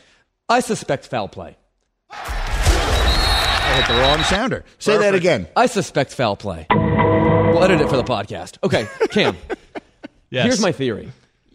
I 0.48 0.60
suspect 0.60 1.08
foul 1.08 1.28
play. 1.30 1.58
I 2.12 3.74
hit 3.78 3.88
the 3.88 4.00
wrong 4.02 4.22
sounder. 4.24 4.66
Say 4.80 4.98
that 4.98 5.16
again. 5.16 5.48
I 5.56 5.66
suspect 5.66 6.14
foul 6.14 6.36
play. 6.36 6.68
We'll 6.70 7.64
edit 7.64 7.82
it 7.82 7.90
for 7.90 7.98
the 7.98 8.04
podcast. 8.04 8.58
Okay, 8.64 8.88
Cam. 9.10 9.38
Yes. 10.30 10.46
Here's 10.46 10.62
my 10.62 10.72
theory. 10.72 11.12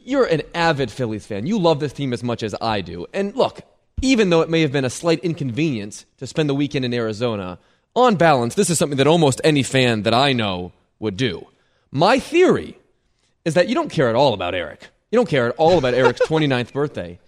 You're 0.06 0.24
an 0.24 0.42
avid 0.54 0.92
Phillies 0.92 1.26
fan. 1.26 1.46
You 1.46 1.58
love 1.58 1.80
this 1.80 1.92
team 1.92 2.12
as 2.12 2.22
much 2.22 2.44
as 2.44 2.54
I 2.60 2.80
do. 2.80 3.06
And 3.12 3.34
look, 3.34 3.62
even 4.02 4.30
though 4.30 4.40
it 4.40 4.48
may 4.48 4.60
have 4.60 4.70
been 4.70 4.84
a 4.84 4.90
slight 4.90 5.18
inconvenience 5.24 6.06
to 6.18 6.28
spend 6.28 6.48
the 6.48 6.54
weekend 6.54 6.84
in 6.84 6.94
Arizona, 6.94 7.58
on 7.96 8.14
balance, 8.14 8.54
this 8.54 8.70
is 8.70 8.78
something 8.78 8.98
that 8.98 9.08
almost 9.08 9.40
any 9.42 9.64
fan 9.64 10.04
that 10.04 10.14
I 10.14 10.32
know 10.32 10.70
would 11.00 11.16
do. 11.16 11.48
My 11.90 12.20
theory 12.20 12.78
is 13.44 13.54
that 13.54 13.68
you 13.68 13.74
don't 13.74 13.88
care 13.88 14.08
at 14.08 14.14
all 14.14 14.32
about 14.32 14.54
Eric. 14.54 14.86
You 15.10 15.18
don't 15.18 15.28
care 15.28 15.48
at 15.48 15.56
all 15.56 15.76
about 15.76 15.94
Eric's 15.94 16.20
29th 16.28 16.72
birthday. 16.72 17.18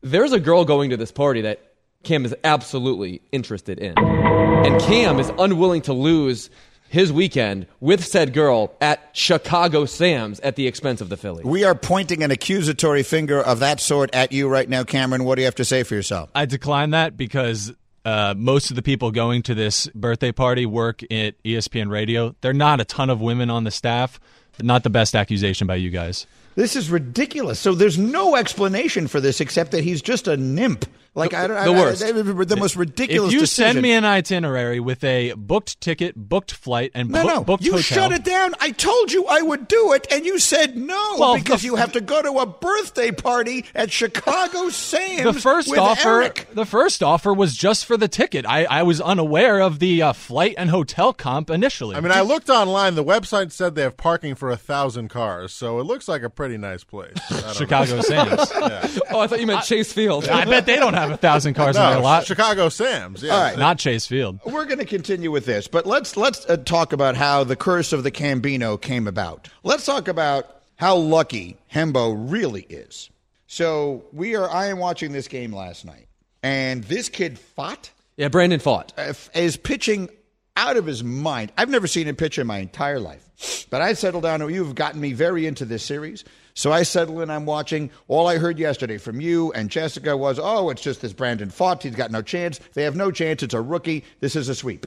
There's 0.00 0.32
a 0.32 0.40
girl 0.40 0.64
going 0.64 0.90
to 0.90 0.96
this 0.96 1.12
party 1.12 1.42
that 1.42 1.60
Cam 2.02 2.24
is 2.24 2.34
absolutely 2.42 3.22
interested 3.30 3.78
in. 3.78 3.96
And 3.96 4.80
Cam 4.80 5.20
is 5.20 5.30
unwilling 5.38 5.82
to 5.82 5.92
lose 5.92 6.50
his 6.90 7.12
weekend 7.12 7.66
with 7.78 8.04
said 8.04 8.32
girl 8.32 8.74
at 8.80 9.10
Chicago 9.12 9.84
Sam's 9.84 10.40
at 10.40 10.56
the 10.56 10.66
expense 10.66 11.00
of 11.00 11.08
the 11.08 11.16
Phillies. 11.16 11.44
We 11.44 11.62
are 11.62 11.76
pointing 11.76 12.24
an 12.24 12.32
accusatory 12.32 13.04
finger 13.04 13.40
of 13.40 13.60
that 13.60 13.78
sort 13.78 14.12
at 14.12 14.32
you 14.32 14.48
right 14.48 14.68
now, 14.68 14.82
Cameron. 14.82 15.22
What 15.22 15.36
do 15.36 15.42
you 15.42 15.46
have 15.46 15.54
to 15.54 15.64
say 15.64 15.84
for 15.84 15.94
yourself? 15.94 16.30
I 16.34 16.46
decline 16.46 16.90
that 16.90 17.16
because 17.16 17.72
uh, 18.04 18.34
most 18.36 18.70
of 18.70 18.76
the 18.76 18.82
people 18.82 19.12
going 19.12 19.42
to 19.42 19.54
this 19.54 19.86
birthday 19.94 20.32
party 20.32 20.66
work 20.66 21.02
at 21.04 21.40
ESPN 21.44 21.90
Radio. 21.90 22.34
There 22.40 22.50
are 22.50 22.54
not 22.54 22.80
a 22.80 22.84
ton 22.84 23.08
of 23.08 23.20
women 23.20 23.50
on 23.50 23.62
the 23.62 23.70
staff. 23.70 24.18
Not 24.60 24.82
the 24.82 24.90
best 24.90 25.14
accusation 25.14 25.68
by 25.68 25.76
you 25.76 25.90
guys. 25.90 26.26
This 26.56 26.74
is 26.74 26.90
ridiculous. 26.90 27.60
So 27.60 27.72
there's 27.72 27.98
no 27.98 28.34
explanation 28.34 29.06
for 29.06 29.20
this 29.20 29.40
except 29.40 29.70
that 29.70 29.84
he's 29.84 30.02
just 30.02 30.26
a 30.26 30.36
nymph. 30.36 30.86
Like 31.14 31.34
I 31.34 31.48
don't. 31.48 31.56
the 31.56 31.62
I- 31.62 31.64
I- 31.64 31.68
worst. 31.70 32.00
the 32.48 32.56
most 32.56 32.76
ridiculous. 32.76 33.28
If 33.30 33.34
you 33.34 33.40
decision. 33.40 33.72
send 33.74 33.82
me 33.82 33.92
an 33.92 34.04
itinerary 34.04 34.78
with 34.78 35.02
a 35.02 35.32
booked 35.36 35.80
ticket, 35.80 36.14
booked 36.14 36.52
flight, 36.52 36.92
and 36.94 37.10
No, 37.10 37.22
book- 37.24 37.34
no. 37.34 37.44
booked 37.44 37.64
You 37.64 37.72
hotel, 37.72 37.82
shut 37.82 38.12
it 38.12 38.22
down. 38.24 38.54
I 38.60 38.70
told 38.70 39.10
you 39.10 39.26
I 39.26 39.42
would 39.42 39.66
do 39.66 39.92
it, 39.92 40.06
and 40.12 40.24
you 40.24 40.38
said 40.38 40.76
no 40.76 41.16
Well, 41.18 41.34
because 41.34 41.62
the- 41.62 41.66
you 41.66 41.76
have 41.76 41.92
to 41.92 42.00
go 42.00 42.22
to 42.22 42.30
a 42.38 42.46
birthday 42.46 43.10
party 43.10 43.64
at 43.74 43.90
Chicago 43.90 44.68
Sam's. 44.68 45.24
the 45.24 45.32
first 45.32 45.68
with 45.68 45.80
offer, 45.80 46.22
Eric. 46.22 46.46
the 46.54 46.64
first 46.64 47.02
offer 47.02 47.34
was 47.34 47.56
just 47.56 47.86
for 47.86 47.96
the 47.96 48.06
ticket. 48.08 48.46
I, 48.46 48.64
I 48.66 48.82
was 48.84 49.00
unaware 49.00 49.60
of 49.60 49.80
the 49.80 50.02
uh, 50.02 50.12
flight 50.12 50.54
and 50.58 50.70
hotel 50.70 51.12
comp 51.12 51.50
initially. 51.50 51.96
I 51.96 52.00
mean, 52.00 52.12
I 52.12 52.20
looked 52.20 52.48
online. 52.48 52.94
The 52.94 53.04
website 53.04 53.50
said 53.50 53.74
they 53.74 53.82
have 53.82 53.96
parking 53.96 54.36
for 54.36 54.48
a 54.50 54.56
thousand 54.56 55.08
cars, 55.08 55.52
so 55.52 55.80
it 55.80 55.84
looks 55.84 56.06
like 56.06 56.22
a 56.22 56.30
pretty 56.30 56.56
nice 56.56 56.84
place. 56.84 57.14
I 57.30 57.40
don't 57.40 57.54
Chicago 57.56 57.96
know. 57.96 58.02
Sam's. 58.02 58.52
Yeah. 58.60 58.86
Oh, 59.10 59.20
I 59.20 59.26
thought 59.26 59.40
you 59.40 59.46
meant 59.46 59.64
Chase 59.64 59.92
Field. 59.92 60.28
I 60.28 60.44
bet 60.44 60.66
they 60.66 60.76
don't 60.76 60.92
have 60.94 60.99
a 61.08 61.16
thousand 61.16 61.54
cars 61.54 61.76
in 61.76 61.82
their 61.82 62.00
lot. 62.00 62.26
Chicago 62.26 62.68
Sam's. 62.68 63.22
Yeah. 63.22 63.34
All 63.34 63.40
right. 63.40 63.58
Not 63.58 63.78
Chase 63.78 64.06
Field. 64.06 64.40
We're 64.44 64.64
going 64.66 64.78
to 64.80 64.84
continue 64.84 65.30
with 65.30 65.46
this, 65.46 65.68
but 65.68 65.86
let's 65.86 66.16
let's 66.16 66.44
uh, 66.46 66.56
talk 66.58 66.92
about 66.92 67.16
how 67.16 67.44
the 67.44 67.56
curse 67.56 67.92
of 67.92 68.02
the 68.02 68.10
Cambino 68.10 68.80
came 68.80 69.06
about. 69.06 69.48
Let's 69.62 69.86
talk 69.86 70.08
about 70.08 70.60
how 70.76 70.96
lucky 70.96 71.56
Hembo 71.72 72.14
really 72.30 72.62
is. 72.62 73.08
So 73.46 74.04
we 74.12 74.36
are. 74.36 74.50
I 74.50 74.66
am 74.66 74.78
watching 74.78 75.12
this 75.12 75.28
game 75.28 75.52
last 75.54 75.84
night, 75.84 76.08
and 76.42 76.84
this 76.84 77.08
kid 77.08 77.38
Pfaadt 77.56 77.90
Yeah, 78.16 78.28
Brandon 78.28 78.60
Pfaadt. 78.60 78.90
uh, 78.98 79.14
is 79.38 79.56
pitching 79.56 80.08
out 80.56 80.76
of 80.76 80.86
his 80.86 81.02
mind. 81.02 81.52
I've 81.56 81.68
never 81.70 81.86
seen 81.86 82.06
him 82.06 82.16
pitch 82.16 82.38
in 82.38 82.46
my 82.46 82.58
entire 82.58 83.00
life, 83.00 83.66
but 83.70 83.80
I 83.82 83.94
settled 83.94 84.24
down. 84.24 84.40
You've 84.52 84.74
gotten 84.74 85.00
me 85.00 85.12
very 85.12 85.46
into 85.46 85.64
this 85.64 85.82
series, 85.82 86.24
so 86.54 86.72
I 86.72 86.82
settle 86.82 87.20
in. 87.20 87.30
I'm 87.30 87.46
watching. 87.46 87.90
All 88.08 88.26
I 88.26 88.38
heard 88.38 88.58
yesterday 88.58 88.98
from 88.98 89.20
you 89.20 89.52
and 89.52 89.70
Jessica 89.70 90.16
was, 90.16 90.38
"Oh, 90.40 90.70
it's 90.70 90.82
just 90.82 91.00
this 91.00 91.12
Brandon 91.12 91.50
Pfaadt. 91.50 91.82
He's 91.82 91.94
got 91.94 92.10
no 92.10 92.22
chance. 92.22 92.60
They 92.74 92.84
have 92.84 92.96
no 92.96 93.10
chance. 93.10 93.42
It's 93.42 93.54
a 93.54 93.60
rookie. 93.60 94.04
This 94.20 94.36
is 94.36 94.48
a 94.48 94.54
sweep." 94.54 94.86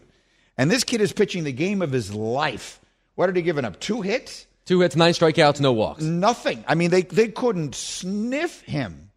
And 0.58 0.70
this 0.70 0.84
kid 0.84 1.02
is 1.02 1.14
pitching 1.14 1.44
the 1.44 1.52
game 1.52 1.82
of 1.82 1.92
his 1.92 2.14
life. 2.14 2.80
What 3.16 3.30
had 3.30 3.36
he 3.36 3.42
given 3.42 3.66
up? 3.66 3.80
Two 3.80 4.02
hits? 4.02 4.48
Two 4.66 4.80
hits, 4.80 4.96
nine 4.96 5.14
strikeouts, 5.14 5.60
no 5.60 5.74
walks. 5.74 6.02
Nothing. 6.02 6.64
I 6.68 6.76
mean, 6.76 6.90
they, 6.90 7.02
they 7.02 7.28
couldn't 7.28 7.76
sniff 7.76 8.62
him. 8.62 9.12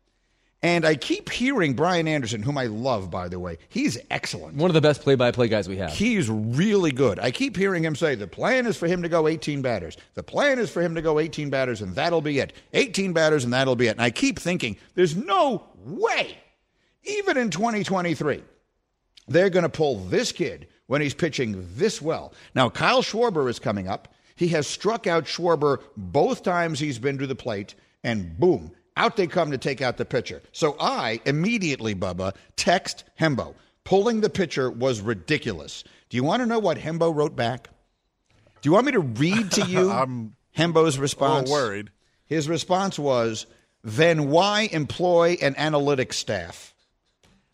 And 0.63 0.87
I 0.87 0.95
keep 0.95 1.31
hearing 1.31 1.75
Brian 1.75 2.09
Anderson, 2.09 2.43
whom 2.43 2.57
I 2.57 2.65
love, 2.67 3.11
by 3.11 3.29
the 3.29 3.39
way. 3.39 3.59
He's 3.69 3.99
excellent. 4.11 4.57
One 4.57 4.71
of 4.71 4.75
the 4.75 4.81
best 4.81 5.03
play-by-play 5.03 5.49
guys 5.49 5.69
we 5.69 5.77
have. 5.77 5.93
He's 5.93 6.31
really 6.31 6.91
good. 6.91 7.19
I 7.19 7.31
keep 7.31 7.57
hearing 7.57 7.85
him 7.85 7.95
say 7.95 8.15
the 8.15 8.27
plan 8.27 8.67
is 8.67 8.77
for 8.77 8.87
him 8.87 9.03
to 9.03 9.09
go 9.09 9.29
18 9.29 9.61
batters. 9.61 9.97
The 10.15 10.23
plan 10.23 10.59
is 10.59 10.71
for 10.71 10.81
him 10.81 10.95
to 10.95 11.03
go 11.03 11.21
18 11.21 11.51
batters, 11.51 11.83
and 11.83 11.95
that'll 11.95 12.23
be 12.23 12.39
it. 12.39 12.55
18 12.73 13.13
batters, 13.13 13.45
and 13.45 13.53
that'll 13.53 13.77
be 13.77 13.89
it. 13.89 13.93
And 13.93 14.03
I 14.03 14.11
keep 14.11 14.39
thinking, 14.39 14.77
there's 14.95 15.15
no 15.15 15.63
way, 15.85 16.39
even 17.05 17.37
in 17.37 17.51
2023, 17.51 18.43
they're 19.29 19.51
going 19.51 19.63
to 19.63 19.69
pull 19.69 19.99
this 20.07 20.33
kid 20.33 20.69
when 20.87 21.03
he's 21.03 21.15
pitching 21.15 21.67
this 21.75 22.01
well. 22.01 22.33
Now, 22.55 22.71
Kyle 22.71 23.03
Schwarber 23.03 23.51
is 23.51 23.59
coming 23.59 23.89
up. 23.89 24.15
He 24.37 24.49
has 24.49 24.67
struck 24.67 25.07
out 25.07 25.25
Schwarber 25.25 25.81
both 25.97 26.43
times 26.43 26.79
he's 26.79 26.99
been 26.99 27.19
to 27.19 27.27
the 27.27 27.35
plate, 27.35 27.75
and 28.03 28.39
boom, 28.39 28.73
Out 28.97 29.17
they 29.17 29.27
come 29.27 29.51
to 29.51 29.59
take 29.59 29.83
out 29.83 29.97
the 29.99 30.05
pitcher. 30.05 30.43
So 30.53 30.77
I 30.81 31.21
immediately, 31.27 31.95
Bubba, 31.95 32.35
text 32.57 33.05
Hembo. 33.21 33.55
Pulling 33.85 34.21
the 34.21 34.31
pitcher 34.31 34.71
was 34.71 35.01
ridiculous. 35.01 35.85
Do 36.09 36.17
you 36.17 36.25
want 36.25 36.41
to 36.41 36.47
know 36.47 36.59
what 36.59 36.79
Hembo 36.79 37.15
wrote 37.15 37.37
back? 37.37 37.69
Do 38.63 38.69
you 38.69 38.73
want 38.73 38.87
me 38.87 38.93
to 38.93 39.01
read 39.01 39.51
to 39.53 39.67
you 39.67 39.91
I'm 39.93 40.35
Hembo's 40.57 40.99
response? 40.99 41.51
worried. 41.51 41.91
His 42.25 42.49
response 42.49 42.99
was, 42.99 43.47
then 43.85 44.31
why 44.31 44.69
employ 44.73 45.37
an 45.41 45.55
analytics 45.55 46.15
staff? 46.15 46.75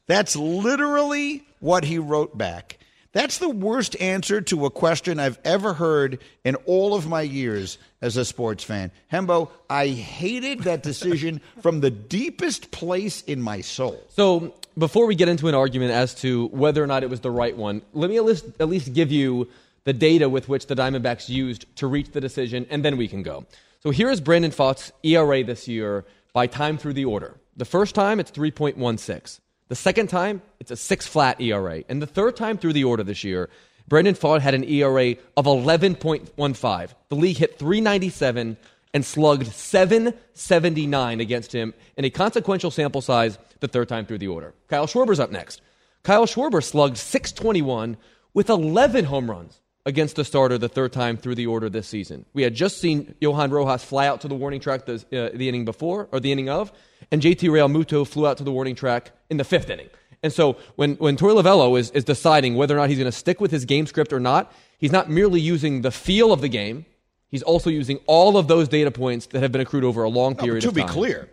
That's 0.06 0.36
literally 0.36 1.44
what 1.60 1.84
he 1.84 1.98
wrote 1.98 2.38
back. 2.38 2.78
That's 3.12 3.38
the 3.38 3.50
worst 3.50 3.94
answer 4.00 4.40
to 4.40 4.64
a 4.64 4.70
question 4.70 5.20
I've 5.20 5.38
ever 5.44 5.74
heard 5.74 6.18
in 6.44 6.54
all 6.66 6.94
of 6.94 7.06
my 7.06 7.20
years 7.20 7.76
as 8.00 8.16
a 8.16 8.24
sports 8.24 8.64
fan. 8.64 8.90
Hembo, 9.12 9.50
I 9.68 9.88
hated 9.88 10.60
that 10.60 10.82
decision 10.82 11.42
from 11.60 11.80
the 11.80 11.90
deepest 11.90 12.70
place 12.70 13.22
in 13.22 13.42
my 13.42 13.60
soul. 13.60 14.02
So 14.08 14.54
before 14.78 15.06
we 15.06 15.14
get 15.14 15.28
into 15.28 15.48
an 15.48 15.54
argument 15.54 15.92
as 15.92 16.14
to 16.16 16.46
whether 16.48 16.82
or 16.82 16.86
not 16.86 17.02
it 17.02 17.10
was 17.10 17.20
the 17.20 17.30
right 17.30 17.56
one, 17.56 17.82
let 17.92 18.08
me 18.08 18.16
at 18.16 18.24
least, 18.24 18.46
at 18.58 18.68
least 18.68 18.94
give 18.94 19.12
you 19.12 19.48
the 19.84 19.92
data 19.92 20.28
with 20.28 20.48
which 20.48 20.66
the 20.66 20.74
Diamondbacks 20.74 21.28
used 21.28 21.66
to 21.76 21.86
reach 21.86 22.12
the 22.12 22.20
decision, 22.20 22.66
and 22.70 22.84
then 22.84 22.96
we 22.96 23.08
can 23.08 23.22
go. 23.22 23.44
So 23.80 23.90
here 23.90 24.10
is 24.10 24.20
Brandon 24.20 24.52
Pfaadt's 24.52 24.92
ERA 25.02 25.42
this 25.44 25.66
year 25.68 26.04
by 26.32 26.46
time 26.46 26.78
through 26.78 26.94
the 26.94 27.04
order. 27.04 27.36
The 27.56 27.64
first 27.64 27.94
time, 27.94 28.20
it's 28.20 28.30
3.16. 28.30 29.40
The 29.72 29.76
second 29.76 30.08
time, 30.08 30.42
it's 30.60 30.70
a 30.70 30.76
six 30.76 31.06
flat 31.06 31.40
ERA. 31.40 31.82
And 31.88 32.02
the 32.02 32.06
third 32.06 32.36
time 32.36 32.58
through 32.58 32.74
the 32.74 32.84
order 32.84 33.02
this 33.02 33.24
year, 33.24 33.48
Brandon 33.88 34.14
Pfaadt 34.14 34.42
had 34.42 34.52
an 34.52 34.64
ERA 34.64 35.14
of 35.34 35.46
11.15. 35.46 36.94
The 37.08 37.16
league 37.16 37.38
hit 37.38 37.58
397 37.58 38.58
and 38.92 39.02
slugged 39.02 39.46
779 39.46 41.20
against 41.22 41.54
him 41.54 41.72
in 41.96 42.04
a 42.04 42.10
consequential 42.10 42.70
sample 42.70 43.00
size 43.00 43.38
the 43.60 43.66
third 43.66 43.88
time 43.88 44.04
through 44.04 44.18
the 44.18 44.28
order. 44.28 44.52
Kyle 44.68 44.86
Schwarber's 44.86 45.18
up 45.18 45.30
next. 45.30 45.62
Kyle 46.02 46.26
Schwarber 46.26 46.62
slugged 46.62 46.98
621 46.98 47.96
with 48.34 48.50
11 48.50 49.06
home 49.06 49.30
runs 49.30 49.61
against 49.84 50.16
the 50.16 50.24
starter 50.24 50.58
the 50.58 50.68
third 50.68 50.92
time 50.92 51.16
through 51.16 51.34
the 51.34 51.46
order 51.46 51.68
this 51.68 51.88
season. 51.88 52.24
We 52.32 52.42
had 52.42 52.54
just 52.54 52.78
seen 52.78 53.14
Johan 53.20 53.50
Rojas 53.50 53.82
fly 53.82 54.06
out 54.06 54.20
to 54.20 54.28
the 54.28 54.34
warning 54.34 54.60
track 54.60 54.86
the, 54.86 54.94
uh, 54.94 55.36
the 55.36 55.48
inning 55.48 55.64
before, 55.64 56.08
or 56.12 56.20
the 56.20 56.30
inning 56.30 56.48
of, 56.48 56.72
and 57.10 57.20
JT 57.20 57.48
Realmuto 57.48 58.06
flew 58.06 58.26
out 58.26 58.36
to 58.38 58.44
the 58.44 58.52
warning 58.52 58.74
track 58.74 59.10
in 59.28 59.38
the 59.38 59.44
fifth 59.44 59.70
inning. 59.70 59.90
And 60.22 60.32
so 60.32 60.56
when, 60.76 60.94
when 60.96 61.16
Torey 61.16 61.40
Lovullo 61.40 61.78
is, 61.78 61.90
is 61.90 62.04
deciding 62.04 62.54
whether 62.54 62.76
or 62.76 62.80
not 62.80 62.88
he's 62.88 62.98
going 62.98 63.10
to 63.10 63.16
stick 63.16 63.40
with 63.40 63.50
his 63.50 63.64
game 63.64 63.86
script 63.86 64.12
or 64.12 64.20
not, 64.20 64.52
he's 64.78 64.92
not 64.92 65.10
merely 65.10 65.40
using 65.40 65.82
the 65.82 65.90
feel 65.90 66.32
of 66.32 66.40
the 66.40 66.48
game, 66.48 66.86
he's 67.28 67.42
also 67.42 67.70
using 67.70 67.98
all 68.06 68.36
of 68.36 68.46
those 68.46 68.68
data 68.68 68.92
points 68.92 69.26
that 69.26 69.42
have 69.42 69.50
been 69.50 69.60
accrued 69.60 69.84
over 69.84 70.04
a 70.04 70.08
long 70.08 70.34
No, 70.34 70.44
period 70.44 70.62
to 70.62 70.68
of 70.68 70.74
be 70.74 70.84
clear, 70.84 71.28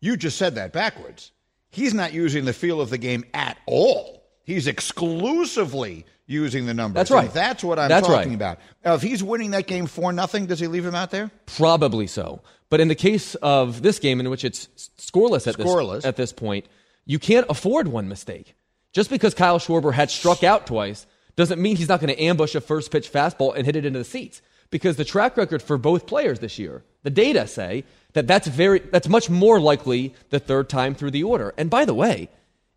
you 0.00 0.16
just 0.16 0.36
said 0.36 0.56
that 0.56 0.72
backwards. 0.72 1.30
He's 1.70 1.94
not 1.94 2.12
using 2.12 2.44
the 2.44 2.52
feel 2.52 2.80
of 2.80 2.90
the 2.90 2.98
game 2.98 3.24
at 3.34 3.56
all. 3.66 4.22
He's 4.44 4.66
exclusively 4.66 6.04
using 6.26 6.66
the 6.66 6.74
numbers. 6.74 6.94
That's 6.94 7.10
right. 7.10 7.26
And 7.26 7.34
that's 7.34 7.62
what 7.62 7.78
I'm 7.78 7.88
That's 7.88 8.06
talking 8.06 8.30
right. 8.30 8.34
about. 8.34 8.58
Now, 8.84 8.94
if 8.94 9.02
he's 9.02 9.22
winning 9.22 9.50
that 9.50 9.66
game 9.66 9.86
for 9.86 10.12
nothing, 10.12 10.46
does 10.46 10.60
he 10.60 10.66
leave 10.66 10.84
him 10.84 10.94
out 10.94 11.10
there? 11.10 11.30
Probably 11.46 12.06
so. 12.06 12.40
But 12.70 12.80
in 12.80 12.88
the 12.88 12.94
case 12.94 13.34
of 13.36 13.82
this 13.82 13.98
game, 13.98 14.20
in 14.20 14.30
which 14.30 14.44
it's 14.44 14.68
scoreless 14.98 15.46
at, 15.46 15.56
Scoreless. 15.56 15.96
This, 15.96 16.04
at 16.06 16.16
this 16.16 16.32
point, 16.32 16.66
you 17.04 17.18
can't 17.18 17.46
afford 17.48 17.88
one 17.88 18.08
mistake. 18.08 18.54
Just 18.92 19.10
because 19.10 19.34
Kyle 19.34 19.58
Schwarber 19.58 19.92
had 19.92 20.10
struck 20.10 20.42
out 20.42 20.66
twice 20.66 21.06
doesn't 21.36 21.60
mean 21.60 21.76
he's 21.76 21.88
not 21.88 22.00
going 22.00 22.14
to 22.14 22.22
ambush 22.22 22.54
a 22.54 22.60
first 22.60 22.90
pitch 22.90 23.12
fastball 23.12 23.54
and 23.54 23.66
hit 23.66 23.76
it 23.76 23.84
into 23.84 23.98
the 23.98 24.04
seats. 24.04 24.40
Because 24.70 24.96
the 24.96 25.04
track 25.04 25.36
record 25.36 25.62
for 25.62 25.76
both 25.76 26.06
players 26.06 26.38
this 26.38 26.58
year, 26.58 26.84
the 27.02 27.10
data 27.10 27.46
say 27.46 27.84
that 28.14 28.26
that's 28.26 28.46
very 28.46 28.80
that's 28.80 29.08
much 29.08 29.28
more 29.28 29.60
likely 29.60 30.14
the 30.30 30.40
third 30.40 30.68
time 30.68 30.94
through 30.94 31.10
the 31.10 31.22
order. 31.22 31.52
And 31.58 31.68
by 31.70 31.84
the 31.84 31.94
way, 31.94 32.28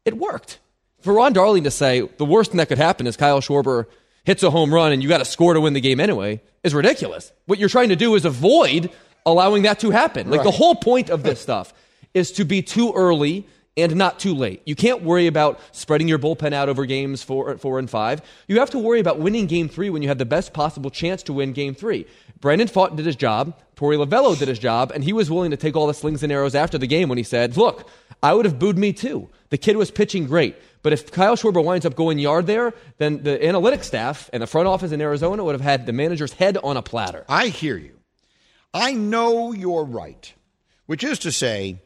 it 0.06 0.18
worked. 0.18 0.60
For 1.08 1.14
Ron 1.14 1.32
Darling 1.32 1.64
to 1.64 1.72
say 1.72 2.02
the 2.02 2.26
worst 2.26 2.52
thing 2.52 2.58
that 2.58 2.68
could 2.68 2.78
happen 2.78 3.08
is 3.08 3.16
Kyle 3.16 3.40
Schwarber 3.40 3.86
hits 4.26 4.44
a 4.44 4.52
home 4.52 4.74
run 4.74 4.92
and 4.92 5.02
you 5.02 5.08
got 5.08 5.20
to 5.20 5.26
score 5.26 5.54
to 5.54 5.62
win 5.62 5.72
the 5.72 5.80
game 5.80 6.02
anyway 6.02 6.42
is 6.66 6.74
ridiculous. 6.74 7.32
What 7.46 7.60
you're 7.60 7.70
trying 7.70 7.88
to 7.88 7.96
do 7.96 8.16
is 8.16 8.26
avoid 8.26 8.92
allowing 9.26 9.64
that 9.64 9.80
to 9.80 9.92
happen. 9.92 10.30
Like 10.30 10.44
the 10.44 10.52
whole 10.52 10.76
point 10.76 11.10
of 11.10 11.24
this 11.24 11.40
stuff 11.40 11.74
is 12.14 12.34
to 12.34 12.44
be 12.44 12.62
too 12.62 12.92
early 12.94 13.48
and 13.78 13.96
not 13.96 14.20
too 14.20 14.34
late. 14.34 14.62
You 14.66 14.76
can't 14.76 15.02
worry 15.02 15.28
about 15.28 15.62
spreading 15.72 16.10
your 16.10 16.20
bullpen 16.20 16.52
out 16.52 16.68
over 16.68 16.86
games 16.86 17.24
four, 17.24 17.58
four 17.58 17.80
and 17.80 17.90
five. 17.90 18.22
You 18.50 18.60
have 18.60 18.72
to 18.72 18.78
worry 18.78 19.00
about 19.00 19.18
winning 19.18 19.46
game 19.46 19.70
three 19.70 19.90
when 19.90 20.02
you 20.02 20.10
have 20.10 20.18
the 20.18 20.26
best 20.26 20.52
possible 20.52 20.90
chance 20.90 21.24
to 21.24 21.32
win 21.32 21.54
game 21.54 21.74
three. 21.74 22.06
Brandon 22.42 22.68
Pfaadt 22.68 22.98
did 22.98 23.06
his 23.06 23.16
job. 23.16 23.58
Torey 23.78 24.04
Lovullo 24.04 24.38
did 24.38 24.48
his 24.48 24.60
job, 24.60 24.92
and 24.94 25.04
he 25.04 25.14
was 25.14 25.32
willing 25.32 25.52
to 25.52 25.58
take 25.58 25.76
all 25.76 25.88
the 25.88 25.94
slings 25.94 26.24
and 26.24 26.32
arrows 26.32 26.56
after 26.56 26.78
the 26.78 26.88
game 26.88 27.08
when 27.08 27.18
he 27.18 27.24
said, 27.24 27.56
Look, 27.56 27.88
I 28.22 28.34
would 28.34 28.46
have 28.46 28.60
booed 28.60 28.78
me 28.78 28.94
too. 28.94 29.30
The 29.50 29.58
kid 29.58 29.78
was 29.78 29.92
pitching 29.92 30.28
great. 30.28 30.56
But 30.84 30.94
if 30.94 31.12
Kyle 31.12 31.36
Schwarber 31.36 31.64
winds 31.64 31.86
up 31.86 31.96
going 31.96 32.20
yard 32.20 32.48
there, 32.48 32.74
then 32.98 33.24
the 33.24 33.38
analytics 33.38 33.84
staff 33.84 34.30
and 34.32 34.42
the 34.42 34.48
front 34.48 34.68
office 34.68 34.92
in 34.92 35.02
Arizona 35.02 35.44
would 35.44 35.54
have 35.54 35.62
had 35.62 35.86
the 35.86 35.94
manager's 35.94 36.34
head 36.34 36.58
on 36.58 36.78
a 36.78 36.82
platter. 36.82 37.26
I 37.28 37.48
hear 37.48 37.78
you. 37.78 37.98
I 38.74 38.94
know 38.94 39.52
you're 39.54 39.84
right, 39.84 40.34
which 40.86 41.04
is 41.04 41.20
to 41.20 41.32
say, 41.32 41.82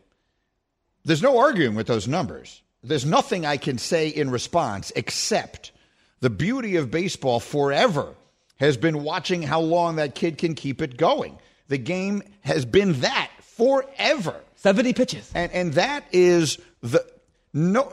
there's 1.04 1.22
no 1.22 1.40
arguing 1.40 1.76
with 1.76 1.88
those 1.88 2.08
numbers. 2.08 2.62
There's 2.84 3.06
nothing 3.06 3.46
I 3.46 3.58
can 3.58 3.78
say 3.78 4.08
in 4.08 4.30
response 4.30 4.92
except 4.96 5.72
the 6.20 6.30
beauty 6.30 6.76
of 6.76 6.92
baseball 6.92 7.40
forever 7.40 8.16
has 8.58 8.78
been 8.78 9.04
watching 9.04 9.42
how 9.42 9.62
long 9.62 9.96
that 9.96 10.16
kid 10.16 10.38
can 10.38 10.54
keep 10.54 10.82
it 10.82 10.98
going. 10.98 11.40
The 11.68 11.80
game 11.80 12.22
has 12.42 12.66
been 12.66 13.02
that 13.02 13.32
forever. 13.40 14.36
70 14.62 14.94
pitches. 14.94 15.32
And 15.34 15.52
and 15.52 15.74
that 15.74 16.06
is 16.12 16.58
the 16.82 17.06
no 17.54 17.92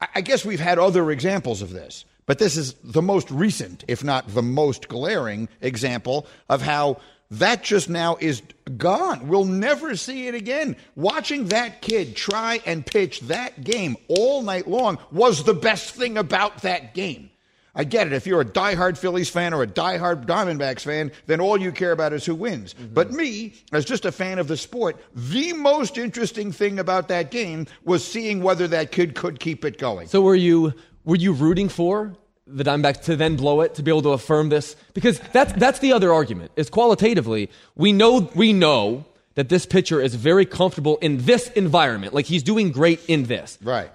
I- 0.00 0.08
I 0.16 0.20
guess 0.22 0.44
we've 0.44 0.60
had 0.60 0.78
other 0.78 1.10
examples 1.10 1.60
of 1.60 1.70
this, 1.72 2.04
but 2.26 2.38
this 2.38 2.56
is 2.56 2.74
the 2.82 3.02
most 3.02 3.30
recent, 3.30 3.84
if 3.86 4.02
not 4.02 4.32
the 4.32 4.42
most 4.42 4.88
glaring 4.88 5.48
example 5.60 6.26
of 6.48 6.62
how 6.62 6.96
that 7.30 7.62
just 7.62 7.88
now 7.88 8.16
is 8.18 8.42
gone. 8.76 9.28
We'll 9.28 9.44
never 9.44 9.94
see 9.96 10.26
it 10.26 10.34
again. 10.34 10.74
Watching 10.96 11.46
that 11.48 11.80
kid 11.82 12.16
try 12.16 12.60
and 12.66 12.84
pitch 12.84 13.20
that 13.22 13.62
game 13.62 13.96
all 14.08 14.42
night 14.42 14.66
long 14.68 14.98
was 15.12 15.44
the 15.44 15.54
best 15.54 15.94
thing 15.94 16.16
about 16.18 16.62
that 16.62 16.94
game. 16.94 17.30
I 17.74 17.84
get 17.84 18.06
it. 18.06 18.12
If 18.12 18.26
you're 18.26 18.40
a 18.40 18.44
diehard 18.44 18.98
Phillies 18.98 19.30
fan 19.30 19.54
or 19.54 19.62
a 19.62 19.66
diehard 19.66 20.26
Diamondbacks 20.26 20.80
fan, 20.80 21.12
then 21.26 21.40
all 21.40 21.60
you 21.60 21.72
care 21.72 21.92
about 21.92 22.12
is 22.12 22.24
who 22.24 22.34
wins. 22.34 22.74
Mm-hmm. 22.74 22.94
But 22.94 23.12
me, 23.12 23.54
as 23.72 23.84
just 23.84 24.04
a 24.04 24.12
fan 24.12 24.38
of 24.38 24.48
the 24.48 24.56
sport, 24.56 24.96
the 25.14 25.52
most 25.52 25.96
interesting 25.96 26.52
thing 26.52 26.78
about 26.78 27.08
that 27.08 27.30
game 27.30 27.66
was 27.84 28.04
seeing 28.04 28.42
whether 28.42 28.66
that 28.68 28.90
kid 28.90 29.14
could 29.14 29.38
keep 29.38 29.64
it 29.64 29.78
going. 29.78 30.08
So 30.08 30.20
were 30.20 30.34
you 30.34 30.74
were 31.04 31.16
you 31.16 31.32
rooting 31.32 31.68
for 31.68 32.16
the 32.46 32.64
Diamondbacks 32.64 33.02
to 33.02 33.16
then 33.16 33.36
blow 33.36 33.60
it 33.60 33.74
to 33.76 33.82
be 33.82 33.90
able 33.90 34.02
to 34.02 34.10
affirm 34.10 34.48
this? 34.48 34.74
Because 34.92 35.20
that's 35.32 35.52
that's 35.52 35.78
the 35.78 35.92
other 35.92 36.12
argument. 36.12 36.50
Is 36.56 36.70
qualitatively 36.70 37.50
we 37.76 37.92
know 37.92 38.30
we 38.34 38.52
know 38.52 39.04
that 39.34 39.48
this 39.48 39.64
pitcher 39.64 40.00
is 40.00 40.16
very 40.16 40.44
comfortable 40.44 40.98
in 40.98 41.18
this 41.18 41.48
environment. 41.50 42.12
Like 42.12 42.26
he's 42.26 42.42
doing 42.42 42.72
great 42.72 43.00
in 43.06 43.24
this. 43.24 43.58
Right. 43.62 43.90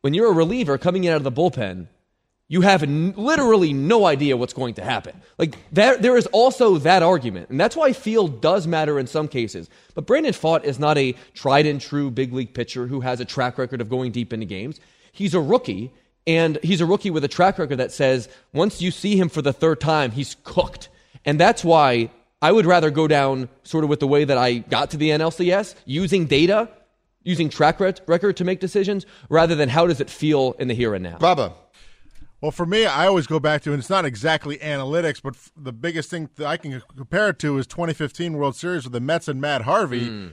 When 0.00 0.14
you're 0.14 0.30
a 0.30 0.34
reliever 0.34 0.78
coming 0.78 1.04
in 1.04 1.12
out 1.12 1.18
of 1.18 1.24
the 1.24 1.32
bullpen, 1.32 1.86
you 2.48 2.60
have 2.60 2.82
n- 2.82 3.14
literally 3.16 3.72
no 3.72 4.04
idea 4.06 4.36
what's 4.36 4.52
going 4.52 4.74
to 4.74 4.84
happen. 4.84 5.20
Like 5.38 5.56
there, 5.72 5.96
there 5.96 6.16
is 6.16 6.26
also 6.26 6.78
that 6.78 7.02
argument, 7.02 7.48
and 7.48 7.58
that's 7.58 7.76
why 7.76 7.92
field 7.92 8.40
does 8.40 8.66
matter 8.66 8.98
in 8.98 9.06
some 9.06 9.28
cases. 9.28 9.70
But 9.94 10.06
Brandon 10.06 10.32
Pfaadt 10.32 10.64
is 10.64 10.78
not 10.78 10.98
a 10.98 11.14
tried 11.32 11.66
and 11.66 11.80
true 11.80 12.10
big 12.10 12.32
league 12.32 12.52
pitcher 12.54 12.86
who 12.86 13.00
has 13.00 13.20
a 13.20 13.24
track 13.24 13.56
record 13.58 13.80
of 13.80 13.88
going 13.88 14.12
deep 14.12 14.32
into 14.32 14.46
games. 14.46 14.78
He's 15.12 15.34
a 15.34 15.40
rookie, 15.40 15.90
and 16.26 16.58
he's 16.62 16.80
a 16.80 16.86
rookie 16.86 17.10
with 17.10 17.24
a 17.24 17.28
track 17.28 17.58
record 17.58 17.76
that 17.76 17.92
says 17.92 18.28
once 18.52 18.82
you 18.82 18.90
see 18.90 19.16
him 19.16 19.28
for 19.28 19.40
the 19.42 19.52
third 19.52 19.80
time, 19.80 20.10
he's 20.10 20.36
cooked, 20.44 20.88
and 21.24 21.40
that's 21.40 21.64
why 21.64 22.10
I 22.42 22.52
would 22.52 22.66
rather 22.66 22.90
go 22.90 23.08
down 23.08 23.48
sort 23.62 23.84
of 23.84 23.90
with 23.90 24.00
the 24.00 24.06
way 24.06 24.24
that 24.24 24.36
I 24.36 24.58
got 24.58 24.90
to 24.90 24.98
the 24.98 25.10
NLCS 25.10 25.74
using 25.86 26.26
data. 26.26 26.68
Using 27.26 27.48
track 27.48 27.80
rec- 27.80 28.06
record 28.06 28.36
to 28.36 28.44
make 28.44 28.60
decisions 28.60 29.06
rather 29.30 29.54
than 29.54 29.70
how 29.70 29.86
does 29.86 30.02
it 30.02 30.10
feel 30.10 30.54
in 30.58 30.68
the 30.68 30.74
here 30.74 30.92
and 30.94 31.02
now. 31.02 31.16
Bubba. 31.16 31.54
Well, 32.44 32.50
for 32.50 32.66
me, 32.66 32.84
I 32.84 33.06
always 33.06 33.26
go 33.26 33.40
back 33.40 33.62
to, 33.62 33.72
and 33.72 33.80
it's 33.80 33.88
not 33.88 34.04
exactly 34.04 34.58
analytics, 34.58 35.22
but 35.22 35.34
f- 35.34 35.50
the 35.56 35.72
biggest 35.72 36.10
thing 36.10 36.28
that 36.36 36.46
I 36.46 36.58
can 36.58 36.82
compare 36.94 37.30
it 37.30 37.38
to 37.38 37.56
is 37.56 37.66
2015 37.66 38.34
World 38.34 38.54
Series 38.54 38.84
with 38.84 38.92
the 38.92 39.00
Mets 39.00 39.28
and 39.28 39.40
Matt 39.40 39.62
Harvey. 39.62 40.08
Hmm. 40.08 40.26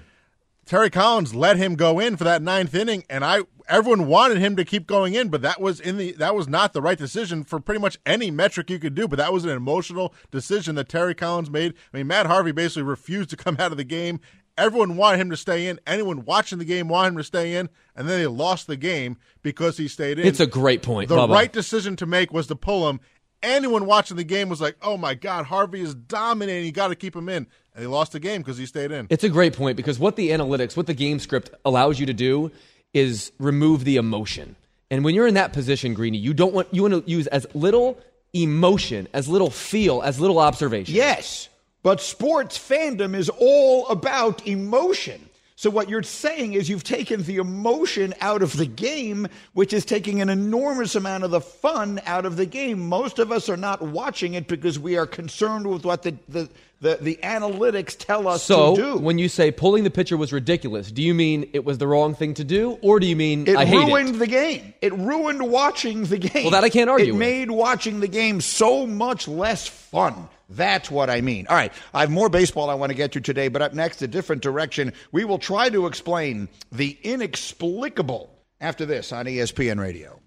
Terry 0.65 0.89
Collins 0.89 1.33
let 1.33 1.55
him 1.55 1.75
go 1.75 1.99
in 1.99 2.17
for 2.17 2.25
that 2.25 2.41
ninth 2.41 2.75
inning, 2.75 3.05
and 3.09 3.23
I 3.23 3.43
everyone 3.65 4.07
wanted 4.07 4.39
him 4.39 4.57
to 4.57 4.65
keep 4.65 4.87
going 4.87 5.13
in, 5.13 5.29
but 5.29 5.41
that 5.41 5.61
was 5.61 5.79
in 5.79 5.95
the 5.95 6.11
that 6.13 6.35
was 6.35 6.49
not 6.49 6.73
the 6.73 6.81
right 6.81 6.97
decision 6.97 7.45
for 7.45 7.61
pretty 7.61 7.79
much 7.79 7.97
any 8.05 8.29
metric 8.29 8.69
you 8.69 8.77
could 8.77 8.93
do. 8.93 9.07
But 9.07 9.15
that 9.15 9.31
was 9.31 9.45
an 9.45 9.51
emotional 9.51 10.13
decision 10.31 10.75
that 10.75 10.89
Terry 10.89 11.15
Collins 11.15 11.49
made. 11.49 11.75
I 11.93 11.97
mean, 11.97 12.07
Matt 12.07 12.25
Harvey 12.25 12.51
basically 12.51 12.83
refused 12.83 13.29
to 13.29 13.37
come 13.37 13.55
out 13.59 13.71
of 13.71 13.77
the 13.77 13.85
game. 13.85 14.19
Everyone 14.61 14.95
wanted 14.95 15.19
him 15.19 15.29
to 15.31 15.37
stay 15.37 15.67
in. 15.67 15.79
Anyone 15.87 16.23
watching 16.25 16.59
the 16.59 16.65
game 16.65 16.87
wanted 16.87 17.09
him 17.09 17.17
to 17.17 17.23
stay 17.23 17.55
in, 17.55 17.69
and 17.95 18.07
then 18.07 18.19
they 18.19 18.27
lost 18.27 18.67
the 18.67 18.77
game 18.77 19.17
because 19.41 19.77
he 19.77 19.87
stayed 19.87 20.19
in. 20.19 20.27
It's 20.27 20.39
a 20.39 20.45
great 20.47 20.81
point, 20.83 21.09
The 21.09 21.15
Bubba. 21.17 21.33
right 21.33 21.51
decision 21.51 21.95
to 21.97 22.05
make 22.05 22.31
was 22.31 22.47
to 22.47 22.55
pull 22.55 22.87
him. 22.89 22.99
anyone 23.43 23.87
watching 23.87 24.17
the 24.17 24.23
game 24.23 24.49
was 24.49 24.61
like, 24.61 24.75
"Oh 24.83 24.97
my 24.97 25.15
God, 25.15 25.45
Harvey 25.47 25.81
is 25.81 25.95
dominating. 25.95 26.65
You 26.65 26.71
got 26.71 26.89
to 26.89 26.95
keep 26.95 27.15
him 27.15 27.27
in." 27.27 27.47
And 27.73 27.83
they 27.83 27.87
lost 27.87 28.11
the 28.11 28.19
game 28.19 28.41
because 28.41 28.57
he 28.57 28.67
stayed 28.67 28.91
in. 28.91 29.07
It's 29.09 29.23
a 29.23 29.29
great 29.29 29.53
point 29.53 29.77
because 29.77 29.97
what 29.97 30.15
the 30.15 30.29
analytics, 30.29 30.77
what 30.77 30.85
the 30.85 30.93
game 30.93 31.17
script 31.17 31.49
allows 31.65 31.99
you 31.99 32.05
to 32.05 32.13
do 32.13 32.51
is 32.93 33.31
remove 33.39 33.83
the 33.83 33.95
emotion. 33.95 34.55
And 34.91 35.03
when 35.03 35.15
you're 35.15 35.25
in 35.25 35.33
that 35.35 35.53
position, 35.53 35.93
Greeny, 35.95 36.19
you 36.19 36.33
don't 36.35 36.53
want 36.53 36.67
you 36.71 36.83
want 36.83 36.93
to 36.93 37.09
use 37.09 37.25
as 37.27 37.47
little 37.55 37.97
emotion, 38.33 39.07
as 39.13 39.27
little 39.27 39.49
feel, 39.49 40.01
as 40.03 40.19
little 40.19 40.37
observation. 40.37 40.93
Yes, 40.93 41.49
but 41.83 42.01
sports 42.01 42.57
fandom 42.57 43.15
is 43.15 43.29
all 43.29 43.87
about 43.87 44.47
emotion. 44.47 45.27
So 45.55 45.69
what 45.69 45.89
you're 45.89 46.01
saying 46.01 46.53
is 46.53 46.69
you've 46.69 46.83
taken 46.83 47.21
the 47.21 47.35
emotion 47.37 48.15
out 48.19 48.41
of 48.41 48.57
the 48.57 48.65
game, 48.65 49.27
which 49.53 49.73
is 49.73 49.85
taking 49.85 50.19
an 50.19 50.29
enormous 50.29 50.95
amount 50.95 51.23
of 51.23 51.29
the 51.29 51.39
fun 51.41 52.01
out 52.07 52.25
of 52.25 52.35
the 52.35 52.47
game. 52.47 52.79
Most 52.79 53.19
of 53.19 53.31
us 53.31 53.47
are 53.47 53.57
not 53.57 53.79
watching 53.79 54.33
it 54.33 54.47
because 54.47 54.79
we 54.79 54.97
are 54.97 55.05
concerned 55.05 55.67
with 55.67 55.85
what 55.85 56.01
the 56.01 56.17
the, 56.27 56.49
the, 56.81 56.97
the 56.99 57.19
analytics 57.21 57.95
tell 57.95 58.27
us 58.27 58.41
so, 58.41 58.75
to 58.75 58.81
do. 58.81 58.97
when 58.97 59.19
you 59.19 59.29
say 59.29 59.51
pulling 59.51 59.83
the 59.83 59.91
pitcher 59.91 60.17
was 60.17 60.33
ridiculous, 60.33 60.91
do 60.91 61.03
you 61.03 61.13
mean 61.13 61.47
it 61.53 61.63
was 61.63 61.77
the 61.77 61.85
wrong 61.85 62.15
thing 62.15 62.33
to 62.35 62.43
do, 62.43 62.79
or 62.81 62.99
do 62.99 63.05
you 63.05 63.15
mean 63.15 63.47
It 63.47 63.55
I 63.55 63.65
hate 63.65 63.85
ruined 63.85 64.15
it? 64.15 64.17
the 64.17 64.25
game. 64.27 64.73
It 64.81 64.93
ruined 64.93 65.47
watching 65.47 66.05
the 66.05 66.17
game. 66.17 66.45
Well, 66.45 66.51
that 66.51 66.63
I 66.63 66.69
can't 66.69 66.89
argue 66.89 67.09
It 67.09 67.11
with. 67.11 67.19
made 67.19 67.51
watching 67.51 67.99
the 67.99 68.07
game 68.07 68.41
so 68.41 68.87
much 68.87 69.27
less 69.27 69.67
fun. 69.67 70.27
That's 70.51 70.91
what 70.91 71.09
I 71.09 71.21
mean. 71.21 71.47
All 71.47 71.55
right, 71.55 71.71
I 71.93 72.01
have 72.01 72.11
more 72.11 72.29
baseball 72.29 72.69
I 72.69 72.73
want 72.73 72.89
to 72.89 72.95
get 72.95 73.13
to 73.13 73.21
today, 73.21 73.47
but 73.47 73.61
up 73.61 73.73
next, 73.73 74.01
a 74.01 74.07
different 74.07 74.41
direction. 74.41 74.91
We 75.11 75.23
will 75.23 75.39
try 75.39 75.69
to 75.69 75.87
explain 75.87 76.49
the 76.71 76.97
inexplicable 77.03 78.29
after 78.59 78.85
this 78.85 79.13
on 79.13 79.25
ESPN 79.25 79.79
Radio. 79.79 80.19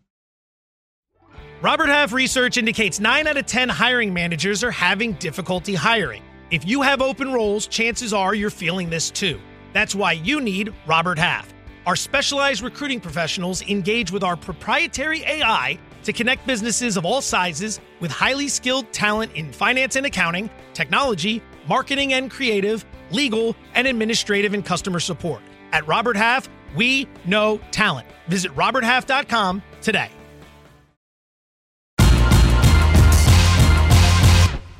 Robert 1.60 1.88
Half 1.88 2.12
research 2.12 2.56
indicates 2.56 3.00
9 3.00 3.26
out 3.26 3.36
of 3.36 3.46
10 3.46 3.68
hiring 3.68 4.12
managers 4.12 4.64
are 4.64 4.70
having 4.70 5.12
difficulty 5.14 5.74
hiring. 5.74 6.22
If 6.50 6.66
you 6.66 6.82
have 6.82 7.00
open 7.00 7.32
roles, 7.32 7.66
chances 7.66 8.12
are 8.12 8.34
you're 8.34 8.50
feeling 8.50 8.90
this 8.90 9.10
too. 9.10 9.40
That's 9.72 9.94
why 9.94 10.12
you 10.12 10.40
need 10.40 10.74
Robert 10.86 11.18
Half. 11.18 11.52
Our 11.86 11.96
specialized 11.96 12.62
recruiting 12.62 13.00
professionals 13.00 13.62
engage 13.62 14.10
with 14.10 14.22
our 14.22 14.36
proprietary 14.36 15.22
AI 15.22 15.78
to 16.04 16.12
connect 16.12 16.46
businesses 16.46 16.96
of 16.96 17.04
all 17.04 17.20
sizes 17.20 17.80
with 18.00 18.10
highly 18.10 18.48
skilled 18.48 18.92
talent 18.92 19.32
in 19.34 19.52
finance 19.52 19.96
and 19.96 20.06
accounting, 20.06 20.48
technology, 20.72 21.42
marketing 21.68 22.12
and 22.12 22.30
creative, 22.30 22.84
legal, 23.10 23.56
and 23.74 23.86
administrative 23.86 24.54
and 24.54 24.64
customer 24.64 25.00
support. 25.00 25.42
At 25.72 25.86
Robert 25.86 26.16
Half, 26.16 26.48
we 26.76 27.08
know 27.24 27.60
talent. 27.70 28.06
Visit 28.28 28.54
roberthalf.com 28.54 29.62
today. 29.82 30.10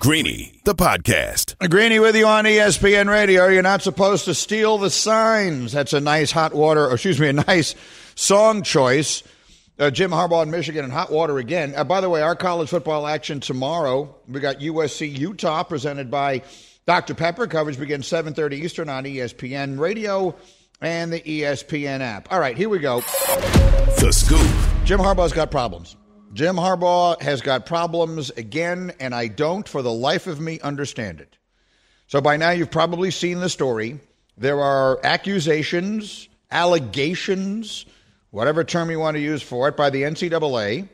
Greeny, 0.04 0.60
the 0.64 0.74
podcast. 0.74 1.56
Greeny 1.70 1.98
with 1.98 2.14
you 2.14 2.26
on 2.26 2.44
ESPN 2.44 3.08
Radio. 3.08 3.46
You're 3.46 3.62
not 3.62 3.80
supposed 3.80 4.26
to 4.26 4.34
steal 4.34 4.76
the 4.76 4.90
signs. 4.90 5.72
That's 5.72 5.94
a 5.94 6.00
nice 6.00 6.30
hot 6.30 6.52
water, 6.52 6.84
or 6.84 6.92
excuse 6.92 7.18
me, 7.18 7.28
a 7.28 7.32
nice 7.32 7.74
song 8.14 8.62
choice. 8.62 9.22
Uh, 9.76 9.90
Jim 9.90 10.12
Harbaugh 10.12 10.44
in 10.44 10.52
Michigan 10.52 10.84
and 10.84 10.92
hot 10.92 11.10
water 11.10 11.38
again. 11.38 11.74
Uh, 11.74 11.82
by 11.82 12.00
the 12.00 12.08
way, 12.08 12.22
our 12.22 12.36
college 12.36 12.68
football 12.68 13.08
action 13.08 13.40
tomorrow. 13.40 14.14
We 14.28 14.38
got 14.38 14.60
USC 14.60 15.18
Utah 15.18 15.64
presented 15.64 16.12
by 16.12 16.42
Dr. 16.86 17.14
Pepper. 17.14 17.48
Coverage 17.48 17.78
begins 17.78 18.06
7:30 18.06 18.62
Eastern 18.62 18.88
on 18.88 19.04
ESPN 19.04 19.80
Radio 19.80 20.36
and 20.80 21.12
the 21.12 21.20
ESPN 21.20 22.02
app. 22.02 22.32
All 22.32 22.38
right, 22.38 22.56
here 22.56 22.68
we 22.68 22.78
go. 22.78 23.00
The 23.00 24.12
scoop. 24.12 24.46
Jim 24.84 25.00
Harbaugh's 25.00 25.32
got 25.32 25.50
problems. 25.50 25.96
Jim 26.34 26.54
Harbaugh 26.54 27.20
has 27.20 27.40
got 27.40 27.66
problems 27.66 28.30
again, 28.30 28.92
and 29.00 29.12
I 29.12 29.26
don't, 29.26 29.68
for 29.68 29.82
the 29.82 29.92
life 29.92 30.28
of 30.28 30.40
me, 30.40 30.60
understand 30.60 31.20
it. 31.20 31.36
So 32.06 32.20
by 32.20 32.36
now, 32.36 32.50
you've 32.50 32.70
probably 32.70 33.10
seen 33.10 33.40
the 33.40 33.48
story. 33.48 33.98
There 34.36 34.60
are 34.60 35.00
accusations, 35.04 36.28
allegations, 36.50 37.86
whatever 38.34 38.64
term 38.64 38.90
you 38.90 38.98
want 38.98 39.16
to 39.16 39.20
use 39.20 39.42
for 39.42 39.68
it, 39.68 39.76
by 39.76 39.90
the 39.90 40.02
NCAA 40.02 40.88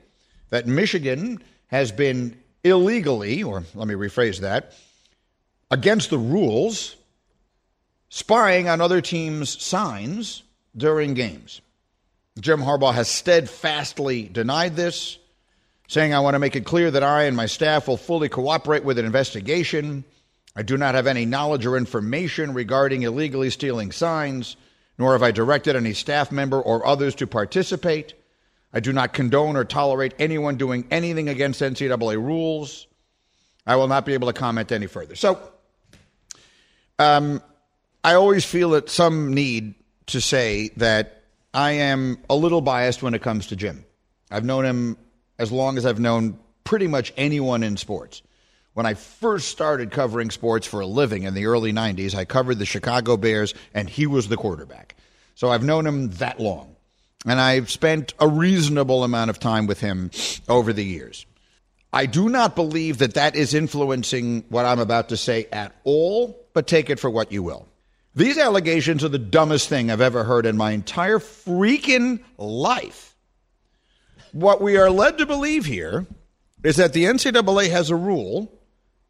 that 0.51 0.67
Michigan 0.67 1.43
has 1.69 1.91
been 1.91 2.39
illegally, 2.63 3.43
or 3.43 3.65
let 3.75 3.89
me 3.89 3.95
rephrase 3.95 4.41
that, 4.41 4.75
against 5.71 6.11
the 6.11 6.19
rules, 6.19 6.97
spying 8.11 8.69
on 8.69 8.83
other 8.83 9.01
teams' 9.01 9.61
signs 9.63 10.43
during 10.77 11.15
games. 11.15 11.63
Jim 12.39 12.61
Harbaugh 12.61 12.93
has 12.93 13.09
steadfastly 13.09 14.25
denied 14.25 14.77
this, 14.77 15.19
saying, 15.89 16.13
I 16.13 16.21
want 16.21 16.35
to 16.35 16.39
make 16.39 16.57
it 16.57 16.67
clear 16.67 16.91
that 16.91 17.03
I 17.03 17.23
and 17.23 17.35
my 17.35 17.47
staff 17.47 17.89
will 17.89 17.97
fully 17.97 18.29
cooperate 18.29 18.85
with 18.85 18.99
an 18.99 19.07
investigation. 19.07 20.05
I 20.55 20.61
do 20.61 20.77
not 20.77 20.95
have 20.95 21.07
any 21.07 21.25
knowledge 21.25 21.65
or 21.65 21.79
information 21.79 22.53
regarding 22.53 23.03
illegally 23.03 23.49
stealing 23.49 23.93
signs, 23.93 24.57
nor 25.01 25.13
have 25.13 25.23
I 25.23 25.31
directed 25.31 25.77
any 25.77 25.95
staff 25.95 26.31
member 26.31 26.61
or 26.61 26.87
others 26.87 27.15
to 27.17 27.27
participate. 27.27 28.13
I 28.71 28.81
do 28.81 28.93
not 28.93 29.15
condone 29.15 29.57
or 29.57 29.65
tolerate 29.65 30.13
anyone 30.19 30.59
doing 30.59 30.87
anything 30.91 31.31
against 31.31 31.63
NCAA 31.63 32.17
rules. 32.17 32.87
I 33.67 33.77
will 33.77 33.89
not 33.89 34.05
be 34.05 34.13
able 34.13 34.27
to 34.29 34.35
comment 34.35 34.71
any 34.71 34.87
further. 34.87 35.15
So, 35.15 35.41
um, 36.99 37.43
I 38.05 38.13
always 38.13 38.45
feel 38.45 38.71
that 38.71 38.91
some 38.91 39.33
need 39.33 39.75
to 40.09 40.21
say 40.21 40.69
that 40.77 41.23
I 41.55 41.73
am 41.73 42.19
a 42.29 42.37
little 42.37 42.61
biased 42.61 43.03
when 43.03 43.15
it 43.15 43.23
comes 43.23 43.47
to 43.47 43.57
Jim. 43.57 43.87
I've 44.31 44.45
known 44.45 44.67
him 44.67 44.99
as 45.39 45.51
long 45.51 45.79
as 45.79 45.87
I've 45.87 45.99
known 45.99 46.39
pretty 46.63 46.89
much 46.89 47.11
anyone 47.17 47.63
in 47.63 47.79
sports. 47.79 48.21
When 48.75 48.87
I 48.87 48.95
first 48.95 49.49
started 49.49 49.91
covering 49.91 50.31
sports 50.31 50.67
for 50.67 50.81
a 50.81 50.87
living 50.87 51.25
in 51.25 51.35
the 51.35 51.47
early 51.47 51.73
90s, 51.73 52.15
I 52.15 52.25
covered 52.25 52.59
the 52.59 52.67
Chicago 52.67 53.17
Bears, 53.17 53.53
and 53.75 53.91
he 53.91 54.07
was 54.07 54.29
the 54.29 54.37
quarterback. 54.37 54.95
So 55.35 55.51
I've 55.51 55.65
known 55.65 55.87
him 55.87 56.11
that 56.13 56.39
long. 56.39 56.77
And 57.27 57.41
I've 57.41 57.71
spent 57.71 58.15
a 58.19 58.29
reasonable 58.29 59.05
amount 59.05 59.31
of 59.31 59.39
time 59.39 59.67
with 59.67 59.81
him 59.81 60.11
over 60.49 60.73
the 60.73 60.85
years. 60.85 61.27
I 61.93 62.07
do 62.07 62.29
not 62.29 62.55
believe 62.55 62.99
that 62.99 63.15
that 63.15 63.35
is 63.35 63.53
influencing 63.53 64.45
what 64.49 64.65
I'm 64.65 64.79
about 64.79 65.09
to 65.09 65.17
say 65.17 65.47
at 65.53 65.75
all, 65.85 66.47
but 66.55 66.67
take 66.67 66.89
it 66.89 67.01
for 67.01 67.11
what 67.11 67.33
you 67.33 67.43
will. 67.43 67.67
These 68.15 68.39
allegations 68.39 69.03
are 69.05 69.09
the 69.09 69.19
dumbest 69.19 69.69
thing 69.69 69.91
I've 69.91 70.01
ever 70.01 70.25
heard 70.25 70.47
in 70.47 70.57
my 70.57 70.71
entire 70.71 71.19
freaking 71.19 72.23
life. 72.39 73.17
What 74.33 74.61
we 74.61 74.77
are 74.77 74.91
led 74.91 75.19
to 75.19 75.27
believe 75.27 75.65
here 75.65 76.07
is 76.63 76.77
that 76.77 76.93
the 76.93 77.05
NCAA 77.05 77.71
has 77.71 77.91
a 77.91 77.97
rule 77.97 78.60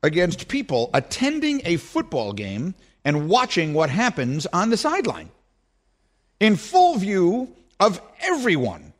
against 0.03 0.48
people 0.48 0.90
attending 0.94 1.61
a 1.64 1.76
football 1.76 2.32
game 2.32 2.74
and 3.05 3.28
watching 3.28 3.74
what 3.74 3.90
happens 3.90 4.46
on 4.53 4.70
the 4.70 4.76
sideline 4.76 5.30
in 6.38 6.57
full 6.57 6.96
view 6.96 7.55
of 7.78 8.01
everyone. 8.20 8.92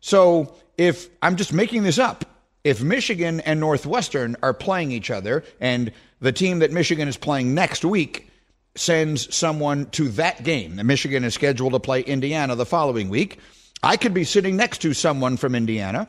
So 0.00 0.54
if 0.76 1.08
I'm 1.22 1.36
just 1.36 1.52
making 1.52 1.84
this 1.84 1.98
up, 1.98 2.24
if 2.64 2.82
Michigan 2.82 3.40
and 3.40 3.60
Northwestern 3.60 4.36
are 4.42 4.54
playing 4.54 4.92
each 4.92 5.10
other 5.10 5.44
and 5.60 5.92
the 6.20 6.32
team 6.32 6.60
that 6.60 6.72
Michigan 6.72 7.08
is 7.08 7.16
playing 7.16 7.54
next 7.54 7.84
week 7.84 8.28
sends 8.74 9.34
someone 9.34 9.86
to 9.90 10.08
that 10.10 10.44
game, 10.44 10.78
and 10.78 10.88
Michigan 10.88 11.24
is 11.24 11.34
scheduled 11.34 11.72
to 11.72 11.80
play 11.80 12.00
Indiana 12.00 12.54
the 12.54 12.64
following 12.66 13.08
week, 13.08 13.38
I 13.82 13.96
could 13.96 14.14
be 14.14 14.24
sitting 14.24 14.56
next 14.56 14.78
to 14.82 14.94
someone 14.94 15.36
from 15.36 15.54
Indiana, 15.54 16.08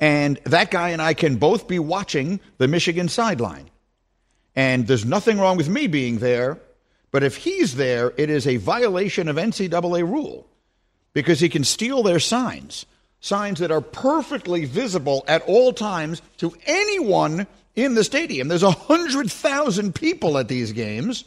and 0.00 0.38
that 0.44 0.70
guy 0.70 0.88
and 0.90 1.02
I 1.02 1.12
can 1.14 1.36
both 1.36 1.68
be 1.68 1.78
watching 1.78 2.40
the 2.56 2.66
Michigan 2.66 3.08
sideline. 3.08 3.70
And 4.56 4.86
there's 4.86 5.04
nothing 5.04 5.38
wrong 5.38 5.58
with 5.58 5.68
me 5.68 5.86
being 5.86 6.18
there, 6.18 6.58
but 7.10 7.22
if 7.22 7.36
he's 7.36 7.76
there, 7.76 8.12
it 8.16 8.30
is 8.30 8.46
a 8.46 8.56
violation 8.56 9.28
of 9.28 9.36
NCAA 9.36 10.02
rule 10.02 10.46
because 11.12 11.40
he 11.40 11.48
can 11.48 11.64
steal 11.64 12.02
their 12.02 12.18
signs, 12.18 12.86
signs 13.20 13.58
that 13.58 13.70
are 13.70 13.80
perfectly 13.80 14.64
visible 14.64 15.24
at 15.28 15.42
all 15.42 15.72
times 15.72 16.22
to 16.38 16.54
anyone 16.66 17.46
in 17.76 17.94
the 17.94 18.04
stadium. 18.04 18.48
There's 18.48 18.62
a 18.62 18.70
hundred 18.70 19.30
thousand 19.30 19.94
people 19.94 20.38
at 20.38 20.48
these 20.48 20.72
games. 20.72 21.24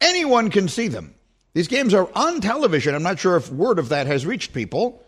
Anyone 0.00 0.50
can 0.50 0.68
see 0.68 0.88
them. 0.88 1.14
These 1.54 1.68
games 1.68 1.94
are 1.94 2.08
on 2.14 2.40
television. 2.40 2.94
I'm 2.94 3.02
not 3.02 3.18
sure 3.18 3.36
if 3.36 3.50
word 3.50 3.78
of 3.78 3.88
that 3.90 4.06
has 4.06 4.26
reached 4.26 4.52
people. 4.52 5.02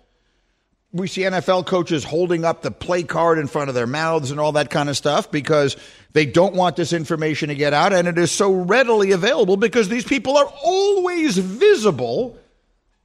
We 0.96 1.08
see 1.08 1.22
NFL 1.22 1.66
coaches 1.66 2.04
holding 2.04 2.44
up 2.44 2.62
the 2.62 2.70
play 2.70 3.02
card 3.02 3.38
in 3.38 3.46
front 3.46 3.68
of 3.68 3.74
their 3.74 3.86
mouths 3.86 4.30
and 4.30 4.40
all 4.40 4.52
that 4.52 4.70
kind 4.70 4.88
of 4.88 4.96
stuff 4.96 5.30
because 5.30 5.76
they 6.12 6.26
don't 6.26 6.54
want 6.54 6.76
this 6.76 6.92
information 6.92 7.50
to 7.50 7.54
get 7.54 7.72
out. 7.72 7.92
And 7.92 8.08
it 8.08 8.18
is 8.18 8.30
so 8.30 8.52
readily 8.52 9.12
available 9.12 9.56
because 9.56 9.88
these 9.88 10.04
people 10.04 10.36
are 10.36 10.52
always 10.62 11.36
visible 11.36 12.38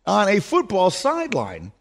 on 0.05 0.29
a 0.29 0.39
football 0.39 0.89
sideline. 0.89 1.71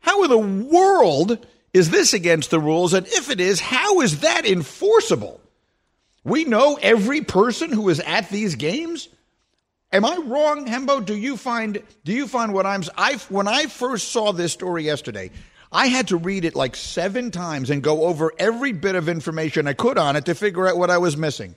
How 0.00 0.24
in 0.24 0.30
the 0.30 0.38
world 0.38 1.46
is 1.72 1.90
this 1.90 2.12
against 2.14 2.50
the 2.50 2.60
rules? 2.60 2.94
And 2.94 3.06
if 3.06 3.30
it 3.30 3.40
is, 3.40 3.60
how 3.60 4.00
is 4.00 4.20
that 4.20 4.44
enforceable? 4.46 5.40
We 6.24 6.44
know 6.44 6.78
every 6.80 7.22
person 7.22 7.72
who 7.72 7.88
is 7.88 8.00
at 8.00 8.28
these 8.30 8.56
games. 8.56 9.08
Am 9.92 10.04
I 10.04 10.16
wrong, 10.24 10.66
Hembo? 10.66 11.04
Do 11.04 11.16
you 11.16 11.36
find 11.36 11.82
do 12.04 12.12
you 12.12 12.28
find 12.28 12.54
what 12.54 12.64
I'm 12.64 12.82
I 12.96 13.14
when 13.28 13.48
I 13.48 13.66
first 13.66 14.08
saw 14.08 14.32
this 14.32 14.52
story 14.52 14.84
yesterday, 14.84 15.30
I 15.72 15.88
had 15.88 16.08
to 16.08 16.16
read 16.16 16.44
it 16.44 16.54
like 16.54 16.76
seven 16.76 17.32
times 17.32 17.70
and 17.70 17.82
go 17.82 18.04
over 18.04 18.32
every 18.38 18.72
bit 18.72 18.94
of 18.94 19.08
information 19.08 19.66
I 19.66 19.72
could 19.72 19.98
on 19.98 20.14
it 20.14 20.26
to 20.26 20.34
figure 20.34 20.68
out 20.68 20.76
what 20.76 20.90
I 20.90 20.98
was 20.98 21.16
missing. 21.16 21.56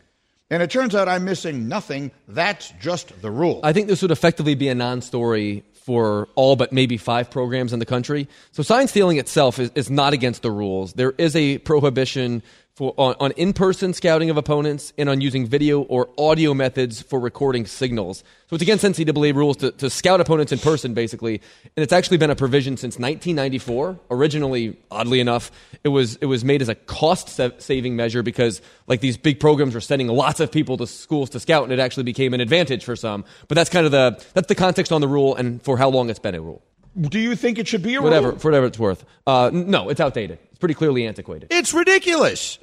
And 0.50 0.64
it 0.64 0.72
turns 0.72 0.96
out 0.96 1.08
I'm 1.08 1.26
missing 1.26 1.68
nothing. 1.68 2.12
That's 2.28 2.74
just 2.82 3.22
the 3.22 3.32
rule. 3.32 3.60
I 3.64 3.72
think 3.72 3.88
this 3.88 4.02
would 4.02 4.12
effectively 4.12 4.56
be 4.56 4.68
a 4.68 4.76
non 4.76 5.02
story 5.02 5.64
for 5.74 6.30
all 6.36 6.56
but 6.56 6.72
maybe 6.72 6.98
five 6.98 7.30
programs 7.30 7.74
in 7.74 7.80
the 7.80 7.86
country. 7.86 8.28
So 8.52 8.64
sign 8.64 8.88
stealing 8.88 9.18
itself 9.18 9.60
is, 9.60 9.70
is 9.76 9.90
not 9.90 10.14
against 10.14 10.42
the 10.42 10.52
rules. 10.52 10.94
There 10.94 11.14
is 11.18 11.36
a 11.36 11.58
prohibition 11.60 12.42
for, 12.76 12.94
on, 12.98 13.16
on 13.20 13.32
in-person 13.34 13.94
scouting 13.94 14.32
of 14.32 14.38
opponents 14.38 14.94
and 14.98 15.08
on 15.08 15.22
using 15.22 15.46
video 15.46 15.82
or 15.82 16.10
audio 16.18 16.56
methods 16.56 17.04
for 17.04 17.20
recording 17.20 17.68
signals. 17.68 18.24
So 18.48 18.56
it's 18.56 18.64
against 18.64 18.84
NCAA 18.84 19.36
rules 19.36 19.58
to, 19.58 19.72
to 19.74 19.92
scout 19.92 20.20
opponents 20.20 20.52
in 20.52 20.58
person, 20.58 20.96
basically. 20.96 21.36
And 21.76 21.84
it's 21.84 21.94
actually 21.94 22.18
been 22.18 22.32
a 22.32 22.36
provision 22.36 22.76
since 22.78 22.98
1994. 22.98 24.00
Originally, 24.10 24.76
oddly 24.90 25.20
enough, 25.20 25.52
it 25.84 25.90
was 25.90 26.16
it 26.16 26.26
was 26.26 26.44
made 26.44 26.62
as 26.64 26.70
a 26.70 26.76
cost-saving 26.76 27.96
measure 27.96 28.24
because 28.24 28.62
like 28.88 29.02
these 29.02 29.18
big 29.18 29.40
programs 29.40 29.76
were 29.76 29.82
sending 29.82 30.08
lots 30.08 30.40
of 30.40 30.52
people 30.52 30.78
to 30.78 30.88
schools 30.88 31.30
to 31.32 31.40
scout, 31.40 31.64
and 31.64 31.72
it 31.72 31.80
actually 31.80 32.04
became 32.04 32.34
an 32.34 32.42
advantage 32.42 32.84
for 32.84 32.96
some. 32.96 33.24
But 33.48 33.56
that's 33.56 33.70
kind 33.70 33.86
of 33.86 33.92
the 33.92 34.24
that's 34.34 34.48
the 34.48 34.56
context 34.56 34.92
on 34.92 35.02
the 35.02 35.08
rule 35.08 35.36
and 35.36 35.62
for 35.62 35.78
how 35.78 35.90
long 35.90 36.10
it's 36.10 36.20
been 36.20 36.36
a 36.36 36.42
rule. 36.42 36.64
Do 37.00 37.20
you 37.20 37.36
think 37.36 37.58
it 37.58 37.68
should 37.68 37.84
be 37.84 37.96
a 37.96 38.02
whatever, 38.02 38.30
rule? 38.30 38.40
For 38.40 38.50
whatever 38.50 38.68
it's 38.68 38.80
worth. 38.80 39.06
Uh, 39.26 39.50
no, 39.52 39.90
it's 39.90 40.00
outdated. 40.00 40.40
It's 40.50 40.60
pretty 40.60 40.76
clearly 40.76 41.08
antiquated. 41.08 41.48
It's 41.52 41.74
ridiculous. 41.74 42.60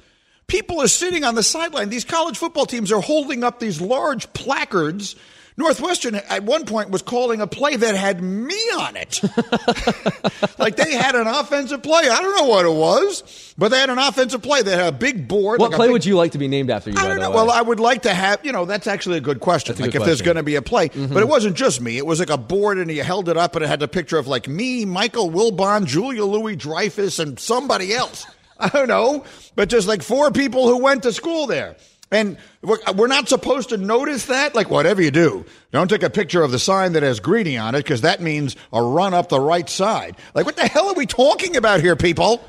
People 0.47 0.81
are 0.81 0.87
sitting 0.87 1.23
on 1.23 1.35
the 1.35 1.43
sideline. 1.43 1.89
These 1.89 2.05
college 2.05 2.37
football 2.37 2.65
teams 2.65 2.91
are 2.91 3.01
holding 3.01 3.43
up 3.43 3.59
these 3.59 3.81
large 3.81 4.31
placards. 4.33 5.15
Northwestern 5.57 6.15
at 6.15 6.43
one 6.43 6.65
point 6.65 6.89
was 6.89 7.01
calling 7.01 7.41
a 7.41 7.47
play 7.47 7.75
that 7.75 7.95
had 7.95 8.21
me 8.21 8.55
on 8.79 8.95
it. 8.95 9.21
like 10.57 10.75
they 10.75 10.93
had 10.93 11.15
an 11.15 11.27
offensive 11.27 11.83
play. 11.83 12.07
I 12.09 12.21
don't 12.21 12.35
know 12.37 12.45
what 12.45 12.65
it 12.65 12.71
was, 12.73 13.53
but 13.57 13.69
they 13.69 13.79
had 13.79 13.89
an 13.89 13.97
offensive 13.97 14.41
play. 14.41 14.61
They 14.61 14.71
had 14.71 14.87
a 14.93 14.97
big 14.97 15.27
board. 15.27 15.59
What 15.59 15.71
like 15.71 15.77
play 15.77 15.87
big, 15.87 15.91
would 15.93 16.05
you 16.05 16.15
like 16.15 16.31
to 16.31 16.37
be 16.37 16.47
named 16.47 16.69
after 16.69 16.89
you? 16.91 16.97
I 16.97 17.07
don't 17.07 17.19
know. 17.19 17.31
Well, 17.31 17.51
I 17.51 17.61
would 17.61 17.79
like 17.79 18.03
to 18.03 18.13
have, 18.13 18.43
you 18.45 18.51
know, 18.51 18.65
that's 18.65 18.87
actually 18.87 19.17
a 19.17 19.21
good 19.21 19.39
question. 19.39 19.73
That's 19.73 19.81
like 19.81 19.91
good 19.91 20.01
if 20.01 20.05
there's 20.05 20.21
going 20.21 20.37
to 20.37 20.43
be 20.43 20.55
a 20.55 20.61
play, 20.61 20.89
Mhm. 20.89 21.13
but 21.13 21.21
it 21.21 21.27
wasn't 21.27 21.55
just 21.55 21.81
me. 21.81 21.97
It 21.97 22.05
was 22.05 22.19
like 22.19 22.29
a 22.29 22.37
board 22.37 22.77
and 22.77 22.89
you 22.89 23.03
held 23.03 23.29
it 23.29 23.37
up 23.37 23.55
and 23.55 23.63
it 23.63 23.67
had 23.67 23.81
a 23.83 23.87
picture 23.87 24.17
of 24.17 24.27
like 24.27 24.47
me, 24.47 24.85
Michael 24.85 25.29
Wilbon, 25.29 25.85
Julia 25.85 26.25
Louis 26.25 26.55
Dreyfus, 26.55 27.19
and 27.19 27.39
somebody 27.39 27.93
else. 27.93 28.25
I 28.59 28.69
don't 28.69 28.87
know, 28.87 29.25
but 29.55 29.69
just 29.69 29.87
like 29.87 30.03
four 30.03 30.29
people 30.31 30.67
who 30.67 30.77
went 30.77 31.03
to 31.03 31.11
school 31.13 31.47
there. 31.47 31.75
And 32.11 32.37
we're, 32.61 33.07
not 33.07 33.29
supposed 33.29 33.69
to 33.69 33.77
notice 33.77 34.25
that? 34.25 34.53
Like, 34.53 34.69
whatever 34.69 35.01
you 35.01 35.11
do, 35.11 35.45
don't 35.71 35.89
take 35.89 36.03
a 36.03 36.09
picture 36.09 36.43
of 36.43 36.51
the 36.51 36.59
sign 36.59 36.91
that 36.93 37.03
has 37.03 37.21
Greeny 37.21 37.57
on 37.57 37.73
it 37.73 37.79
because 37.79 38.01
that 38.01 38.21
means 38.21 38.57
a 38.73 38.83
run 38.83 39.13
up 39.13 39.29
the 39.29 39.39
right 39.39 39.69
side. 39.69 40.17
Like, 40.35 40.45
what 40.45 40.57
the 40.57 40.67
hell 40.67 40.89
are 40.89 40.93
we 40.93 41.05
talking 41.05 41.55
about 41.55 41.79
here, 41.79 41.95
people? 41.95 42.43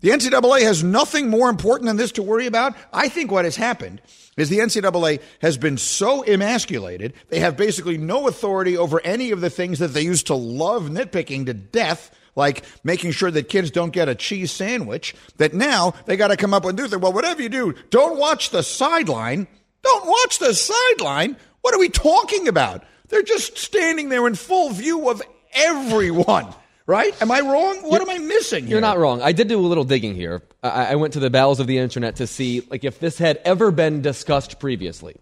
The 0.00 0.10
NCAA 0.10 0.62
has 0.62 0.82
nothing 0.82 1.28
more 1.28 1.50
important 1.50 1.88
than 1.88 1.96
this 1.96 2.12
to 2.12 2.22
worry 2.22 2.46
about. 2.46 2.74
I 2.92 3.08
think 3.10 3.30
what 3.30 3.44
has 3.44 3.56
happened 3.56 4.00
is 4.38 4.48
the 4.48 4.60
NCAA 4.60 5.20
has 5.40 5.58
been 5.58 5.76
so 5.76 6.22
emasculated, 6.22 7.12
they 7.28 7.40
have 7.40 7.56
basically 7.56 7.98
no 7.98 8.28
authority 8.28 8.76
over 8.76 9.00
any 9.00 9.32
of 9.32 9.40
the 9.40 9.50
things 9.50 9.80
that 9.80 9.88
they 9.88 10.02
used 10.02 10.28
to 10.28 10.34
love 10.34 10.84
nitpicking 10.84 11.46
to 11.46 11.54
death, 11.54 12.10
like 12.34 12.64
making 12.84 13.12
sure 13.12 13.30
that 13.30 13.48
kids 13.48 13.70
don't 13.70 13.92
get 13.92 14.08
a 14.08 14.14
cheese 14.14 14.52
sandwich, 14.52 15.14
that 15.36 15.54
now 15.54 15.94
they 16.06 16.16
got 16.16 16.28
to 16.28 16.36
come 16.36 16.54
up 16.54 16.64
with 16.64 16.78
new 16.78 16.88
thing. 16.88 17.00
Well, 17.00 17.12
whatever 17.12 17.42
you 17.42 17.48
do, 17.48 17.74
don't 17.90 18.18
watch 18.18 18.50
the 18.50 18.62
sideline. 18.62 19.46
Don't 19.82 20.06
watch 20.06 20.38
the 20.38 20.54
sideline. 20.54 21.36
What 21.62 21.74
are 21.74 21.78
we 21.78 21.88
talking 21.88 22.48
about? 22.48 22.84
They're 23.08 23.22
just 23.22 23.58
standing 23.58 24.08
there 24.08 24.26
in 24.26 24.34
full 24.34 24.70
view 24.70 25.08
of 25.10 25.22
everyone. 25.52 26.54
Right? 26.86 27.20
Am 27.20 27.30
I 27.30 27.40
wrong? 27.40 27.82
What 27.82 28.00
am 28.00 28.08
I 28.08 28.16
missing? 28.16 28.66
You're 28.66 28.80
not 28.80 28.98
wrong. 28.98 29.20
I 29.20 29.32
did 29.32 29.48
do 29.48 29.60
a 29.60 29.66
little 29.66 29.84
digging 29.84 30.14
here. 30.14 30.40
I, 30.62 30.92
I 30.92 30.94
went 30.94 31.12
to 31.12 31.20
the 31.20 31.28
bowels 31.28 31.60
of 31.60 31.66
the 31.66 31.76
internet 31.76 32.16
to 32.16 32.26
see 32.26 32.62
like 32.70 32.82
if 32.82 32.98
this 32.98 33.18
had 33.18 33.38
ever 33.44 33.70
been 33.70 34.00
discussed 34.00 34.58
previously. 34.58 35.14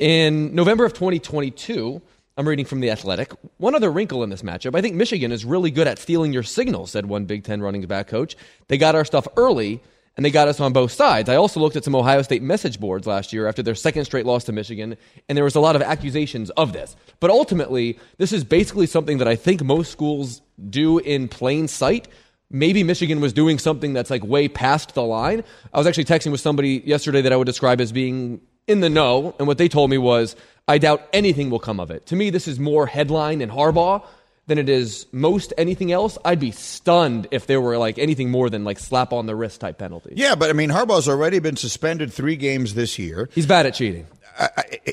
In 0.00 0.52
November 0.54 0.84
of 0.84 0.92
2022, 0.94 2.02
I'm 2.40 2.48
reading 2.48 2.64
from 2.64 2.80
The 2.80 2.88
Athletic. 2.88 3.34
One 3.58 3.74
other 3.74 3.92
wrinkle 3.92 4.24
in 4.24 4.30
this 4.30 4.40
matchup. 4.40 4.74
I 4.74 4.80
think 4.80 4.94
Michigan 4.96 5.30
is 5.30 5.44
really 5.44 5.70
good 5.70 5.86
at 5.86 5.98
stealing 5.98 6.32
your 6.32 6.42
signal, 6.42 6.86
said 6.86 7.04
one 7.04 7.26
Big 7.26 7.44
Ten 7.44 7.60
running 7.60 7.82
back 7.82 8.06
coach. 8.06 8.34
They 8.68 8.78
got 8.78 8.94
our 8.94 9.04
stuff 9.04 9.28
early, 9.36 9.82
and 10.16 10.24
they 10.24 10.30
got 10.30 10.48
us 10.48 10.58
on 10.58 10.72
both 10.72 10.90
sides. 10.90 11.28
I 11.28 11.36
also 11.36 11.60
looked 11.60 11.76
at 11.76 11.84
some 11.84 11.94
Ohio 11.94 12.22
State 12.22 12.40
message 12.40 12.80
boards 12.80 13.06
last 13.06 13.34
year 13.34 13.46
after 13.46 13.62
their 13.62 13.74
second 13.74 14.06
straight 14.06 14.24
loss 14.24 14.44
to 14.44 14.52
Michigan, 14.52 14.96
and 15.28 15.36
there 15.36 15.44
was 15.44 15.54
a 15.54 15.60
lot 15.60 15.76
of 15.76 15.82
accusations 15.82 16.48
of 16.52 16.72
this. 16.72 16.96
But 17.20 17.28
ultimately, 17.28 17.98
this 18.16 18.32
is 18.32 18.42
basically 18.42 18.86
something 18.86 19.18
that 19.18 19.28
I 19.28 19.36
think 19.36 19.62
most 19.62 19.92
schools 19.92 20.40
do 20.70 20.96
in 20.96 21.28
plain 21.28 21.68
sight. 21.68 22.08
Maybe 22.50 22.82
Michigan 22.84 23.20
was 23.20 23.34
doing 23.34 23.58
something 23.58 23.92
that's 23.92 24.08
like 24.08 24.24
way 24.24 24.48
past 24.48 24.94
the 24.94 25.02
line. 25.02 25.44
I 25.74 25.76
was 25.76 25.86
actually 25.86 26.06
texting 26.06 26.32
with 26.32 26.40
somebody 26.40 26.82
yesterday 26.86 27.20
that 27.20 27.34
I 27.34 27.36
would 27.36 27.44
describe 27.44 27.82
as 27.82 27.92
being 27.92 28.40
in 28.66 28.80
the 28.80 28.88
know, 28.88 29.34
and 29.38 29.46
what 29.48 29.58
they 29.58 29.68
told 29.68 29.90
me 29.90 29.98
was, 29.98 30.36
I 30.70 30.78
doubt 30.78 31.02
anything 31.12 31.50
will 31.50 31.58
come 31.58 31.80
of 31.80 31.90
it. 31.90 32.06
To 32.06 32.16
me, 32.16 32.30
this 32.30 32.46
is 32.46 32.60
more 32.60 32.86
headline 32.86 33.40
and 33.40 33.50
Harbaugh 33.50 34.04
than 34.46 34.56
it 34.56 34.68
is 34.68 35.06
most 35.10 35.52
anything 35.58 35.90
else. 35.90 36.16
I'd 36.24 36.38
be 36.38 36.52
stunned 36.52 37.26
if 37.32 37.48
there 37.48 37.60
were 37.60 37.76
like 37.76 37.98
anything 37.98 38.30
more 38.30 38.48
than 38.48 38.62
like 38.62 38.78
slap 38.78 39.12
on 39.12 39.26
the 39.26 39.34
wrist 39.34 39.60
type 39.60 39.78
penalty. 39.78 40.12
Yeah, 40.14 40.36
but 40.36 40.48
I 40.48 40.52
mean, 40.52 40.70
Harbaugh's 40.70 41.08
already 41.08 41.40
been 41.40 41.56
suspended 41.56 42.12
three 42.12 42.36
games 42.36 42.74
this 42.74 43.00
year. 43.00 43.28
He's 43.34 43.46
bad 43.46 43.66
at 43.66 43.74
cheating. 43.74 44.06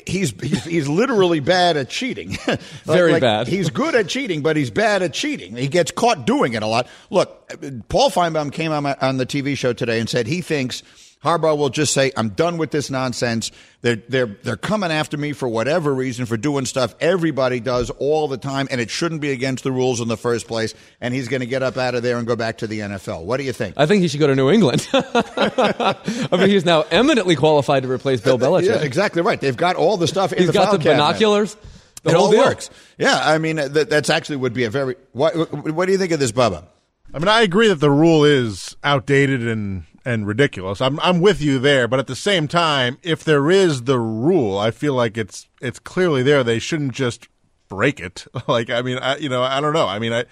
He's 0.04 0.32
he's, 0.40 0.64
he's 0.64 0.88
literally 0.88 1.38
bad 1.38 1.76
at 1.76 1.88
cheating. 1.88 2.36
Like- 2.48 2.60
Very 2.84 3.12
like, 3.12 3.20
bad. 3.20 3.46
He's 3.46 3.70
good 3.70 3.94
at 3.94 4.08
cheating, 4.08 4.42
but 4.42 4.56
he's 4.56 4.70
bad 4.70 5.02
at 5.02 5.12
cheating. 5.14 5.54
He 5.54 5.68
gets 5.68 5.92
caught 5.92 6.26
doing 6.26 6.54
it 6.54 6.62
a 6.64 6.66
lot. 6.66 6.88
Look, 7.08 7.48
Paul 7.88 8.10
Finebaum 8.10 8.52
came 8.52 8.72
on, 8.72 8.82
my, 8.82 8.96
on 9.00 9.16
the 9.18 9.26
TV 9.26 9.56
show 9.56 9.72
today 9.72 10.00
and 10.00 10.08
said 10.08 10.26
he 10.26 10.40
thinks 10.40 10.82
Harbaugh 11.24 11.58
will 11.58 11.68
just 11.68 11.92
say, 11.92 12.12
"I'm 12.16 12.28
done 12.30 12.58
with 12.58 12.70
this 12.70 12.90
nonsense. 12.90 13.50
They're 13.80 13.96
they're 14.08 14.36
they're 14.42 14.56
coming 14.56 14.92
after 14.92 15.16
me 15.16 15.32
for 15.32 15.48
whatever 15.48 15.92
reason 15.92 16.26
for 16.26 16.36
doing 16.36 16.64
stuff 16.64 16.94
everybody 17.00 17.58
does 17.60 17.90
all 17.90 18.28
the 18.28 18.36
time, 18.38 18.68
and 18.70 18.80
it 18.80 18.88
shouldn't 18.88 19.20
be 19.20 19.32
against 19.32 19.64
the 19.64 19.72
rules 19.72 20.00
in 20.00 20.06
the 20.08 20.16
first 20.16 20.46
place." 20.46 20.74
And 21.00 21.12
he's 21.12 21.26
going 21.28 21.40
to 21.40 21.46
get 21.46 21.62
up 21.62 21.76
out 21.76 21.94
of 21.96 22.02
there 22.02 22.18
and 22.18 22.26
go 22.26 22.36
back 22.36 22.58
to 22.58 22.66
the 22.66 22.80
NFL. 22.80 23.24
What 23.24 23.38
do 23.38 23.42
you 23.44 23.52
think? 23.52 23.74
I 23.76 23.86
think 23.86 24.02
he 24.02 24.08
should 24.08 24.20
go 24.20 24.28
to 24.28 24.36
New 24.36 24.50
England. 24.50 24.86
I 24.92 26.28
mean, 26.32 26.48
he's 26.50 26.64
now 26.64 26.82
eminently 26.90 27.36
qualified 27.36 27.82
to 27.82 27.90
replace 27.90 28.20
Bill 28.20 28.34
uh, 28.34 28.46
uh, 28.46 28.50
Belichick. 28.50 28.66
Yeah, 28.66 28.82
exactly 28.82 29.22
right. 29.22 29.40
They've 29.40 29.56
got 29.56 29.76
all 29.76 29.96
the 29.96 30.06
stuff 30.06 30.32
in 30.32 30.38
He's 30.38 30.46
the 30.48 30.52
got 30.52 30.64
file 30.68 30.72
the 30.78 30.84
cabinet. 30.84 31.02
binoculars. 31.02 31.56
The 32.04 32.10
it 32.10 32.16
all 32.16 32.30
deal. 32.30 32.40
works. 32.40 32.70
Yeah, 32.96 33.20
I 33.20 33.38
mean 33.38 33.56
that, 33.56 33.90
that's 33.90 34.08
actually 34.08 34.36
would 34.36 34.54
be 34.54 34.64
a 34.64 34.70
very. 34.70 34.94
What, 35.12 35.34
what 35.74 35.86
do 35.86 35.92
you 35.92 35.98
think 35.98 36.12
of 36.12 36.20
this, 36.20 36.30
Bubba? 36.32 36.64
I 37.12 37.18
mean, 37.18 37.28
I 37.28 37.40
agree 37.40 37.68
that 37.68 37.80
the 37.80 37.90
rule 37.90 38.24
is 38.24 38.76
outdated 38.84 39.46
and 39.48 39.84
and 40.08 40.26
ridiculous. 40.26 40.80
I'm 40.80 40.98
I'm 41.00 41.20
with 41.20 41.42
you 41.42 41.58
there, 41.58 41.86
but 41.86 41.98
at 41.98 42.06
the 42.06 42.16
same 42.16 42.48
time, 42.48 42.96
if 43.02 43.22
there 43.22 43.50
is 43.50 43.82
the 43.82 43.98
rule, 43.98 44.56
I 44.56 44.70
feel 44.70 44.94
like 44.94 45.18
it's 45.18 45.48
it's 45.60 45.78
clearly 45.78 46.22
there. 46.22 46.42
They 46.42 46.58
shouldn't 46.58 46.92
just 46.92 47.28
break 47.68 48.00
it. 48.00 48.26
Like, 48.48 48.70
I 48.70 48.80
mean, 48.80 48.96
I 48.96 49.18
you 49.18 49.28
know, 49.28 49.42
I 49.42 49.60
don't 49.60 49.74
know. 49.74 49.86
I 49.86 49.98
mean, 49.98 50.14
I 50.14 50.24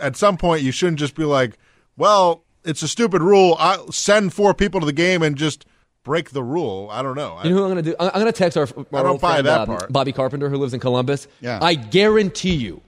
at 0.00 0.16
some 0.16 0.36
point 0.36 0.62
you 0.62 0.72
shouldn't 0.72 0.98
just 0.98 1.14
be 1.14 1.24
like, 1.24 1.56
well, 1.96 2.42
it's 2.64 2.82
a 2.82 2.88
stupid 2.88 3.22
rule. 3.22 3.56
I 3.60 3.78
send 3.92 4.32
four 4.32 4.54
people 4.54 4.80
to 4.80 4.86
the 4.86 4.92
game 4.92 5.22
and 5.22 5.36
just 5.36 5.66
break 6.02 6.30
the 6.30 6.42
rule. 6.42 6.88
I 6.90 7.02
don't 7.02 7.14
know. 7.14 7.38
You 7.44 7.50
know 7.50 7.56
who 7.56 7.64
I'm 7.64 7.70
going 7.70 7.84
to 7.84 7.90
do? 7.90 7.96
I'm 8.00 8.10
going 8.10 8.26
to 8.26 8.32
text 8.32 8.58
our, 8.58 8.64
our 8.64 8.86
I 8.92 9.02
don't 9.02 9.06
old 9.12 9.20
buy 9.20 9.34
friend, 9.34 9.46
that 9.46 9.60
uh, 9.60 9.66
part. 9.66 9.92
Bobby 9.92 10.10
Carpenter, 10.10 10.48
who 10.48 10.56
lives 10.56 10.74
in 10.74 10.80
Columbus. 10.80 11.28
Yeah. 11.40 11.60
I 11.62 11.74
guarantee 11.74 12.56
you, 12.56 12.82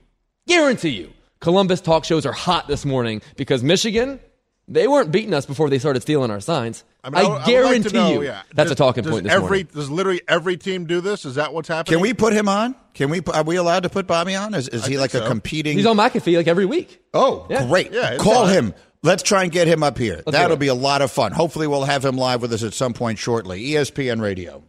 guarantee 0.47 0.89
you, 0.89 1.13
Columbus 1.39 1.79
talk 1.79 2.03
shows 2.03 2.25
are 2.25 2.33
hot 2.33 2.67
this 2.67 2.83
morning 2.83 3.21
because 3.37 3.63
Michigan, 3.63 4.19
they 4.67 4.87
weren't 4.87 5.11
beating 5.11 5.33
us 5.33 5.45
before 5.45 5.69
they 5.69 5.79
started 5.79 6.01
stealing 6.01 6.31
our 6.31 6.39
signs. 6.39 6.83
I, 7.03 7.09
mean, 7.09 7.17
I 7.17 7.19
I 7.19 7.23
would 7.23 7.33
like 7.35 7.45
guarantee 7.45 7.93
know, 7.93 8.11
you, 8.13 8.23
yeah. 8.23 8.41
that's 8.53 8.65
Does- 8.69 8.71
a 8.71 8.75
talking 8.75 9.03
does 9.03 9.11
point 9.11 9.23
this 9.25 9.33
every, 9.33 9.47
morning. 9.47 9.67
Does 9.73 9.89
literally 9.91 10.21
every 10.27 10.57
team 10.57 10.85
do 10.85 11.01
this? 11.01 11.23
Is 11.25 11.35
that 11.35 11.53
what's 11.53 11.67
happening? 11.67 11.97
Can 11.97 12.01
we 12.01 12.13
put 12.13 12.33
him 12.33 12.49
on? 12.49 12.75
Can 12.95 13.09
we? 13.09 13.21
Are 13.33 13.43
we 13.43 13.57
allowed 13.57 13.83
to 13.83 13.89
put 13.89 14.07
Bobby 14.07 14.33
on? 14.35 14.53
Is, 14.55 14.67
is 14.67 14.85
he 14.85 14.97
think 14.97 15.13
like 15.13 15.23
a 15.23 15.27
competing? 15.27 15.77
He's 15.77 15.85
on 15.85 15.97
McAfee 15.97 16.37
like 16.37 16.47
every 16.47 16.65
week. 16.65 17.01
Oh, 17.13 17.45
Yeah. 17.49 17.67
great! 17.67 17.91
Yeah, 17.91 18.17
Call 18.17 18.47
him. 18.47 18.73
Let's 19.03 19.21
try 19.21 19.43
and 19.43 19.51
get 19.51 19.67
him 19.67 19.83
up 19.83 19.99
here. 19.99 20.23
do 20.25 20.31
That'll 20.31 20.57
be 20.57 20.67
a 20.67 20.73
lot 20.73 21.03
of 21.03 21.11
fun. 21.11 21.31
Hopefully, 21.31 21.67
we'll 21.67 21.83
have 21.83 22.03
him 22.03 22.17
live 22.17 22.41
with 22.41 22.51
us 22.53 22.63
at 22.63 22.73
some 22.73 22.93
point 22.93 23.19
shortly. 23.19 23.61
ESPN 23.63 24.19
Radio. 24.19 24.63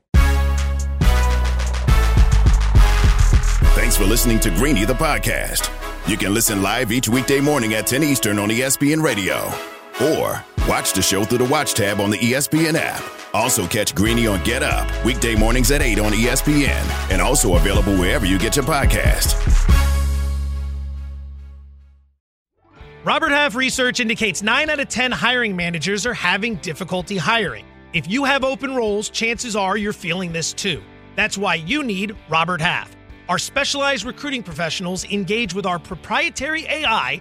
Thanks 3.74 3.97
for 3.97 4.05
listening 4.05 4.40
to 4.40 4.51
Greeny 4.51 4.84
the 4.84 4.94
podcast. 4.94 5.70
You 6.09 6.16
can 6.16 6.34
listen 6.34 6.61
live 6.62 6.92
each 6.92 7.09
weekday 7.09 7.40
morning 7.40 7.74
at 7.74 7.86
10 7.86 8.03
Eastern 8.03 8.38
on 8.38 8.49
ESPN 8.51 9.03
Radio. 9.03 9.51
Or 10.03 10.44
watch 10.68 10.92
the 10.92 11.03
show 11.03 11.24
through 11.24 11.38
the 11.38 11.44
Watch 11.47 11.74
tab 11.74 12.01
on 12.01 12.11
the 12.11 12.18
ESPN 12.18 12.74
app. 12.76 13.03
Also 13.32 13.66
catch 13.66 13.94
Greeny 13.94 14.26
on 14.26 14.42
Get 14.44 14.62
Up, 14.62 14.88
weekday 15.05 15.34
mornings 15.34 15.70
at 15.70 15.82
8 15.82 15.99
on 15.99 16.12
ESPN. 16.12 17.11
And 17.11 17.22
also 17.22 17.57
available 17.57 17.94
wherever 17.97 18.26
you 18.26 18.38
get 18.38 18.57
your 18.57 18.64
podcast. 18.64 19.34
Robert 23.05 23.30
Half 23.30 23.55
research 23.55 24.01
indicates 24.01 24.42
9 24.42 24.68
out 24.68 24.80
of 24.80 24.88
10 24.88 25.12
hiring 25.12 25.55
managers 25.55 26.05
are 26.07 26.14
having 26.14 26.57
difficulty 26.57 27.16
hiring. 27.16 27.64
If 27.92 28.11
you 28.11 28.24
have 28.24 28.42
open 28.42 28.74
roles, 28.74 29.09
chances 29.09 29.55
are 29.55 29.76
you're 29.76 29.92
feeling 29.92 30.32
this 30.32 30.53
too. 30.53 30.82
That's 31.14 31.38
why 31.38 31.55
you 31.55 31.84
need 31.84 32.16
Robert 32.28 32.61
Half. 32.61 32.97
Our 33.28 33.38
specialized 33.38 34.05
recruiting 34.05 34.42
professionals 34.42 35.05
engage 35.05 35.55
with 35.55 35.66
our 35.66 35.78
proprietary 35.78 36.66
AI 36.66 37.20